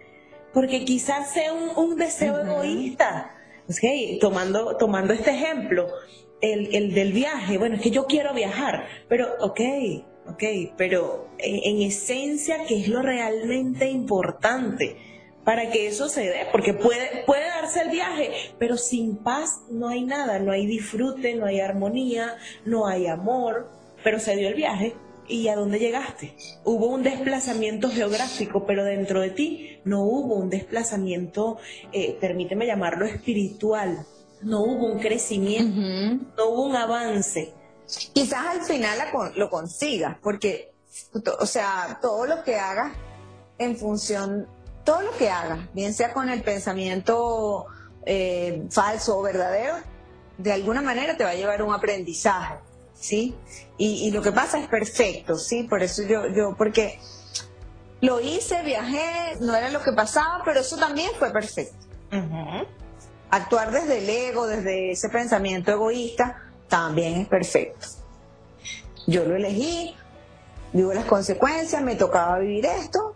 Porque 0.53 0.85
quizás 0.85 1.33
sea 1.33 1.55
un, 1.55 1.97
deseo 1.97 2.39
egoísta. 2.43 3.35
Okay, 3.67 4.19
tomando, 4.19 4.77
tomando 4.77 5.15
este 5.15 5.31
ejemplo, 5.31 5.89
el, 6.41 6.75
el, 6.75 6.95
del 6.95 7.13
viaje, 7.13 7.59
bueno, 7.59 7.77
es 7.77 7.83
que 7.83 7.91
yo 7.91 8.07
quiero 8.07 8.35
viajar, 8.35 8.87
pero 9.09 9.29
ok, 9.41 9.61
ok, 10.27 10.45
pero 10.77 11.29
en, 11.39 11.77
en 11.77 11.83
esencia, 11.83 12.65
¿qué 12.67 12.81
es 12.81 12.89
lo 12.89 13.03
realmente 13.03 13.89
importante? 13.89 14.97
para 15.49 15.71
que 15.71 15.87
eso 15.87 16.11
se 16.11 16.29
dé, 16.29 16.47
porque 16.53 16.75
puede, 16.75 17.25
puede 17.25 17.47
darse 17.47 17.81
el 17.81 17.89
viaje, 17.89 18.33
pero 18.59 18.77
sin 18.77 19.17
paz 19.17 19.63
no 19.71 19.89
hay 19.89 20.05
nada, 20.05 20.39
no 20.41 20.53
hay 20.53 20.67
disfrute, 20.67 21.37
no 21.37 21.47
hay 21.47 21.59
armonía, 21.61 22.37
no 22.67 22.87
hay 22.87 23.07
amor, 23.07 23.67
pero 24.05 24.21
se 24.21 24.37
dio 24.37 24.49
el 24.49 24.55
viaje. 24.55 24.95
¿Y 25.27 25.49
a 25.49 25.57
dónde 25.57 25.79
llegaste? 25.79 26.35
Hubo 26.65 26.89
un 26.89 27.03
desplazamiento 27.03 27.89
geográfico, 27.89 28.67
pero 28.67 28.85
dentro 28.85 29.23
de 29.23 29.31
ti 29.31 29.81
no 29.87 30.03
hubo 30.03 30.35
un 30.35 30.51
desplazamiento, 30.51 31.57
eh, 31.93 32.19
permíteme 32.21 32.67
llamarlo 32.67 33.07
espiritual, 33.07 34.05
no 34.43 34.61
hubo 34.61 34.87
un 34.87 34.99
crecimiento, 34.99 36.27
no 36.37 36.47
hubo 36.49 36.65
un 36.65 36.77
avance. 36.77 37.55
Quizás 38.13 38.47
al 38.47 38.63
final 38.63 38.99
lo 39.37 39.51
consigas, 39.51 40.17
porque, 40.23 40.73
o 41.39 41.47
sea, 41.47 41.99
todo 42.03 42.27
lo 42.27 42.43
que 42.45 42.57
hagas 42.57 42.93
en 43.59 43.77
función, 43.77 44.47
todo 44.85 45.03
lo 45.03 45.11
que 45.17 45.31
hagas, 45.31 45.61
bien 45.75 45.95
sea 45.95 46.13
con 46.13 46.29
el 46.29 46.43
pensamiento 46.43 47.67
eh, 48.05 48.67
falso 48.71 49.19
o 49.19 49.23
verdadero, 49.23 49.77
de 50.39 50.53
alguna 50.53 50.83
manera 50.83 51.17
te 51.17 51.25
va 51.25 51.31
a 51.31 51.35
llevar 51.35 51.63
un 51.63 51.75
aprendizaje, 51.75 52.57
¿sí? 52.95 53.35
Y, 53.77 54.11
lo 54.11 54.23
que 54.23 54.33
pasa 54.33 54.59
es 54.59 54.69
perfecto, 54.69 55.37
¿sí? 55.37 55.65
Por 55.65 55.83
eso 55.83 56.03
yo, 56.03 56.29
yo, 56.29 56.55
porque 56.57 56.99
lo 58.01 58.21
hice, 58.21 58.63
viajé, 58.63 59.37
no 59.41 59.55
era 59.55 59.71
lo 59.71 59.83
que 59.83 59.93
pasaba, 59.93 60.43
pero 60.45 60.61
eso 60.61 60.77
también 60.77 61.11
fue 61.19 61.31
perfecto. 61.33 61.77
Actuar 63.31 63.71
desde 63.71 63.99
el 63.99 64.09
ego, 64.09 64.47
desde 64.47 64.93
ese 64.93 65.09
pensamiento 65.09 65.71
egoísta, 65.71 66.43
también 66.69 67.21
es 67.21 67.29
perfecto. 67.29 67.87
Yo 69.07 69.25
lo 69.25 69.37
elegí, 69.37 69.95
vivo 70.73 70.93
las 70.93 71.05
consecuencias, 71.05 71.83
me 71.83 71.95
tocaba 71.95 72.39
vivir 72.39 72.67
esto 72.67 73.15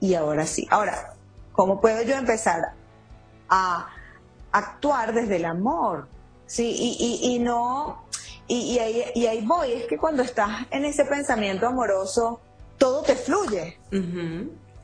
y 0.00 0.14
ahora 0.14 0.46
sí. 0.46 0.66
Ahora, 0.70 1.14
¿cómo 1.52 1.80
puedo 1.80 2.02
yo 2.02 2.14
empezar 2.14 2.72
a 3.48 3.88
actuar 4.52 5.14
desde 5.14 5.36
el 5.36 5.44
amor? 5.44 6.08
Sí, 6.46 6.74
y, 6.76 7.34
y, 7.34 7.38
no, 7.38 8.04
y, 8.46 8.78
ahí, 8.78 9.04
y 9.14 9.26
ahí 9.26 9.44
voy, 9.46 9.72
es 9.72 9.86
que 9.86 9.96
cuando 9.96 10.22
estás 10.22 10.66
en 10.70 10.84
ese 10.84 11.04
pensamiento 11.04 11.66
amoroso, 11.66 12.40
todo 12.76 13.02
te 13.02 13.16
fluye. 13.16 13.78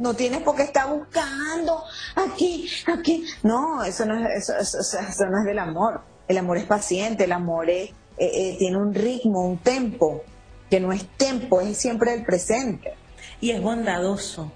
No 0.00 0.14
tienes 0.14 0.40
por 0.40 0.56
qué 0.56 0.62
estar 0.62 0.88
buscando 0.88 1.84
aquí, 2.16 2.66
aquí. 2.86 3.22
No, 3.42 3.84
eso 3.84 4.06
no 4.06 4.18
es, 4.18 4.48
eso, 4.48 4.78
eso, 4.80 5.26
no 5.26 5.40
es 5.40 5.44
del 5.44 5.58
amor. 5.58 6.00
El 6.26 6.38
amor 6.38 6.56
es 6.56 6.64
paciente, 6.64 7.24
el 7.24 7.32
amor 7.32 7.68
es, 7.68 7.90
eh, 8.16 8.30
eh, 8.32 8.56
tiene 8.58 8.78
un 8.78 8.94
ritmo, 8.94 9.46
un 9.46 9.58
tempo, 9.58 10.24
que 10.70 10.80
no 10.80 10.90
es 10.90 11.06
tempo, 11.18 11.60
es 11.60 11.76
siempre 11.76 12.14
el 12.14 12.24
presente. 12.24 12.94
Y 13.42 13.50
es 13.50 13.60
bondadoso. 13.60 14.50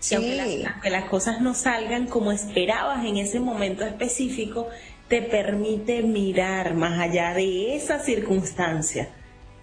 Sí. 0.00 0.16
aunque, 0.16 0.34
las, 0.34 0.92
las 0.92 1.04
cosas 1.08 1.40
no 1.40 1.54
salgan 1.54 2.08
como 2.08 2.32
esperabas 2.32 3.04
en 3.04 3.18
ese 3.18 3.38
momento 3.38 3.84
específico, 3.84 4.68
te 5.06 5.22
permite 5.22 6.02
mirar 6.02 6.74
más 6.74 6.98
allá 6.98 7.32
de 7.34 7.76
esa 7.76 8.00
circunstancia 8.00 9.10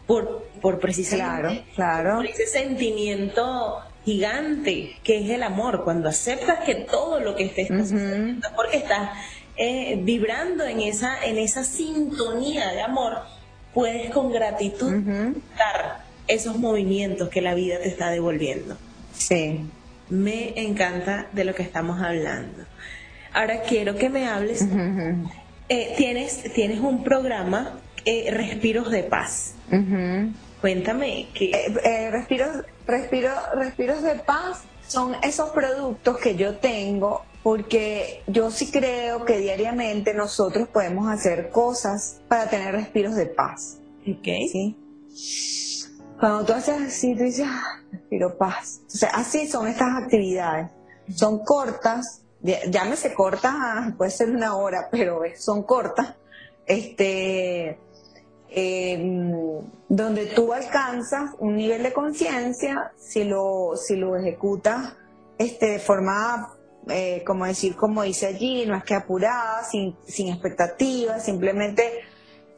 por, 0.07 0.47
por 0.61 0.79
precisamente 0.79 1.65
claro, 1.75 2.21
ese 2.21 2.47
sentimiento 2.47 3.79
gigante 4.07 4.95
que 5.03 5.19
es 5.19 5.29
el 5.31 5.43
amor, 5.43 5.83
cuando 5.83 6.07
aceptas 6.07 6.63
que 6.65 6.75
todo 6.75 7.19
lo 7.19 7.35
que 7.35 7.43
estés 7.43 7.69
haciendo, 7.69 8.47
porque 8.55 8.77
estás 8.77 9.09
eh, 9.57 9.99
vibrando 10.01 10.63
en 10.63 10.79
esa, 10.79 11.25
en 11.25 11.37
esa 11.37 11.65
sintonía 11.65 12.69
de 12.69 12.83
amor, 12.83 13.17
puedes 13.73 14.09
con 14.11 14.31
gratitud 14.31 14.93
dar 15.57 16.05
esos 16.25 16.57
movimientos 16.57 17.27
que 17.27 17.41
la 17.41 17.53
vida 17.53 17.79
te 17.79 17.89
está 17.89 18.09
devolviendo. 18.09 18.77
Sí. 19.11 19.59
Me 20.09 20.53
encanta 20.55 21.27
de 21.33 21.43
lo 21.43 21.53
que 21.53 21.63
estamos 21.63 22.01
hablando. 22.01 22.63
Ahora 23.33 23.61
quiero 23.63 23.97
que 23.97 24.07
me 24.07 24.25
hables. 24.25 24.65
Eh, 25.67 25.95
tienes, 25.97 26.43
tienes 26.53 26.79
un 26.79 27.03
programa, 27.03 27.73
eh, 28.05 28.31
Respiros 28.31 28.89
de 28.89 29.03
Paz. 29.03 29.53
Cuéntame 30.61 31.27
que... 31.33 31.51
Eh, 31.51 32.11
respiros, 32.11 32.63
respiro, 32.85 33.31
respiros 33.55 34.01
de 34.01 34.15
Paz 34.15 34.63
son 34.87 35.15
esos 35.23 35.49
productos 35.51 36.17
que 36.17 36.35
yo 36.35 36.57
tengo 36.57 37.23
porque 37.43 38.23
yo 38.27 38.51
sí 38.51 38.71
creo 38.71 39.23
que 39.23 39.37
diariamente 39.37 40.13
nosotros 40.13 40.67
podemos 40.67 41.09
hacer 41.09 41.49
cosas 41.49 42.19
para 42.27 42.49
tener 42.49 42.73
respiros 42.73 43.15
de 43.15 43.25
paz. 43.25 43.77
Ok. 44.01 44.27
¿Sí? 44.51 44.75
Cuando 46.19 46.45
tú 46.45 46.53
haces 46.53 46.81
así, 46.81 47.15
tú 47.15 47.23
dices, 47.23 47.45
ah, 47.47 47.83
respiro 47.91 48.37
paz. 48.37 48.81
O 48.87 48.89
sea, 48.89 49.11
así 49.11 49.47
son 49.47 49.67
estas 49.67 50.03
actividades. 50.03 50.71
Son 51.15 51.39
cortas, 51.39 52.23
llámese 52.41 53.13
cortas, 53.13 53.93
puede 53.97 54.11
ser 54.11 54.29
una 54.29 54.55
hora, 54.55 54.89
pero 54.91 55.21
son 55.37 55.63
cortas. 55.63 56.15
Este, 56.65 57.79
em, 58.49 59.31
donde 59.89 60.27
tú 60.27 60.53
alcanzas 60.53 61.31
un 61.39 61.55
nivel 61.55 61.83
de 61.83 61.93
conciencia 61.93 62.91
si 62.97 63.23
lo, 63.23 63.75
si 63.75 63.95
lo 63.95 64.15
ejecutas 64.15 64.95
este, 65.37 65.71
de 65.71 65.79
forma 65.79 66.57
eh, 66.89 67.23
como 67.25 67.45
decir, 67.45 67.75
como 67.75 68.03
dice 68.03 68.27
allí, 68.27 68.65
no 68.65 68.75
es 68.75 68.83
que 68.83 68.95
apurada, 68.95 69.63
sin, 69.63 69.95
sin 70.05 70.29
expectativas, 70.29 71.23
simplemente 71.23 72.01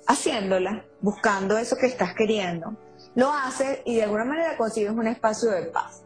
haciéndola, 0.07 0.85
buscando 1.01 1.57
eso 1.57 1.75
que 1.75 1.87
estás 1.87 2.13
queriendo. 2.13 2.75
Lo 3.15 3.31
haces 3.31 3.79
y 3.85 3.95
de 3.95 4.03
alguna 4.03 4.25
manera 4.25 4.57
consigues 4.57 4.91
un 4.91 5.07
espacio 5.07 5.49
de 5.51 5.63
paz. 5.63 6.03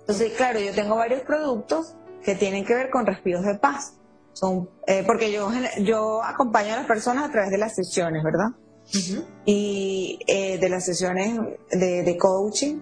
Entonces, 0.00 0.32
claro, 0.36 0.58
yo 0.60 0.72
tengo 0.74 0.96
varios 0.96 1.22
productos 1.22 1.94
que 2.24 2.34
tienen 2.34 2.64
que 2.64 2.74
ver 2.74 2.90
con 2.90 3.06
respiros 3.06 3.44
de 3.44 3.56
paz. 3.56 3.94
Son, 4.32 4.68
eh, 4.86 5.02
porque 5.06 5.32
yo, 5.32 5.50
yo 5.80 6.22
acompaño 6.22 6.74
a 6.74 6.76
las 6.78 6.86
personas 6.86 7.28
a 7.28 7.32
través 7.32 7.50
de 7.50 7.58
las 7.58 7.74
sesiones, 7.74 8.22
¿verdad? 8.22 8.48
Y 9.44 10.18
eh, 10.26 10.58
de 10.58 10.68
las 10.68 10.84
sesiones 10.84 11.38
de, 11.70 12.02
de, 12.02 12.16
coaching. 12.18 12.80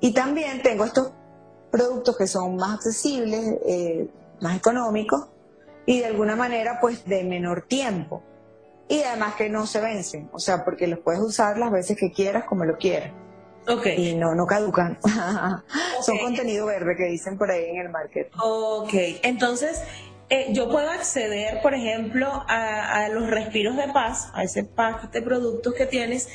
Y 0.00 0.12
también 0.12 0.62
tengo 0.62 0.84
estos 0.84 1.12
productos 1.70 2.16
que 2.16 2.26
son 2.26 2.56
más 2.56 2.74
accesibles, 2.74 3.58
eh, 3.66 4.08
más 4.40 4.56
económicos 4.56 5.28
y 5.86 6.00
de 6.00 6.06
alguna 6.06 6.36
manera 6.36 6.78
pues 6.80 7.04
de 7.04 7.24
menor 7.24 7.62
tiempo. 7.66 8.22
Y 8.88 9.02
además 9.02 9.34
que 9.36 9.48
no 9.48 9.66
se 9.66 9.80
vencen, 9.80 10.28
o 10.32 10.38
sea, 10.38 10.64
porque 10.64 10.86
los 10.86 10.98
puedes 10.98 11.20
usar 11.20 11.56
las 11.56 11.70
veces 11.70 11.96
que 11.96 12.12
quieras, 12.12 12.44
como 12.44 12.64
lo 12.64 12.76
quieras. 12.76 13.12
Okay. 13.66 14.08
Y 14.08 14.14
no, 14.16 14.34
no 14.34 14.44
caducan. 14.44 14.98
Son 16.02 16.18
contenido 16.18 16.66
verde 16.66 16.96
que 16.96 17.04
dicen 17.04 17.38
por 17.38 17.50
ahí 17.50 17.64
en 17.70 17.80
el 17.80 17.88
market. 17.90 18.30
Ok, 18.42 18.92
entonces 19.22 19.80
eh, 20.32 20.46
yo 20.52 20.70
puedo 20.70 20.88
acceder, 20.88 21.60
por 21.60 21.74
ejemplo, 21.74 22.26
a, 22.26 23.04
a, 23.04 23.08
los 23.10 23.28
respiros 23.28 23.76
de 23.76 23.88
paz, 23.92 24.30
a 24.32 24.42
ese 24.42 24.64
pack 24.64 25.10
de 25.10 25.20
productos 25.20 25.74
que 25.74 25.84
tienes, 25.84 26.26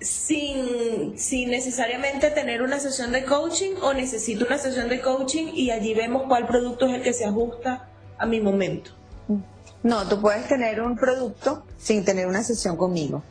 sin, 0.00 1.18
sin 1.18 1.50
necesariamente 1.50 2.30
tener 2.30 2.62
una 2.62 2.80
sesión 2.80 3.12
de 3.12 3.26
coaching 3.26 3.74
o 3.82 3.92
necesito 3.92 4.46
una 4.46 4.56
sesión 4.56 4.88
de 4.88 5.02
coaching 5.02 5.48
y 5.52 5.70
allí 5.70 5.92
vemos 5.92 6.22
cuál 6.26 6.46
producto 6.46 6.86
es 6.86 6.94
el 6.94 7.02
que 7.02 7.12
se 7.12 7.26
ajusta 7.26 7.90
a 8.16 8.24
mi 8.24 8.40
momento. 8.40 8.92
No, 9.82 10.08
tú 10.08 10.22
puedes 10.22 10.48
tener 10.48 10.80
un 10.80 10.96
producto 10.96 11.66
sin 11.76 12.06
tener 12.06 12.28
una 12.28 12.42
sesión 12.42 12.78
conmigo. 12.78 13.22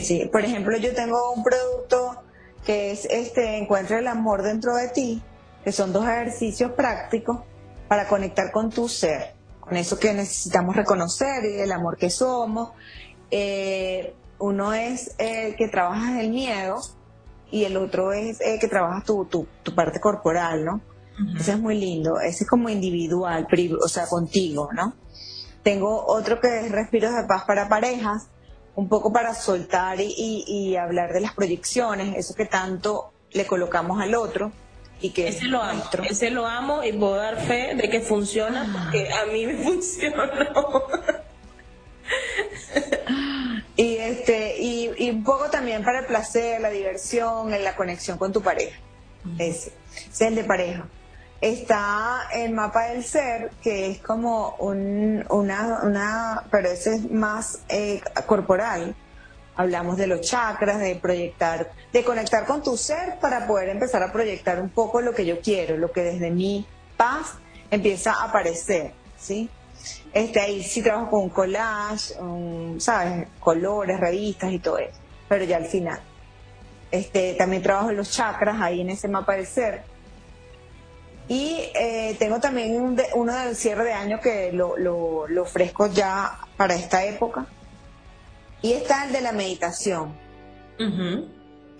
Sí, 0.00 0.28
por 0.32 0.44
ejemplo, 0.44 0.76
yo 0.76 0.92
tengo 0.92 1.34
un 1.34 1.44
producto 1.44 2.24
que 2.66 2.90
es 2.90 3.04
este 3.04 3.58
Encuentra 3.58 4.00
el 4.00 4.08
amor 4.08 4.42
dentro 4.42 4.74
de 4.74 4.88
ti, 4.88 5.22
que 5.62 5.70
son 5.70 5.92
dos 5.92 6.04
ejercicios 6.04 6.72
prácticos 6.72 7.42
para 7.88 8.06
conectar 8.06 8.52
con 8.52 8.70
tu 8.70 8.88
ser, 8.88 9.34
con 9.60 9.76
eso 9.76 9.98
que 9.98 10.12
necesitamos 10.12 10.76
reconocer 10.76 11.44
y 11.44 11.60
el 11.60 11.72
amor 11.72 11.96
que 11.96 12.10
somos. 12.10 12.70
Eh, 13.30 14.14
uno 14.38 14.72
es 14.72 15.14
el 15.18 15.56
que 15.56 15.68
trabajas 15.68 16.20
el 16.20 16.30
miedo 16.30 16.80
y 17.50 17.64
el 17.64 17.76
otro 17.76 18.12
es 18.12 18.40
el 18.40 18.60
que 18.60 18.68
trabajas 18.68 19.04
tu, 19.04 19.24
tu, 19.24 19.74
parte 19.74 20.00
corporal, 20.00 20.64
¿no? 20.64 20.80
Ese 21.36 21.52
es 21.52 21.58
muy 21.58 21.76
lindo, 21.76 22.20
ese 22.20 22.44
es 22.44 22.50
como 22.50 22.68
individual, 22.68 23.48
o 23.82 23.88
sea, 23.88 24.06
contigo, 24.06 24.68
¿no? 24.72 24.94
Tengo 25.64 26.06
otro 26.06 26.40
que 26.40 26.60
es 26.60 26.70
respiros 26.70 27.12
de 27.16 27.24
paz 27.24 27.42
para 27.44 27.68
parejas, 27.68 28.28
un 28.76 28.88
poco 28.88 29.12
para 29.12 29.34
soltar 29.34 30.00
y, 30.00 30.14
y, 30.46 30.76
hablar 30.76 31.12
de 31.12 31.20
las 31.20 31.34
proyecciones, 31.34 32.16
eso 32.16 32.34
que 32.34 32.44
tanto 32.44 33.12
le 33.32 33.46
colocamos 33.46 34.00
al 34.00 34.14
otro 34.14 34.52
y 35.00 35.10
que 35.10 35.28
ese 35.28 35.46
lo 35.46 35.62
amo, 35.62 35.84
ese 36.08 36.30
lo 36.30 36.46
amo 36.46 36.82
y 36.82 36.92
puedo 36.92 37.16
dar 37.16 37.40
fe 37.40 37.74
de 37.74 37.88
que 37.88 38.00
funciona 38.00 38.66
porque 38.72 39.08
a 39.12 39.26
mí 39.26 39.46
me 39.46 39.54
funcionó. 39.64 40.24
Y, 43.76 43.96
este, 43.96 44.60
y, 44.60 45.08
un 45.10 45.22
poco 45.22 45.50
también 45.50 45.84
para 45.84 46.00
el 46.00 46.06
placer, 46.06 46.60
la 46.60 46.68
diversión, 46.68 47.50
la 47.62 47.76
conexión 47.76 48.18
con 48.18 48.32
tu 48.32 48.42
pareja. 48.42 48.76
Ese, 49.38 49.72
es 50.10 50.20
el 50.20 50.34
de 50.34 50.42
pareja. 50.42 50.88
Está 51.40 52.28
el 52.34 52.52
mapa 52.52 52.88
del 52.88 53.04
ser, 53.04 53.52
que 53.62 53.90
es 53.90 53.98
como 54.00 54.56
un, 54.58 55.24
una, 55.30 55.80
una, 55.84 56.44
pero 56.50 56.70
ese 56.70 56.96
es 56.96 57.08
más 57.08 57.60
eh, 57.68 58.00
corporal. 58.26 58.96
Hablamos 59.58 59.98
de 59.98 60.06
los 60.06 60.22
chakras, 60.22 60.78
de 60.78 60.94
proyectar, 60.94 61.72
de 61.92 62.04
conectar 62.04 62.46
con 62.46 62.62
tu 62.62 62.76
ser 62.76 63.18
para 63.20 63.46
poder 63.46 63.68
empezar 63.68 64.02
a 64.02 64.10
proyectar 64.10 64.62
un 64.62 64.70
poco 64.70 65.02
lo 65.02 65.12
que 65.12 65.26
yo 65.26 65.40
quiero, 65.40 65.76
lo 65.76 65.92
que 65.92 66.02
desde 66.02 66.30
mi 66.30 66.64
paz 66.96 67.34
empieza 67.70 68.12
a 68.12 68.24
aparecer, 68.24 68.92
¿sí? 69.18 69.50
Este, 70.12 70.40
ahí 70.40 70.62
sí 70.62 70.80
trabajo 70.80 71.10
con 71.10 71.22
un 71.24 71.28
collage, 71.28 72.14
¿sabes? 72.78 73.28
Colores, 73.40 74.00
revistas 74.00 74.52
y 74.52 74.58
todo 74.58 74.78
eso. 74.78 74.98
Pero 75.28 75.44
ya 75.44 75.56
al 75.58 75.66
final. 75.66 76.00
Este, 76.90 77.34
también 77.34 77.62
trabajo 77.62 77.90
en 77.90 77.96
los 77.96 78.10
chakras 78.10 78.60
ahí 78.60 78.80
en 78.80 78.90
ese 78.90 79.08
mapa 79.08 79.34
del 79.34 79.46
ser. 79.46 79.82
Y 81.28 81.70
eh, 81.74 82.16
tengo 82.18 82.40
también 82.40 82.96
uno 83.14 83.34
del 83.34 83.54
cierre 83.54 83.84
de 83.84 83.92
año 83.92 84.18
que 84.20 84.50
lo, 84.52 84.78
lo, 84.78 85.42
ofrezco 85.42 85.86
ya 85.88 86.38
para 86.56 86.74
esta 86.74 87.04
época. 87.04 87.46
Y 88.62 88.72
está 88.72 89.06
el 89.06 89.12
de 89.12 89.20
la 89.20 89.32
meditación, 89.32 90.16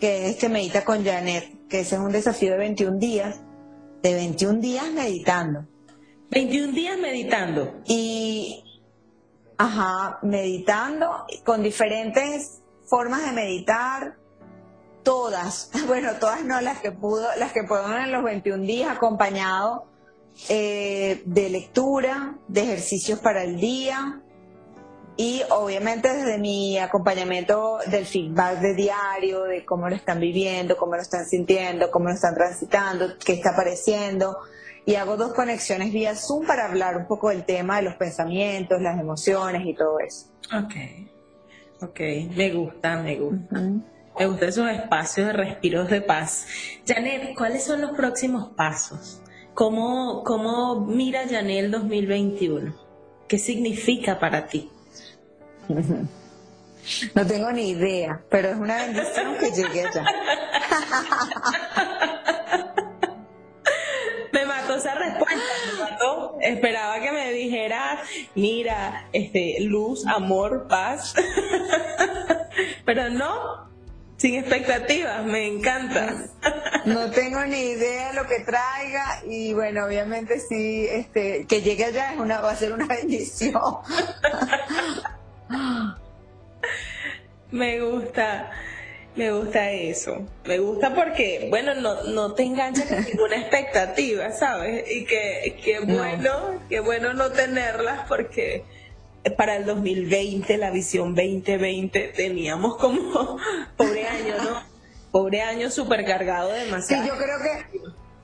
que 0.01 0.29
es 0.29 0.37
que 0.37 0.49
medita 0.49 0.85
con 0.85 1.05
Janet, 1.05 1.69
que 1.69 1.81
ese 1.81 1.97
es 1.97 2.01
un 2.01 2.13
desafío 2.13 2.53
de 2.53 2.59
21 2.59 2.99
días, 2.99 3.41
de 4.03 4.15
21 4.15 4.61
días 4.61 4.91
meditando. 4.93 5.67
21 6.31 6.73
días 6.73 6.99
meditando. 6.99 7.83
Y 7.87 8.65
Ajá, 9.61 10.21
meditando 10.23 11.27
con 11.45 11.65
diferentes 11.65 12.63
formas 12.87 13.27
de 13.27 13.33
meditar, 13.33 14.17
todas, 15.03 15.71
bueno, 15.89 16.13
todas 16.21 16.45
no, 16.45 16.61
las 16.61 16.79
que 16.79 16.93
pudo, 16.93 17.27
las 17.37 17.53
que 17.53 17.65
puedo 17.65 17.93
en 17.99 18.13
los 18.13 18.23
21 18.23 18.63
días 18.63 18.89
acompañado 18.89 19.87
eh, 20.49 21.23
de 21.27 21.51
lectura, 21.51 22.39
de 22.47 22.63
ejercicios 22.63 23.19
para 23.19 23.43
el 23.43 23.57
día 23.57 24.23
y 25.21 25.43
obviamente 25.51 26.15
desde 26.15 26.39
mi 26.39 26.79
acompañamiento 26.79 27.79
del 27.91 28.07
feedback 28.07 28.61
de 28.61 28.75
diario, 28.75 29.43
de 29.43 29.65
cómo 29.65 29.89
lo 29.89 29.97
están 29.97 30.21
viviendo, 30.21 30.77
cómo 30.77 30.95
lo 30.95 31.03
están 31.03 31.27
sintiendo, 31.27 31.91
cómo 31.91 32.07
lo 32.07 32.15
están 32.15 32.37
transitando, 32.37 33.19
qué 33.19 33.33
está 33.33 33.51
apareciendo. 33.51 34.39
Y 34.87 34.95
hago 34.95 35.17
dos 35.17 35.35
conexiones 35.35 35.93
vía 35.93 36.15
Zoom 36.15 36.47
para 36.47 36.67
hablar 36.67 36.97
un 36.97 37.09
poco 37.09 37.31
del 37.31 37.45
tema 37.45 37.79
de 37.79 37.83
los 37.83 37.97
pensamientos, 37.97 38.81
las 38.81 39.01
emociones 39.01 39.67
y 39.67 39.75
todo 39.75 39.99
eso. 39.99 40.29
Ok, 40.57 40.75
ok, 41.83 42.01
me 42.37 42.51
gusta, 42.53 43.03
me 43.03 43.17
gusta. 43.17 43.61
Me 44.21 44.27
gustan 44.27 44.49
esos 44.49 44.71
espacios 44.71 45.27
de 45.27 45.33
respiros 45.33 45.91
de 45.91 46.01
paz. 46.01 46.47
Janet, 46.87 47.35
¿cuáles 47.37 47.65
son 47.65 47.81
los 47.81 47.91
próximos 47.97 48.51
pasos? 48.51 49.21
¿Cómo, 49.53 50.23
cómo 50.23 50.87
mira 50.87 51.27
Janet 51.29 51.65
el 51.65 51.71
2021? 51.73 52.73
¿Qué 53.27 53.39
significa 53.39 54.21
para 54.21 54.47
ti? 54.47 54.71
No 57.15 57.27
tengo 57.27 57.53
ni 57.53 57.69
idea, 57.71 58.23
pero 58.31 58.49
es 58.49 58.57
una 58.57 58.79
bendición 58.79 59.37
que 59.39 59.51
llegue 59.51 59.87
allá. 59.87 60.05
me 64.33 64.47
mató 64.47 64.77
esa 64.77 64.95
respuesta, 64.95 65.39
me 65.67 65.75
mató. 65.83 66.39
Esperaba 66.41 66.99
que 67.01 67.13
me 67.13 67.31
dijera, 67.33 68.01
mira, 68.35 69.07
este, 69.13 69.57
luz, 69.61 70.07
amor, 70.07 70.67
paz. 70.67 71.15
pero 72.87 73.11
no, 73.11 73.69
sin 74.17 74.37
expectativas, 74.37 75.23
me 75.25 75.47
encanta. 75.47 76.25
No 76.85 77.11
tengo 77.11 77.45
ni 77.45 77.61
idea 77.61 78.09
de 78.09 78.15
lo 78.15 78.27
que 78.27 78.41
traiga 78.41 79.23
y 79.27 79.53
bueno, 79.53 79.85
obviamente 79.85 80.41
sí, 80.41 80.87
este, 80.91 81.45
que 81.47 81.61
llegue 81.61 81.85
allá 81.85 82.15
es 82.15 82.19
una, 82.19 82.41
va 82.41 82.53
a 82.53 82.57
ser 82.57 82.73
una 82.73 82.87
bendición. 82.87 83.61
Me 87.51 87.81
gusta, 87.81 88.51
me 89.17 89.33
gusta 89.33 89.71
eso. 89.71 90.27
Me 90.45 90.59
gusta 90.59 90.95
porque, 90.95 91.49
bueno, 91.51 91.75
no, 91.75 92.05
no 92.05 92.35
te 92.35 92.45
enganchas 92.45 92.87
con 92.89 93.05
ninguna 93.05 93.37
expectativa, 93.41 94.31
¿sabes? 94.33 94.85
Y 94.91 95.05
que, 95.05 95.57
que 95.63 95.81
bueno, 95.81 96.61
que 96.69 96.81
bueno 96.81 97.15
no 97.15 97.31
tenerlas 97.31 98.07
porque 98.09 98.65
para 99.37 99.57
el 99.57 99.65
2020, 99.65 100.57
la 100.59 100.71
visión 100.71 101.15
2020, 101.15 102.13
teníamos 102.17 102.77
como, 102.77 103.39
pobre 103.77 104.07
año, 104.07 104.37
¿no? 104.43 104.63
Pobre 105.11 105.43
año 105.43 105.71
supercargado 105.71 106.53
demasiado. 106.53 107.03
Sí, 107.03 107.09
yo 107.09 107.17
creo 107.17 107.39
que, 107.41 107.81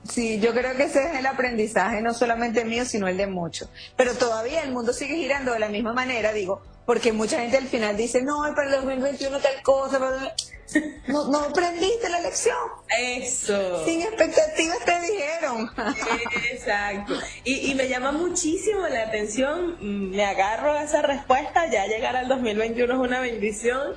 sí, 0.09 0.39
yo 0.39 0.53
creo 0.53 0.75
que 0.75 0.83
ese 0.83 1.03
es 1.03 1.19
el 1.19 1.25
aprendizaje, 1.25 2.01
no 2.01 2.13
solamente 2.13 2.63
mío, 2.63 2.85
sino 2.85 3.07
el 3.07 3.17
de 3.17 3.27
muchos. 3.27 3.69
Pero 3.97 4.13
todavía 4.13 4.61
el 4.61 4.71
mundo 4.71 4.93
sigue 4.93 5.15
girando 5.15 5.51
de 5.53 5.59
la 5.59 5.69
misma 5.69 5.93
manera, 5.93 6.31
digo, 6.31 6.61
porque 6.85 7.11
mucha 7.11 7.39
gente 7.41 7.57
al 7.57 7.67
final 7.67 7.97
dice, 7.97 8.21
no, 8.21 8.41
para 8.55 8.67
el 8.67 8.71
2021 8.73 9.39
tal 9.39 9.61
cosa, 9.63 9.99
no, 11.07 11.27
no 11.29 11.39
aprendiste 11.39 12.09
la 12.09 12.19
lección. 12.21 12.57
Eso. 12.99 13.83
Sin 13.85 14.01
expectativas 14.01 14.79
te 14.85 14.99
dijeron. 15.01 15.71
Exacto. 16.51 17.15
Y, 17.43 17.71
y 17.71 17.75
me 17.75 17.87
llama 17.87 18.11
muchísimo 18.11 18.87
la 18.87 19.03
atención, 19.03 19.77
me 20.11 20.25
agarro 20.25 20.73
a 20.73 20.83
esa 20.83 21.01
respuesta, 21.01 21.69
ya 21.71 21.87
llegar 21.87 22.15
al 22.15 22.27
2021 22.27 22.93
es 22.93 22.99
una 22.99 23.19
bendición, 23.19 23.93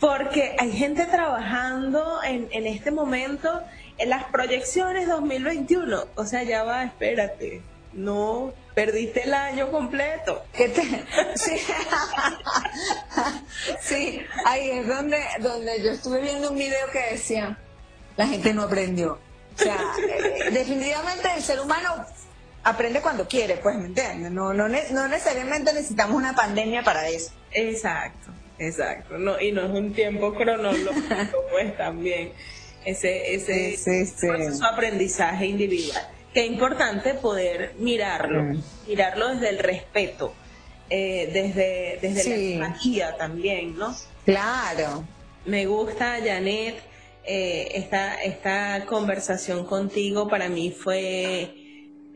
porque 0.00 0.56
hay 0.58 0.72
gente 0.72 1.04
trabajando 1.06 2.22
en, 2.22 2.48
en 2.50 2.66
este 2.66 2.90
momento 2.90 3.62
en 3.98 4.10
las 4.10 4.24
proyecciones 4.24 5.08
2021. 5.08 6.04
O 6.14 6.24
sea, 6.24 6.42
ya 6.42 6.64
va, 6.64 6.84
espérate 6.84 7.62
no, 7.96 8.52
perdiste 8.74 9.24
el 9.24 9.34
año 9.34 9.70
completo. 9.70 10.44
Sí. 13.80 14.20
ahí 14.44 14.70
es 14.70 14.86
donde, 14.86 15.18
donde 15.40 15.82
yo 15.82 15.90
estuve 15.92 16.20
viendo 16.20 16.50
un 16.50 16.58
video 16.58 16.90
que 16.92 17.12
decía, 17.12 17.58
la 18.16 18.26
gente 18.26 18.52
no 18.52 18.62
aprendió. 18.62 19.18
O 19.54 19.58
sea, 19.58 19.78
eh, 19.98 20.50
definitivamente 20.50 21.28
el 21.34 21.42
ser 21.42 21.60
humano 21.60 22.04
aprende 22.64 23.00
cuando 23.00 23.26
quiere, 23.26 23.56
pues, 23.56 23.76
¿me 23.76 23.86
entiendes? 23.86 24.30
No, 24.30 24.52
no, 24.52 24.68
no 24.68 25.08
necesariamente 25.08 25.72
necesitamos 25.72 26.16
una 26.16 26.34
pandemia 26.34 26.82
para 26.82 27.08
eso. 27.08 27.32
Exacto, 27.52 28.30
exacto. 28.58 29.16
No, 29.18 29.40
y 29.40 29.52
no 29.52 29.62
es 29.62 29.70
un 29.70 29.94
tiempo 29.94 30.34
cronológico, 30.34 30.92
pues, 31.50 31.76
también. 31.76 32.32
Ese, 32.84 33.34
ese, 33.34 33.74
ese 33.74 34.64
aprendizaje 34.64 35.46
individual 35.46 36.15
qué 36.36 36.44
importante 36.44 37.14
poder 37.14 37.72
mirarlo, 37.78 38.42
mm. 38.42 38.62
mirarlo 38.86 39.28
desde 39.30 39.48
el 39.48 39.58
respeto, 39.58 40.34
eh, 40.90 41.30
desde, 41.32 41.98
desde 42.02 42.28
la 42.28 42.66
empatía 42.66 43.16
también, 43.16 43.78
¿no? 43.78 43.96
Claro. 44.26 45.02
Me 45.46 45.64
gusta, 45.64 46.18
Janet, 46.22 46.76
eh, 47.24 47.68
esta, 47.76 48.22
esta 48.22 48.84
conversación 48.84 49.64
contigo 49.64 50.28
para 50.28 50.50
mí 50.50 50.72
fue 50.72 51.54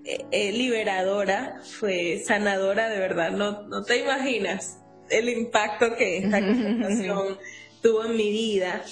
eh, 0.04 0.52
liberadora, 0.52 1.62
fue 1.78 2.22
sanadora, 2.22 2.90
de 2.90 2.98
verdad, 2.98 3.30
no, 3.30 3.62
no 3.68 3.84
te 3.84 4.00
imaginas 4.00 4.80
el 5.08 5.30
impacto 5.30 5.96
que 5.96 6.18
esta 6.18 6.40
conversación 6.46 7.38
tuvo 7.80 8.04
en 8.04 8.16
mi 8.18 8.30
vida. 8.30 8.82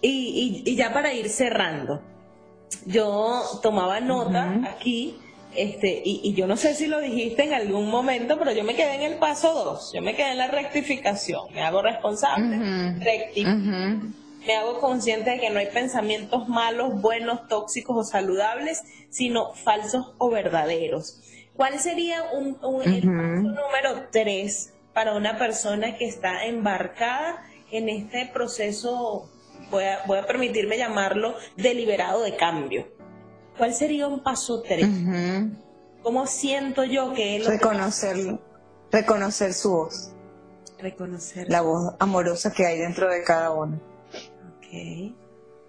Y, 0.00 0.62
y, 0.64 0.70
y 0.70 0.76
ya 0.76 0.94
para 0.94 1.12
ir 1.12 1.28
cerrando, 1.28 2.02
yo 2.86 3.42
tomaba 3.62 4.00
nota 4.00 4.60
aquí, 4.68 5.18
este, 5.54 6.02
y, 6.04 6.32
yo 6.34 6.46
no 6.46 6.56
sé 6.56 6.74
si 6.74 6.86
lo 6.86 7.00
dijiste 7.00 7.44
en 7.44 7.52
algún 7.52 7.90
momento, 7.90 8.38
pero 8.38 8.52
yo 8.52 8.64
me 8.64 8.74
quedé 8.74 8.94
en 8.94 9.02
el 9.02 9.18
paso 9.18 9.52
2, 9.52 9.92
yo 9.94 10.02
me 10.02 10.14
quedé 10.14 10.32
en 10.32 10.38
la 10.38 10.48
rectificación, 10.48 11.52
me 11.52 11.62
hago 11.62 11.82
responsable, 11.82 12.56
me 14.46 14.56
hago 14.56 14.80
consciente 14.80 15.30
de 15.30 15.40
que 15.40 15.50
no 15.50 15.58
hay 15.58 15.66
pensamientos 15.66 16.48
malos, 16.48 17.00
buenos, 17.00 17.46
tóxicos 17.48 17.96
o 17.96 18.04
saludables, 18.04 18.82
sino 19.10 19.52
falsos 19.52 20.12
o 20.18 20.30
verdaderos. 20.30 21.20
¿Cuál 21.54 21.78
sería 21.78 22.24
un, 22.32 22.56
el 22.84 23.02
paso 23.02 23.08
número 23.08 24.08
3 24.10 24.72
para 24.94 25.14
una 25.14 25.38
persona 25.38 25.96
que 25.96 26.06
está 26.06 26.46
embarcada 26.46 27.44
en 27.70 27.88
este 27.88 28.26
proceso 28.32 29.28
voy 29.72 29.84
a, 30.18 30.26
permitirme 30.26 30.78
llamarlo, 30.78 31.34
deliberado 31.56 32.22
de 32.22 32.36
cambio. 32.36 32.86
¿Cuál 33.56 33.74
sería 33.74 34.06
un 34.06 34.22
paso 34.22 34.62
tres? 34.62 34.86
¿Cómo 36.02 36.26
siento 36.26 36.84
yo 36.84 37.12
que 37.12 37.36
él... 37.36 37.46
Reconocerlo, 37.46 38.40
reconocer 38.90 39.52
su 39.54 39.70
voz. 39.70 40.12
Reconocer. 40.78 41.48
La 41.48 41.62
voz 41.62 41.94
amorosa 41.98 42.52
que 42.52 42.66
hay 42.66 42.78
dentro 42.78 43.08
de 43.08 43.22
cada 43.22 43.52
uno. 43.52 43.80
Ok. 44.56 45.14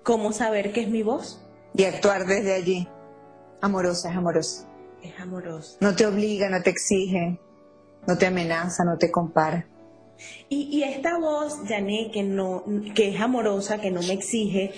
¿Cómo 0.04 0.32
saber 0.34 0.74
qué 0.74 0.82
es 0.82 0.90
mi 0.90 1.04
voz? 1.04 1.46
Y 1.76 1.84
actuar 1.86 2.26
desde 2.26 2.54
allí. 2.54 2.88
Amorosa, 3.62 4.10
es 4.10 4.18
amorosa. 4.18 4.68
Es 5.02 5.20
amorosa. 5.20 5.78
No 5.82 5.96
te 5.96 6.06
obliga, 6.06 6.50
no 6.50 6.62
te 6.62 6.70
exige, 6.70 7.40
no 8.08 8.18
te 8.18 8.26
amenaza, 8.26 8.84
no 8.84 8.98
te 8.98 9.12
compara. 9.12 9.68
Y, 10.50 10.84
esta 10.84 11.18
voz, 11.18 11.60
Jané, 11.68 12.12
que, 12.12 12.24
no, 12.24 12.64
que 12.96 13.10
es 13.10 13.22
amorosa, 13.22 13.82
que 13.82 13.92
no 13.92 14.02
me 14.02 14.14
exige, 14.14 14.72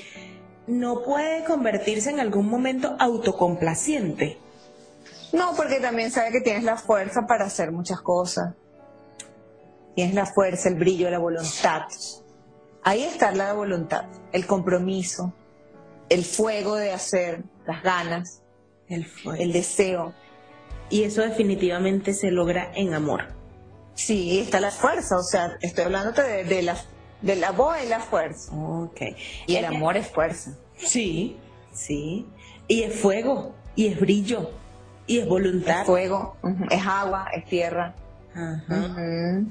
no 0.68 1.04
puede 1.04 1.44
convertirse 1.44 2.10
en 2.10 2.20
algún 2.20 2.50
momento 2.50 2.96
autocomplaciente. 3.00 4.38
No, 5.34 5.54
porque 5.56 5.80
también 5.80 6.12
sabe 6.12 6.32
que 6.32 6.42
tienes 6.42 6.64
la 6.64 6.78
fuerza 6.78 7.28
para 7.28 7.46
hacer 7.46 7.72
muchas 7.72 8.02
cosas. 8.02 8.56
Tienes 9.96 10.16
la 10.16 10.26
fuerza, 10.26 10.70
el 10.70 10.76
brillo, 10.76 11.10
la 11.10 11.20
voluntad. 11.20 11.84
Ahí 12.84 13.04
está 13.04 13.32
la 13.32 13.54
voluntad, 13.54 14.06
el 14.32 14.46
compromiso, 14.46 15.34
el 16.10 16.24
fuego 16.24 16.76
de 16.76 16.92
hacer, 16.92 17.44
las 17.66 17.84
ganas, 17.84 18.42
el, 18.88 19.08
el 19.38 19.52
deseo. 19.52 20.14
Y 20.90 21.04
eso 21.04 21.22
definitivamente 21.22 22.14
se 22.14 22.32
logra 22.32 22.72
en 22.76 22.94
amor. 22.94 23.36
Sí, 23.96 24.40
está 24.40 24.60
la 24.60 24.72
fuerza, 24.72 25.18
o 25.18 25.24
sea, 25.24 25.58
estoy 25.62 25.86
hablando 25.86 26.12
de, 26.22 26.44
de, 26.44 26.62
la, 26.62 26.78
de 27.22 27.36
la 27.38 27.52
voz 27.52 27.78
y 27.84 27.88
la 27.88 28.02
fuerza. 28.02 28.54
Ok. 28.54 29.02
Y 29.48 29.56
el 29.56 29.66
amor 29.66 29.96
es 29.96 30.08
fuerza. 30.08 30.52
Sí, 30.76 31.38
sí. 31.74 32.28
Y 32.68 32.84
es 32.84 33.00
fuego, 33.00 33.56
y 33.76 33.88
es 33.88 34.00
brillo, 34.00 34.52
y 35.08 35.20
es 35.20 35.28
voluntad. 35.28 35.82
Es 35.82 35.86
fuego, 35.88 36.36
es 36.70 36.86
agua, 36.86 37.28
es 37.34 37.46
tierra. 37.46 37.96
Ajá. 38.34 39.42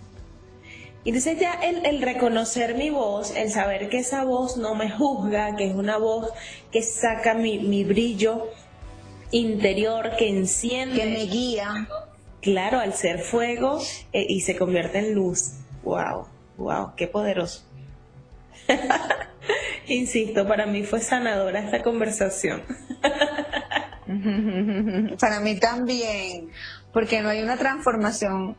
Y 1.05 1.11
entonces 1.11 1.38
ya 1.38 1.53
el, 1.55 1.84
el, 1.84 2.03
reconocer 2.03 2.76
mi 2.76 2.90
voz, 2.90 3.34
el 3.36 3.51
saber 3.51 3.88
que 3.88 3.99
esa 3.99 4.24
voz 4.24 4.57
no 4.57 4.74
me 4.74 4.90
juzga, 4.90 5.55
que 5.55 5.66
es 5.66 5.74
una 5.74 5.99
voz 5.99 6.30
que 6.70 6.82
saca 6.82 7.34
mi, 7.34 7.59
mi 7.59 7.84
brillo 7.84 8.49
interior, 9.30 10.12
que 10.18 10.28
enciende. 10.28 10.97
Que 10.97 11.11
me 11.11 11.24
guía 11.24 11.88
claro, 12.45 12.78
al 12.78 12.92
ser 12.92 13.18
fuego 13.20 13.80
eh, 14.12 14.26
y 14.28 14.42
se 14.42 14.55
convierte 14.57 14.99
en 14.99 15.14
luz. 15.14 15.55
¡Wow! 15.82 16.28
¡Wow! 16.59 16.92
¡Qué 16.95 17.09
poderoso! 17.09 17.64
Insisto, 19.88 20.47
para 20.47 20.66
mí 20.66 20.84
fue 20.84 21.01
sanadora 21.01 21.61
esta 21.61 21.82
conversación. 21.82 22.62
para 25.18 25.40
mí 25.40 25.59
también, 25.59 26.51
porque 26.92 27.22
no 27.22 27.30
hay 27.30 27.42
una 27.42 27.57
transformación 27.57 28.57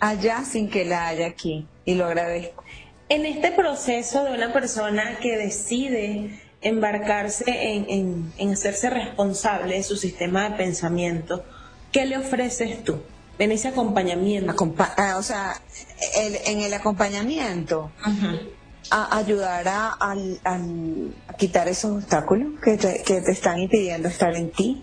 allá 0.00 0.42
sin 0.44 0.70
que 0.70 0.84
la 0.84 1.06
haya 1.08 1.26
aquí, 1.26 1.68
y 1.84 1.94
lo 1.94 2.06
agradezco. 2.06 2.64
En 3.10 3.26
este 3.26 3.52
proceso 3.52 4.24
de 4.24 4.32
una 4.32 4.52
persona 4.52 5.18
que 5.20 5.36
decide 5.36 6.40
embarcarse 6.62 7.44
en, 7.48 8.32
hacerse 8.50 8.88
responsable 8.88 9.76
de 9.76 9.82
su 9.82 9.96
sistema 9.96 10.48
de 10.48 10.56
pensamiento, 10.56 11.44
¿qué 11.94 12.04
le 12.04 12.18
ofreces 12.18 12.82
tú 12.82 13.00
en 13.38 13.52
ese 13.52 13.68
acompañamiento? 13.68 14.52
Ah, 14.96 15.14
o 15.16 15.22
sea, 15.22 15.54
en 16.18 16.60
el 16.60 16.74
acompañamiento, 16.74 17.92
a 18.90 19.16
ayudar 19.16 19.64
a, 19.68 20.16
quitar 21.38 21.68
esos 21.68 22.02
obstáculos 22.02 22.60
que 22.60 22.76
te, 22.76 23.02
que 23.02 23.20
te 23.20 23.30
están 23.30 23.60
impidiendo 23.60 24.08
estar 24.08 24.34
en 24.34 24.50
ti, 24.50 24.82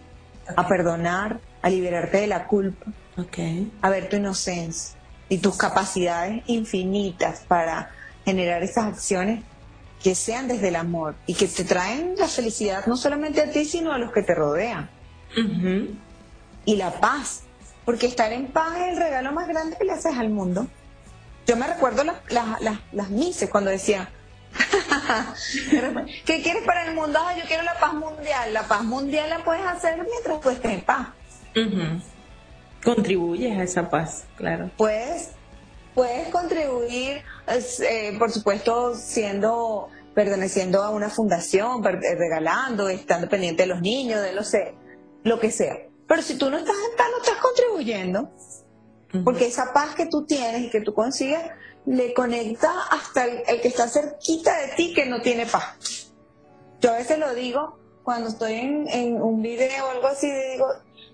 a 0.56 0.68
perdonar, 0.68 1.40
a 1.62 1.70
liberarte 1.70 2.22
de 2.22 2.28
la 2.28 2.48
culpa, 2.48 2.86
a 3.82 3.90
ver 3.90 4.10
tu 4.10 4.16
inocencia 4.16 4.98
y 5.28 5.38
tus 5.38 5.58
capacidades 5.58 6.44
infinitas 6.48 7.42
para 7.48 7.92
generar 8.24 8.64
esas 8.64 8.86
acciones 8.86 9.44
que 10.02 10.16
sean 10.16 10.48
desde 10.48 10.70
el 10.70 10.78
amor 10.78 11.16
y 11.28 11.34
que 11.34 11.48
te 11.48 11.66
traen 11.66 12.16
la 12.18 12.28
felicidad 12.28 12.86
no 12.88 12.96
solamente 12.96 13.42
a 13.42 13.52
ti, 13.52 13.66
sino 13.66 13.92
a 13.92 13.98
los 13.98 14.12
que 14.14 14.24
te 14.24 14.34
rodean. 14.34 14.90
Y 16.66 16.76
la 16.76 16.92
paz, 17.00 17.44
porque 17.86 18.06
estar 18.06 18.32
en 18.32 18.48
paz 18.48 18.78
es 18.78 18.94
el 18.94 18.98
regalo 18.98 19.32
más 19.32 19.48
grande 19.48 19.78
que 19.78 19.86
le 19.86 19.94
haces 19.94 20.18
al 20.18 20.30
mundo. 20.30 20.68
Yo 21.48 21.58
me 21.58 21.68
recuerdo 21.68 22.04
las, 22.04 22.18
las, 22.30 22.80
las, 22.92 23.10
mises 23.10 23.50
cuando 23.50 23.72
decía, 23.72 24.10
¿qué 26.26 26.42
quieres 26.42 26.64
para 26.66 26.86
el 26.88 26.96
mundo? 26.96 27.20
yo 27.38 27.44
quiero 27.48 27.64
la 27.64 27.80
paz 27.80 27.94
mundial. 27.94 28.54
La 28.54 28.64
paz 28.64 28.84
mundial 28.84 29.30
la 29.30 29.44
puedes 29.44 29.66
hacer 29.66 29.96
mientras 30.08 30.40
tú 30.40 30.50
estés 30.50 30.72
en 30.72 30.82
paz. 30.82 31.08
Contribuyes 32.84 33.58
a 33.58 33.64
esa 33.64 33.90
paz, 33.90 34.26
claro. 34.36 34.70
Puedes, 34.78 35.32
puedes 35.96 36.30
contribuir, 36.30 37.24
eh, 37.48 38.16
por 38.18 38.32
supuesto, 38.32 38.96
siendo 38.96 39.90
perteneciendo 40.14 40.84
a 40.84 40.90
una 40.90 41.10
fundación, 41.10 41.86
eh, 41.86 42.16
regalando, 42.18 42.90
estando 42.90 43.30
pendiente 43.30 43.64
de 43.64 43.68
los 43.68 43.82
niños, 43.82 44.22
de 44.22 44.34
lo 44.34 44.44
sé, 44.44 44.76
lo 45.24 45.40
que 45.40 45.52
sea. 45.52 45.78
Pero 46.12 46.24
si 46.24 46.36
tú 46.36 46.50
no 46.50 46.58
estás 46.58 46.76
en 46.76 46.98
paz, 46.98 47.08
no 47.10 47.24
estás 47.24 47.38
contribuyendo. 47.38 48.30
Porque 49.24 49.46
esa 49.46 49.72
paz 49.72 49.96
que 49.96 50.08
tú 50.08 50.26
tienes 50.26 50.64
y 50.64 50.70
que 50.70 50.82
tú 50.82 50.94
consigues 50.94 51.40
le 51.86 52.14
conecta 52.14 52.70
hasta 52.90 53.24
el, 53.24 53.62
que 53.62 53.70
está 53.70 53.88
cerquita 53.88 54.60
de 54.60 54.68
ti 54.76 54.94
que 54.94 55.06
no 55.06 55.22
tiene 55.22 55.46
paz. 55.46 56.12
Yo 56.82 56.92
a 56.92 56.98
veces 56.98 57.18
lo 57.18 57.34
digo 57.34 57.80
cuando 58.04 58.28
estoy 58.28 58.56
en, 58.56 58.90
en 58.90 59.22
un 59.22 59.42
video 59.42 59.86
o 59.86 59.92
algo 59.92 60.08
así, 60.08 60.30
digo, 60.30 60.66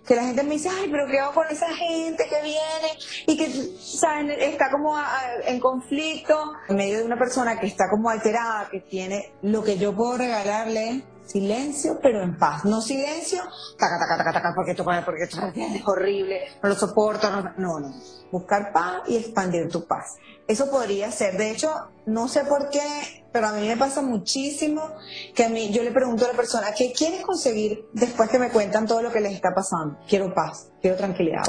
que 0.08 0.16
la 0.16 0.24
gente 0.24 0.42
me 0.42 0.56
dice, 0.56 0.70
ay, 0.70 0.90
pero 0.90 1.06
¿qué 1.06 1.20
hago 1.20 1.34
con 1.36 1.48
esa 1.48 1.72
gente 1.76 2.26
que 2.28 2.42
viene 2.42 2.98
y 3.28 3.38
que, 3.38 3.52
¿saben? 3.80 4.32
Está 4.32 4.72
como 4.72 4.98
en 5.46 5.60
conflicto 5.60 6.54
en 6.70 6.76
medio 6.76 6.98
de 6.98 7.04
una 7.04 7.20
persona 7.20 7.60
que 7.60 7.68
está 7.68 7.88
como 7.88 8.10
alterada, 8.10 8.68
que 8.72 8.80
tiene 8.80 9.34
lo 9.44 9.64
que 9.64 9.78
yo 9.78 9.96
puedo 9.96 10.18
regalarle 10.18 11.04
silencio, 11.28 12.00
pero 12.02 12.22
en 12.22 12.38
paz. 12.38 12.66
No 12.66 12.82
silencio, 12.82 13.42
taca, 13.78 13.98
taca, 14.00 14.18
taca, 14.18 14.34
taca, 14.34 14.54
porque 14.56 14.72
esto, 14.72 14.84
porque 14.84 15.24
esto 15.24 15.52
es 15.56 15.88
horrible, 15.88 16.42
no 16.62 16.70
lo 16.70 16.76
soporto, 16.76 17.30
no, 17.30 17.42
no, 17.58 17.80
no. 17.80 17.94
Buscar 18.32 18.74
paz 18.74 19.04
y 19.08 19.18
expandir 19.18 19.70
tu 19.70 19.86
paz. 19.86 20.16
Eso 20.48 20.70
podría 20.70 21.12
ser. 21.12 21.38
De 21.38 21.52
hecho, 21.52 21.74
no 22.06 22.28
sé 22.28 22.44
por 22.44 22.70
qué, 22.70 23.26
pero 23.32 23.48
a 23.48 23.54
mí 23.54 23.68
me 23.68 23.78
pasa 23.78 24.02
muchísimo 24.02 24.82
que 25.36 25.46
a 25.46 25.50
mí, 25.50 25.72
yo 25.72 25.84
le 25.84 25.92
pregunto 25.92 26.26
a 26.26 26.30
la 26.30 26.34
persona, 26.34 26.74
¿qué 26.76 26.92
quieres 26.92 27.22
conseguir 27.22 27.86
después 27.94 28.30
que 28.30 28.40
me 28.40 28.50
cuentan 28.50 28.88
todo 28.88 29.02
lo 29.02 29.12
que 29.12 29.22
les 29.22 29.34
está 29.34 29.50
pasando? 29.54 29.98
Quiero 30.08 30.34
paz, 30.34 30.72
quiero 30.82 30.98
tranquilidad. 30.98 31.44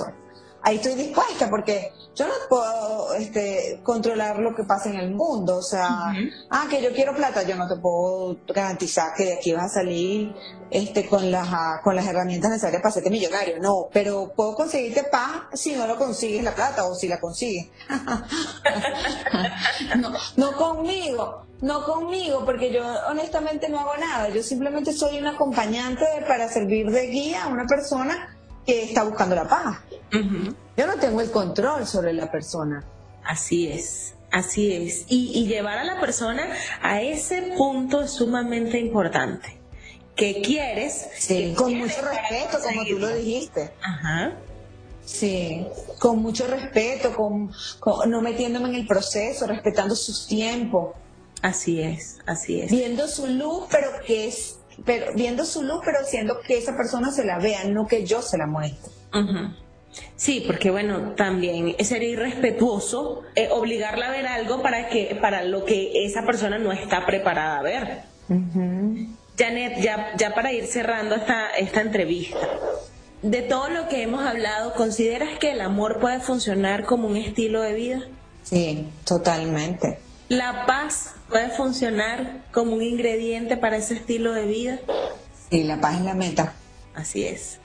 Ahí 0.68 0.76
estoy 0.76 0.96
dispuesta 0.96 1.48
porque 1.48 1.92
yo 2.14 2.26
no 2.26 2.34
puedo 2.48 3.14
este, 3.14 3.80
controlar 3.82 4.38
lo 4.38 4.54
que 4.54 4.64
pasa 4.64 4.90
en 4.90 4.96
el 4.96 5.14
mundo. 5.14 5.56
O 5.56 5.62
sea, 5.62 6.12
ah, 6.50 6.66
que 6.68 6.82
yo 6.82 6.92
quiero 6.92 7.14
plata, 7.14 7.42
yo 7.42 7.56
no 7.56 7.66
te 7.66 7.76
puedo 7.76 8.36
garantizar 8.46 9.14
que 9.16 9.24
de 9.24 9.32
aquí 9.34 9.52
vas 9.52 9.66
a 9.66 9.80
salir 9.80 10.34
este, 10.70 11.06
con, 11.06 11.30
las, 11.30 11.48
ah, 11.50 11.80
con 11.82 11.96
las 11.96 12.06
herramientas 12.06 12.50
necesarias 12.50 12.82
para 12.82 12.90
hacerte 12.90 13.10
millonario. 13.10 13.58
No, 13.60 13.88
pero 13.92 14.32
puedo 14.34 14.54
conseguirte 14.54 15.04
paz 15.04 15.44
si 15.54 15.74
no 15.74 15.86
lo 15.86 15.96
consigues 15.96 16.44
la 16.44 16.54
plata 16.54 16.84
o 16.84 16.94
si 16.94 17.08
la 17.08 17.18
consigues. 17.18 17.68
no, 19.96 20.12
no 20.36 20.52
conmigo, 20.52 21.46
no 21.62 21.84
conmigo, 21.84 22.44
porque 22.44 22.72
yo 22.72 22.84
honestamente 23.08 23.70
no 23.70 23.80
hago 23.80 23.96
nada. 23.96 24.28
Yo 24.28 24.42
simplemente 24.42 24.92
soy 24.92 25.18
un 25.18 25.28
acompañante 25.28 26.04
para 26.26 26.48
servir 26.48 26.90
de 26.90 27.06
guía 27.06 27.44
a 27.44 27.48
una 27.48 27.66
persona 27.66 28.34
que 28.68 28.82
está 28.82 29.02
buscando 29.02 29.34
la 29.34 29.48
paz. 29.48 29.78
Yo 30.12 30.86
no 30.86 30.96
tengo 31.00 31.22
el 31.22 31.30
control 31.30 31.86
sobre 31.86 32.12
la 32.12 32.30
persona. 32.30 32.84
Así 33.24 33.66
es. 33.66 34.12
Así 34.30 34.70
es. 34.74 35.06
Y, 35.08 35.46
llevar 35.46 35.78
a 35.78 35.84
la 35.84 35.98
persona 35.98 36.46
a 36.82 37.00
ese 37.00 37.54
punto 37.56 38.02
es 38.02 38.10
sumamente 38.10 38.78
importante. 38.78 39.58
Que 40.14 40.42
quieres. 40.42 41.08
Sí, 41.16 41.54
con 41.56 41.78
mucho 41.78 42.02
respeto, 42.02 42.58
como 42.62 42.84
tú 42.84 42.98
lo 42.98 43.08
dijiste. 43.08 43.70
Ajá. 43.80 44.34
Sí, 45.02 45.66
con 45.98 46.18
mucho 46.18 46.46
respeto, 46.46 47.14
con, 47.16 47.50
no 48.10 48.20
metiéndome 48.20 48.68
en 48.68 48.74
el 48.74 48.86
proceso, 48.86 49.46
respetando 49.46 49.96
sus 49.96 50.26
tiempos. 50.26 50.94
Así 51.40 51.80
es, 51.80 52.18
así 52.26 52.60
es. 52.60 52.70
Viendo 52.70 53.08
su 53.08 53.26
luz, 53.28 53.64
pero 53.70 53.88
que 54.06 54.28
es, 54.28 54.57
pero 54.84 55.12
viendo 55.14 55.44
su 55.44 55.62
luz, 55.62 55.80
pero 55.84 55.98
haciendo 56.00 56.40
que 56.40 56.58
esa 56.58 56.76
persona 56.76 57.10
se 57.10 57.24
la 57.24 57.38
vea, 57.38 57.64
no 57.64 57.86
que 57.86 58.04
yo 58.04 58.22
se 58.22 58.38
la 58.38 58.46
muestre. 58.46 58.92
Sí, 60.16 60.44
porque 60.46 60.70
bueno, 60.70 61.14
también 61.16 61.74
sería 61.84 62.10
irrespetuoso 62.10 63.22
eh, 63.34 63.48
obligarla 63.50 64.08
a 64.08 64.10
ver 64.10 64.26
algo 64.26 64.62
para 64.62 64.88
que 64.88 65.16
para 65.20 65.42
lo 65.44 65.64
que 65.64 66.04
esa 66.04 66.24
persona 66.24 66.58
no 66.58 66.72
está 66.72 67.06
preparada 67.06 67.58
a 67.58 67.62
ver. 67.62 68.02
Janet, 69.38 69.80
ya, 69.80 70.12
ya 70.16 70.34
para 70.34 70.52
ir 70.52 70.66
cerrando 70.66 71.14
esta, 71.14 71.50
esta 71.50 71.80
entrevista, 71.80 72.46
de 73.22 73.42
todo 73.42 73.68
lo 73.70 73.88
que 73.88 74.02
hemos 74.02 74.24
hablado, 74.24 74.74
¿consideras 74.74 75.38
que 75.38 75.52
el 75.52 75.60
amor 75.60 75.98
puede 76.00 76.20
funcionar 76.20 76.84
como 76.84 77.08
un 77.08 77.16
estilo 77.16 77.62
de 77.62 77.74
vida? 77.74 78.02
Sí, 78.42 78.86
totalmente. 79.04 79.98
¿La 80.28 80.66
paz 80.66 81.14
puede 81.30 81.48
funcionar 81.48 82.42
como 82.52 82.74
un 82.74 82.82
ingrediente 82.82 83.56
para 83.56 83.78
ese 83.78 83.94
estilo 83.94 84.32
de 84.32 84.44
vida? 84.44 84.78
Sí, 85.50 85.64
la 85.64 85.80
paz 85.80 85.96
es 85.96 86.02
la 86.02 86.14
meta. 86.14 86.52
Así 86.94 87.24
es. 87.24 87.60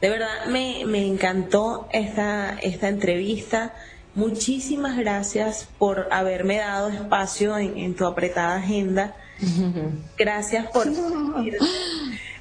De 0.00 0.08
verdad 0.08 0.46
me, 0.46 0.80
encantó 1.06 1.86
esta, 1.92 2.56
esta 2.62 2.88
entrevista. 2.88 3.74
Muchísimas 4.14 4.96
gracias 4.96 5.68
por 5.78 6.08
haberme 6.10 6.58
dado 6.58 6.88
espacio 6.88 7.58
en, 7.58 7.94
tu 7.94 8.06
apretada 8.06 8.56
agenda. 8.56 9.14
Gracias 10.16 10.66
por, 10.68 10.88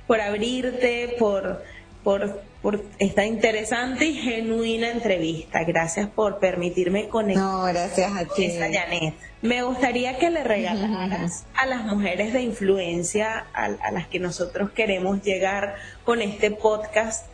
por 0.07 0.21
abrirte, 0.21 1.15
por, 1.19 1.63
por, 2.03 2.41
por 2.61 2.83
esta 2.99 3.25
interesante 3.25 4.05
y 4.05 4.13
genuina 4.15 4.89
entrevista. 4.89 5.63
Gracias 5.63 6.09
por 6.09 6.39
permitirme 6.39 7.07
conectar. 7.09 7.43
No, 7.43 7.63
gracias 7.63 8.11
a 8.15 8.25
ti. 8.25 8.51
Janet. 8.57 9.13
Me 9.41 9.63
gustaría 9.63 10.17
que 10.17 10.29
le 10.29 10.43
regalaras 10.43 11.45
a 11.55 11.65
las 11.65 11.85
mujeres 11.85 12.33
de 12.33 12.41
influencia 12.41 13.45
a, 13.53 13.65
a 13.65 13.91
las 13.91 14.07
que 14.07 14.19
nosotros 14.19 14.71
queremos 14.71 15.21
llegar 15.21 15.75
con 16.03 16.21
este 16.21 16.51
podcast 16.51 17.27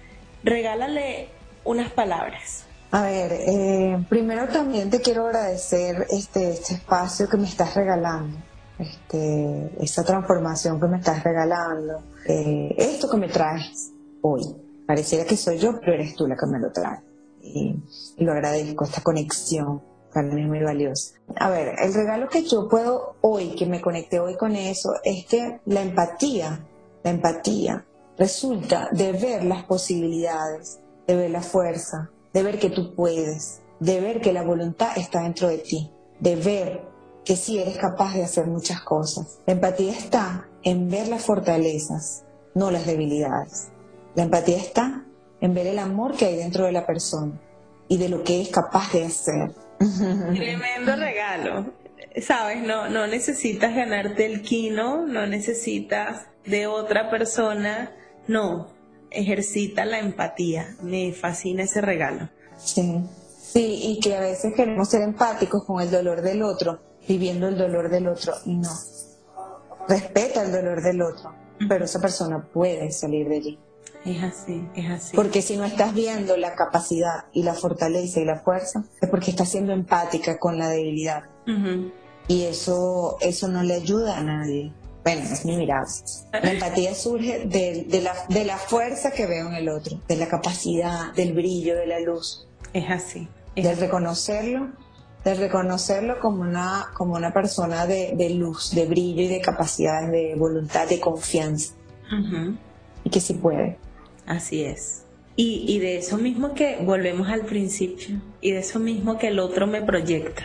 regálale 0.43 1.29
unas 1.63 1.91
palabras. 1.91 2.65
A 2.91 3.01
ver, 3.03 3.31
eh, 3.33 4.05
primero 4.07 4.47
también 4.49 4.89
te 4.89 5.01
quiero 5.01 5.25
agradecer 5.25 6.05
este, 6.11 6.51
este 6.51 6.75
espacio 6.75 7.27
que 7.27 7.37
me 7.37 7.47
estás 7.47 7.73
regalando, 7.73 8.37
este, 8.77 9.71
esta 9.83 10.03
transformación 10.03 10.79
que 10.79 10.87
me 10.87 10.97
estás 10.97 11.23
regalando, 11.23 12.03
eh, 12.27 12.75
esto 12.77 13.09
que 13.09 13.17
me 13.17 13.29
traes 13.29 13.93
hoy. 14.21 14.43
Pareciera 14.85 15.25
que 15.25 15.37
soy 15.37 15.57
yo, 15.57 15.79
pero 15.79 15.93
eres 15.93 16.15
tú 16.15 16.27
la 16.27 16.35
que 16.35 16.45
me 16.45 16.59
lo 16.59 16.71
trae. 16.71 16.99
Y, 17.41 17.75
y 18.17 18.23
lo 18.23 18.31
agradezco, 18.31 18.85
esta 18.85 19.01
conexión 19.01 19.81
para 20.13 20.27
mí 20.27 20.41
es 20.41 20.47
muy 20.47 20.61
valiosa. 20.61 21.15
A 21.35 21.49
ver, 21.49 21.75
el 21.79 21.93
regalo 21.93 22.29
que 22.29 22.43
yo 22.43 22.69
puedo 22.69 23.15
hoy, 23.21 23.55
que 23.55 23.65
me 23.65 23.81
conecté 23.81 24.19
hoy 24.19 24.37
con 24.37 24.55
eso, 24.55 24.93
es 25.03 25.25
que 25.25 25.59
la 25.65 25.81
empatía, 25.81 26.65
la 27.03 27.11
empatía 27.11 27.85
resulta 28.17 28.89
de 28.91 29.11
ver 29.13 29.43
las 29.43 29.63
posibilidades, 29.63 30.79
de 31.07 31.15
ver 31.15 31.31
la 31.31 31.41
fuerza, 31.41 32.11
de 32.33 32.43
ver 32.43 32.59
que 32.59 32.69
tú 32.69 32.93
puedes, 32.95 33.61
de 33.79 33.99
ver 33.99 34.21
que 34.21 34.33
la 34.33 34.43
voluntad 34.43 34.89
está 34.95 35.21
dentro 35.23 35.47
de 35.47 35.57
ti, 35.57 35.91
de 36.19 36.35
ver 36.35 36.81
que 37.25 37.35
sí 37.35 37.59
eres 37.59 37.77
capaz 37.77 38.13
de 38.13 38.23
hacer 38.23 38.47
muchas 38.47 38.81
cosas. 38.81 39.39
La 39.47 39.53
empatía 39.53 39.93
está 39.93 40.47
en 40.61 40.89
ver 40.89 41.07
las 41.07 41.25
fortalezas, 41.25 42.23
no 42.53 42.69
las 42.69 42.85
debilidades. 42.85 43.69
La 44.15 44.23
empatía 44.23 44.57
está 44.57 45.05
en 45.41 45.53
ver 45.53 45.67
el 45.67 45.79
amor 45.79 46.15
que 46.15 46.25
hay 46.25 46.37
dentro 46.37 46.65
de 46.65 46.71
la 46.71 46.85
persona 46.85 47.39
y 47.87 47.97
de 47.97 48.09
lo 48.09 48.23
que 48.23 48.41
es 48.41 48.49
capaz 48.49 48.91
de 48.93 49.05
hacer. 49.05 49.51
Tremendo 49.77 50.95
regalo. 50.95 51.73
Sabes, 52.21 52.61
no, 52.63 52.89
no 52.89 53.07
necesitas 53.07 53.75
ganarte 53.75 54.25
el 54.25 54.41
kino, 54.41 55.05
no 55.07 55.25
necesitas 55.25 56.27
de 56.45 56.67
otra 56.67 57.09
persona, 57.09 57.91
no, 58.27 58.67
ejercita 59.09 59.85
la 59.85 59.99
empatía. 59.99 60.75
Me 60.81 61.11
fascina 61.13 61.63
ese 61.63 61.81
regalo. 61.81 62.29
Sí, 62.57 63.03
sí, 63.41 63.79
y 63.83 63.99
que 63.99 64.15
a 64.15 64.21
veces 64.21 64.53
queremos 64.55 64.89
ser 64.89 65.01
empáticos 65.01 65.65
con 65.65 65.81
el 65.81 65.89
dolor 65.89 66.21
del 66.21 66.43
otro, 66.43 66.81
viviendo 67.07 67.47
el 67.47 67.57
dolor 67.57 67.89
del 67.89 68.07
otro, 68.07 68.33
y 68.45 68.55
no. 68.55 68.69
Respeta 69.87 70.43
el 70.43 70.51
dolor 70.51 70.81
del 70.81 71.01
otro, 71.01 71.35
pero 71.67 71.85
esa 71.85 71.99
persona 71.99 72.47
puede 72.53 72.91
salir 72.91 73.27
de 73.27 73.35
allí. 73.35 73.59
Es 74.05 74.21
así, 74.21 74.67
es 74.75 74.89
así. 74.89 75.15
Porque 75.15 75.41
si 75.41 75.55
no 75.55 75.63
estás 75.63 75.93
viendo 75.93 76.35
la 76.37 76.55
capacidad 76.55 77.25
y 77.31 77.43
la 77.43 77.53
fortaleza 77.53 78.19
y 78.19 78.25
la 78.25 78.39
fuerza, 78.39 78.83
es 79.01 79.09
porque 79.09 79.31
estás 79.31 79.49
siendo 79.49 79.71
empática 79.71 80.37
con 80.39 80.57
la 80.57 80.67
debilidad. 80.69 81.23
Y 82.27 82.43
eso, 82.43 83.17
eso 83.21 83.47
no 83.47 83.63
le 83.63 83.75
ayuda 83.75 84.17
a 84.17 84.23
nadie. 84.23 84.71
Bueno, 85.03 85.21
es 85.21 85.45
mi 85.45 85.57
mirada. 85.57 85.85
La 86.31 86.51
empatía 86.51 86.95
surge 86.95 87.45
de, 87.45 87.85
de, 87.89 88.01
la, 88.01 88.13
de 88.29 88.45
la 88.45 88.57
fuerza 88.57 89.11
que 89.11 89.25
veo 89.25 89.47
en 89.47 89.53
el 89.55 89.67
otro, 89.69 89.99
de 90.07 90.15
la 90.15 90.27
capacidad, 90.27 91.13
del 91.13 91.33
brillo, 91.33 91.75
de 91.75 91.87
la 91.87 91.99
luz. 91.99 92.47
Es 92.73 92.89
así. 92.89 93.27
de 93.55 93.75
reconocerlo, 93.75 94.69
de 95.23 95.33
reconocerlo 95.35 96.19
como 96.19 96.41
una, 96.41 96.87
como 96.93 97.15
una 97.15 97.33
persona 97.33 97.85
de, 97.85 98.13
de 98.15 98.29
luz, 98.31 98.71
de 98.73 98.85
brillo 98.85 99.21
y 99.23 99.27
de 99.27 99.41
capacidad, 99.41 100.09
de 100.09 100.35
voluntad, 100.35 100.87
de 100.87 100.99
confianza. 100.99 101.73
Y 103.03 103.09
que 103.09 103.19
sí 103.19 103.33
puede. 103.33 103.77
Así 104.25 104.63
es. 104.63 105.03
Y, 105.35 105.65
y 105.67 105.79
de 105.79 105.97
eso 105.97 106.17
mismo 106.17 106.53
que 106.53 106.77
volvemos 106.81 107.29
al 107.29 107.41
principio, 107.41 108.21
y 108.39 108.51
de 108.51 108.59
eso 108.59 108.79
mismo 108.79 109.17
que 109.17 109.27
el 109.27 109.39
otro 109.39 109.65
me 109.67 109.81
proyecta. 109.81 110.43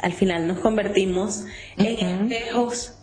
Al 0.00 0.12
final 0.12 0.46
nos 0.46 0.60
convertimos 0.60 1.44
en 1.76 1.86
espejos 1.86 2.94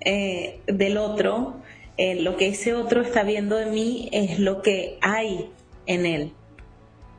eh, 0.00 0.60
del 0.66 0.98
otro. 0.98 1.56
Eh, 1.96 2.16
lo 2.20 2.36
que 2.36 2.48
ese 2.48 2.74
otro 2.74 3.02
está 3.02 3.22
viendo 3.22 3.56
de 3.56 3.66
mí 3.66 4.08
es 4.12 4.38
lo 4.38 4.62
que 4.62 4.98
hay 5.02 5.50
en 5.86 6.06
él. 6.06 6.32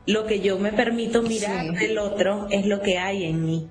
Lo 0.06 0.26
que 0.26 0.40
yo 0.40 0.58
me 0.58 0.72
permito 0.72 1.22
mirar 1.22 1.72
del 1.72 1.96
otro 1.96 2.48
es 2.50 2.66
lo 2.66 2.82
que 2.82 2.98
hay 2.98 3.24
en 3.24 3.46
mí. 3.46 3.68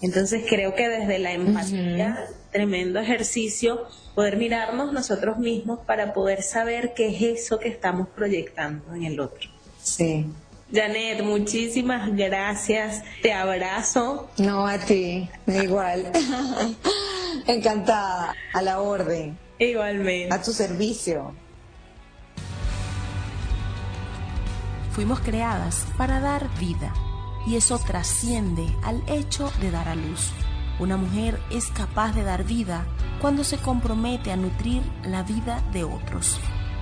Entonces 0.00 0.42
creo 0.48 0.74
que 0.74 0.88
desde 0.88 1.20
la 1.20 1.32
empatía, 1.32 2.26
tremendo 2.52 3.00
ejercicio, 3.00 3.86
poder 4.14 4.36
mirarnos 4.36 4.92
nosotros 4.92 5.38
mismos 5.38 5.80
para 5.86 6.12
poder 6.12 6.42
saber 6.42 6.92
qué 6.94 7.08
es 7.08 7.42
eso 7.42 7.58
que 7.58 7.68
estamos 7.68 8.08
proyectando 8.08 8.94
en 8.94 9.04
el 9.04 9.18
otro. 9.18 9.50
Sí. 9.82 10.26
Janet, 10.72 11.22
muchísimas 11.22 12.14
gracias. 12.14 13.02
Te 13.20 13.32
abrazo. 13.32 14.30
No, 14.38 14.66
a 14.66 14.78
ti, 14.78 15.28
igual. 15.46 16.10
Encantada, 17.46 18.34
a 18.52 18.62
la 18.62 18.80
orden. 18.80 19.38
Igualmente. 19.58 20.34
A 20.34 20.40
tu 20.40 20.52
servicio. 20.52 21.34
Fuimos 24.92 25.20
creadas 25.20 25.86
para 25.96 26.20
dar 26.20 26.48
vida 26.58 26.92
y 27.46 27.56
eso 27.56 27.78
trasciende 27.78 28.66
al 28.84 29.02
hecho 29.08 29.50
de 29.60 29.70
dar 29.70 29.88
a 29.88 29.94
luz. 29.94 30.32
Una 30.82 30.96
mujer 30.96 31.40
es 31.48 31.66
capaz 31.66 32.12
de 32.12 32.24
dar 32.24 32.42
vida 32.42 32.84
cuando 33.20 33.44
se 33.44 33.56
compromete 33.56 34.32
a 34.32 34.36
nutrir 34.36 34.82
la 35.04 35.22
vida 35.22 35.62
de 35.72 35.84
otros. 35.84 36.40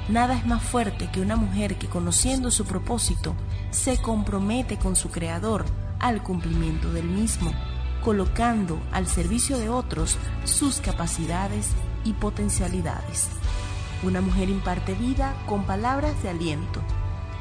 Nada 0.08 0.38
es 0.38 0.46
más 0.46 0.62
fuerte 0.62 1.10
que 1.12 1.20
una 1.20 1.36
mujer 1.36 1.76
que 1.76 1.86
conociendo 1.86 2.50
su 2.50 2.64
propósito 2.64 3.34
se 3.70 4.00
compromete 4.00 4.78
con 4.78 4.96
su 4.96 5.10
creador 5.10 5.66
al 5.98 6.22
cumplimiento 6.22 6.90
del 6.94 7.04
mismo, 7.04 7.52
colocando 8.02 8.80
al 8.90 9.06
servicio 9.06 9.58
de 9.58 9.68
otros 9.68 10.16
sus 10.44 10.80
capacidades 10.80 11.68
y 12.02 12.14
potencialidades. 12.14 13.28
Una 14.02 14.22
mujer 14.22 14.48
imparte 14.48 14.94
vida 14.94 15.34
con 15.44 15.64
palabras 15.64 16.22
de 16.22 16.30
aliento, 16.30 16.80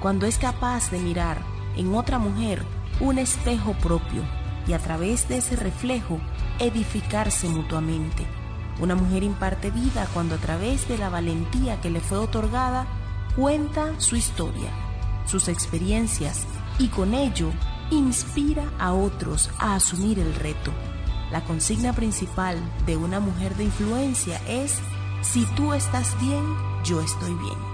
cuando 0.01 0.25
es 0.25 0.37
capaz 0.37 0.91
de 0.91 0.99
mirar 0.99 1.37
en 1.77 1.95
otra 1.95 2.19
mujer 2.19 2.65
un 2.99 3.17
espejo 3.17 3.71
propio 3.75 4.23
y 4.67 4.73
a 4.73 4.79
través 4.79 5.29
de 5.29 5.37
ese 5.37 5.55
reflejo 5.55 6.19
edificarse 6.59 7.49
mutuamente. 7.49 8.25
Una 8.79 8.95
mujer 8.95 9.23
imparte 9.23 9.71
vida 9.71 10.07
cuando 10.13 10.35
a 10.35 10.37
través 10.37 10.87
de 10.87 10.97
la 10.97 11.09
valentía 11.09 11.81
que 11.81 11.89
le 11.89 11.99
fue 11.99 12.17
otorgada 12.17 12.87
cuenta 13.35 13.99
su 13.99 14.15
historia, 14.15 14.69
sus 15.25 15.47
experiencias 15.47 16.45
y 16.77 16.87
con 16.87 17.13
ello 17.13 17.51
inspira 17.91 18.63
a 18.79 18.93
otros 18.93 19.49
a 19.59 19.75
asumir 19.75 20.19
el 20.19 20.33
reto. 20.35 20.71
La 21.31 21.43
consigna 21.43 21.93
principal 21.93 22.57
de 22.85 22.97
una 22.97 23.19
mujer 23.19 23.55
de 23.55 23.65
influencia 23.65 24.41
es, 24.47 24.79
si 25.21 25.45
tú 25.55 25.73
estás 25.73 26.19
bien, 26.21 26.43
yo 26.83 27.01
estoy 27.01 27.33
bien. 27.35 27.68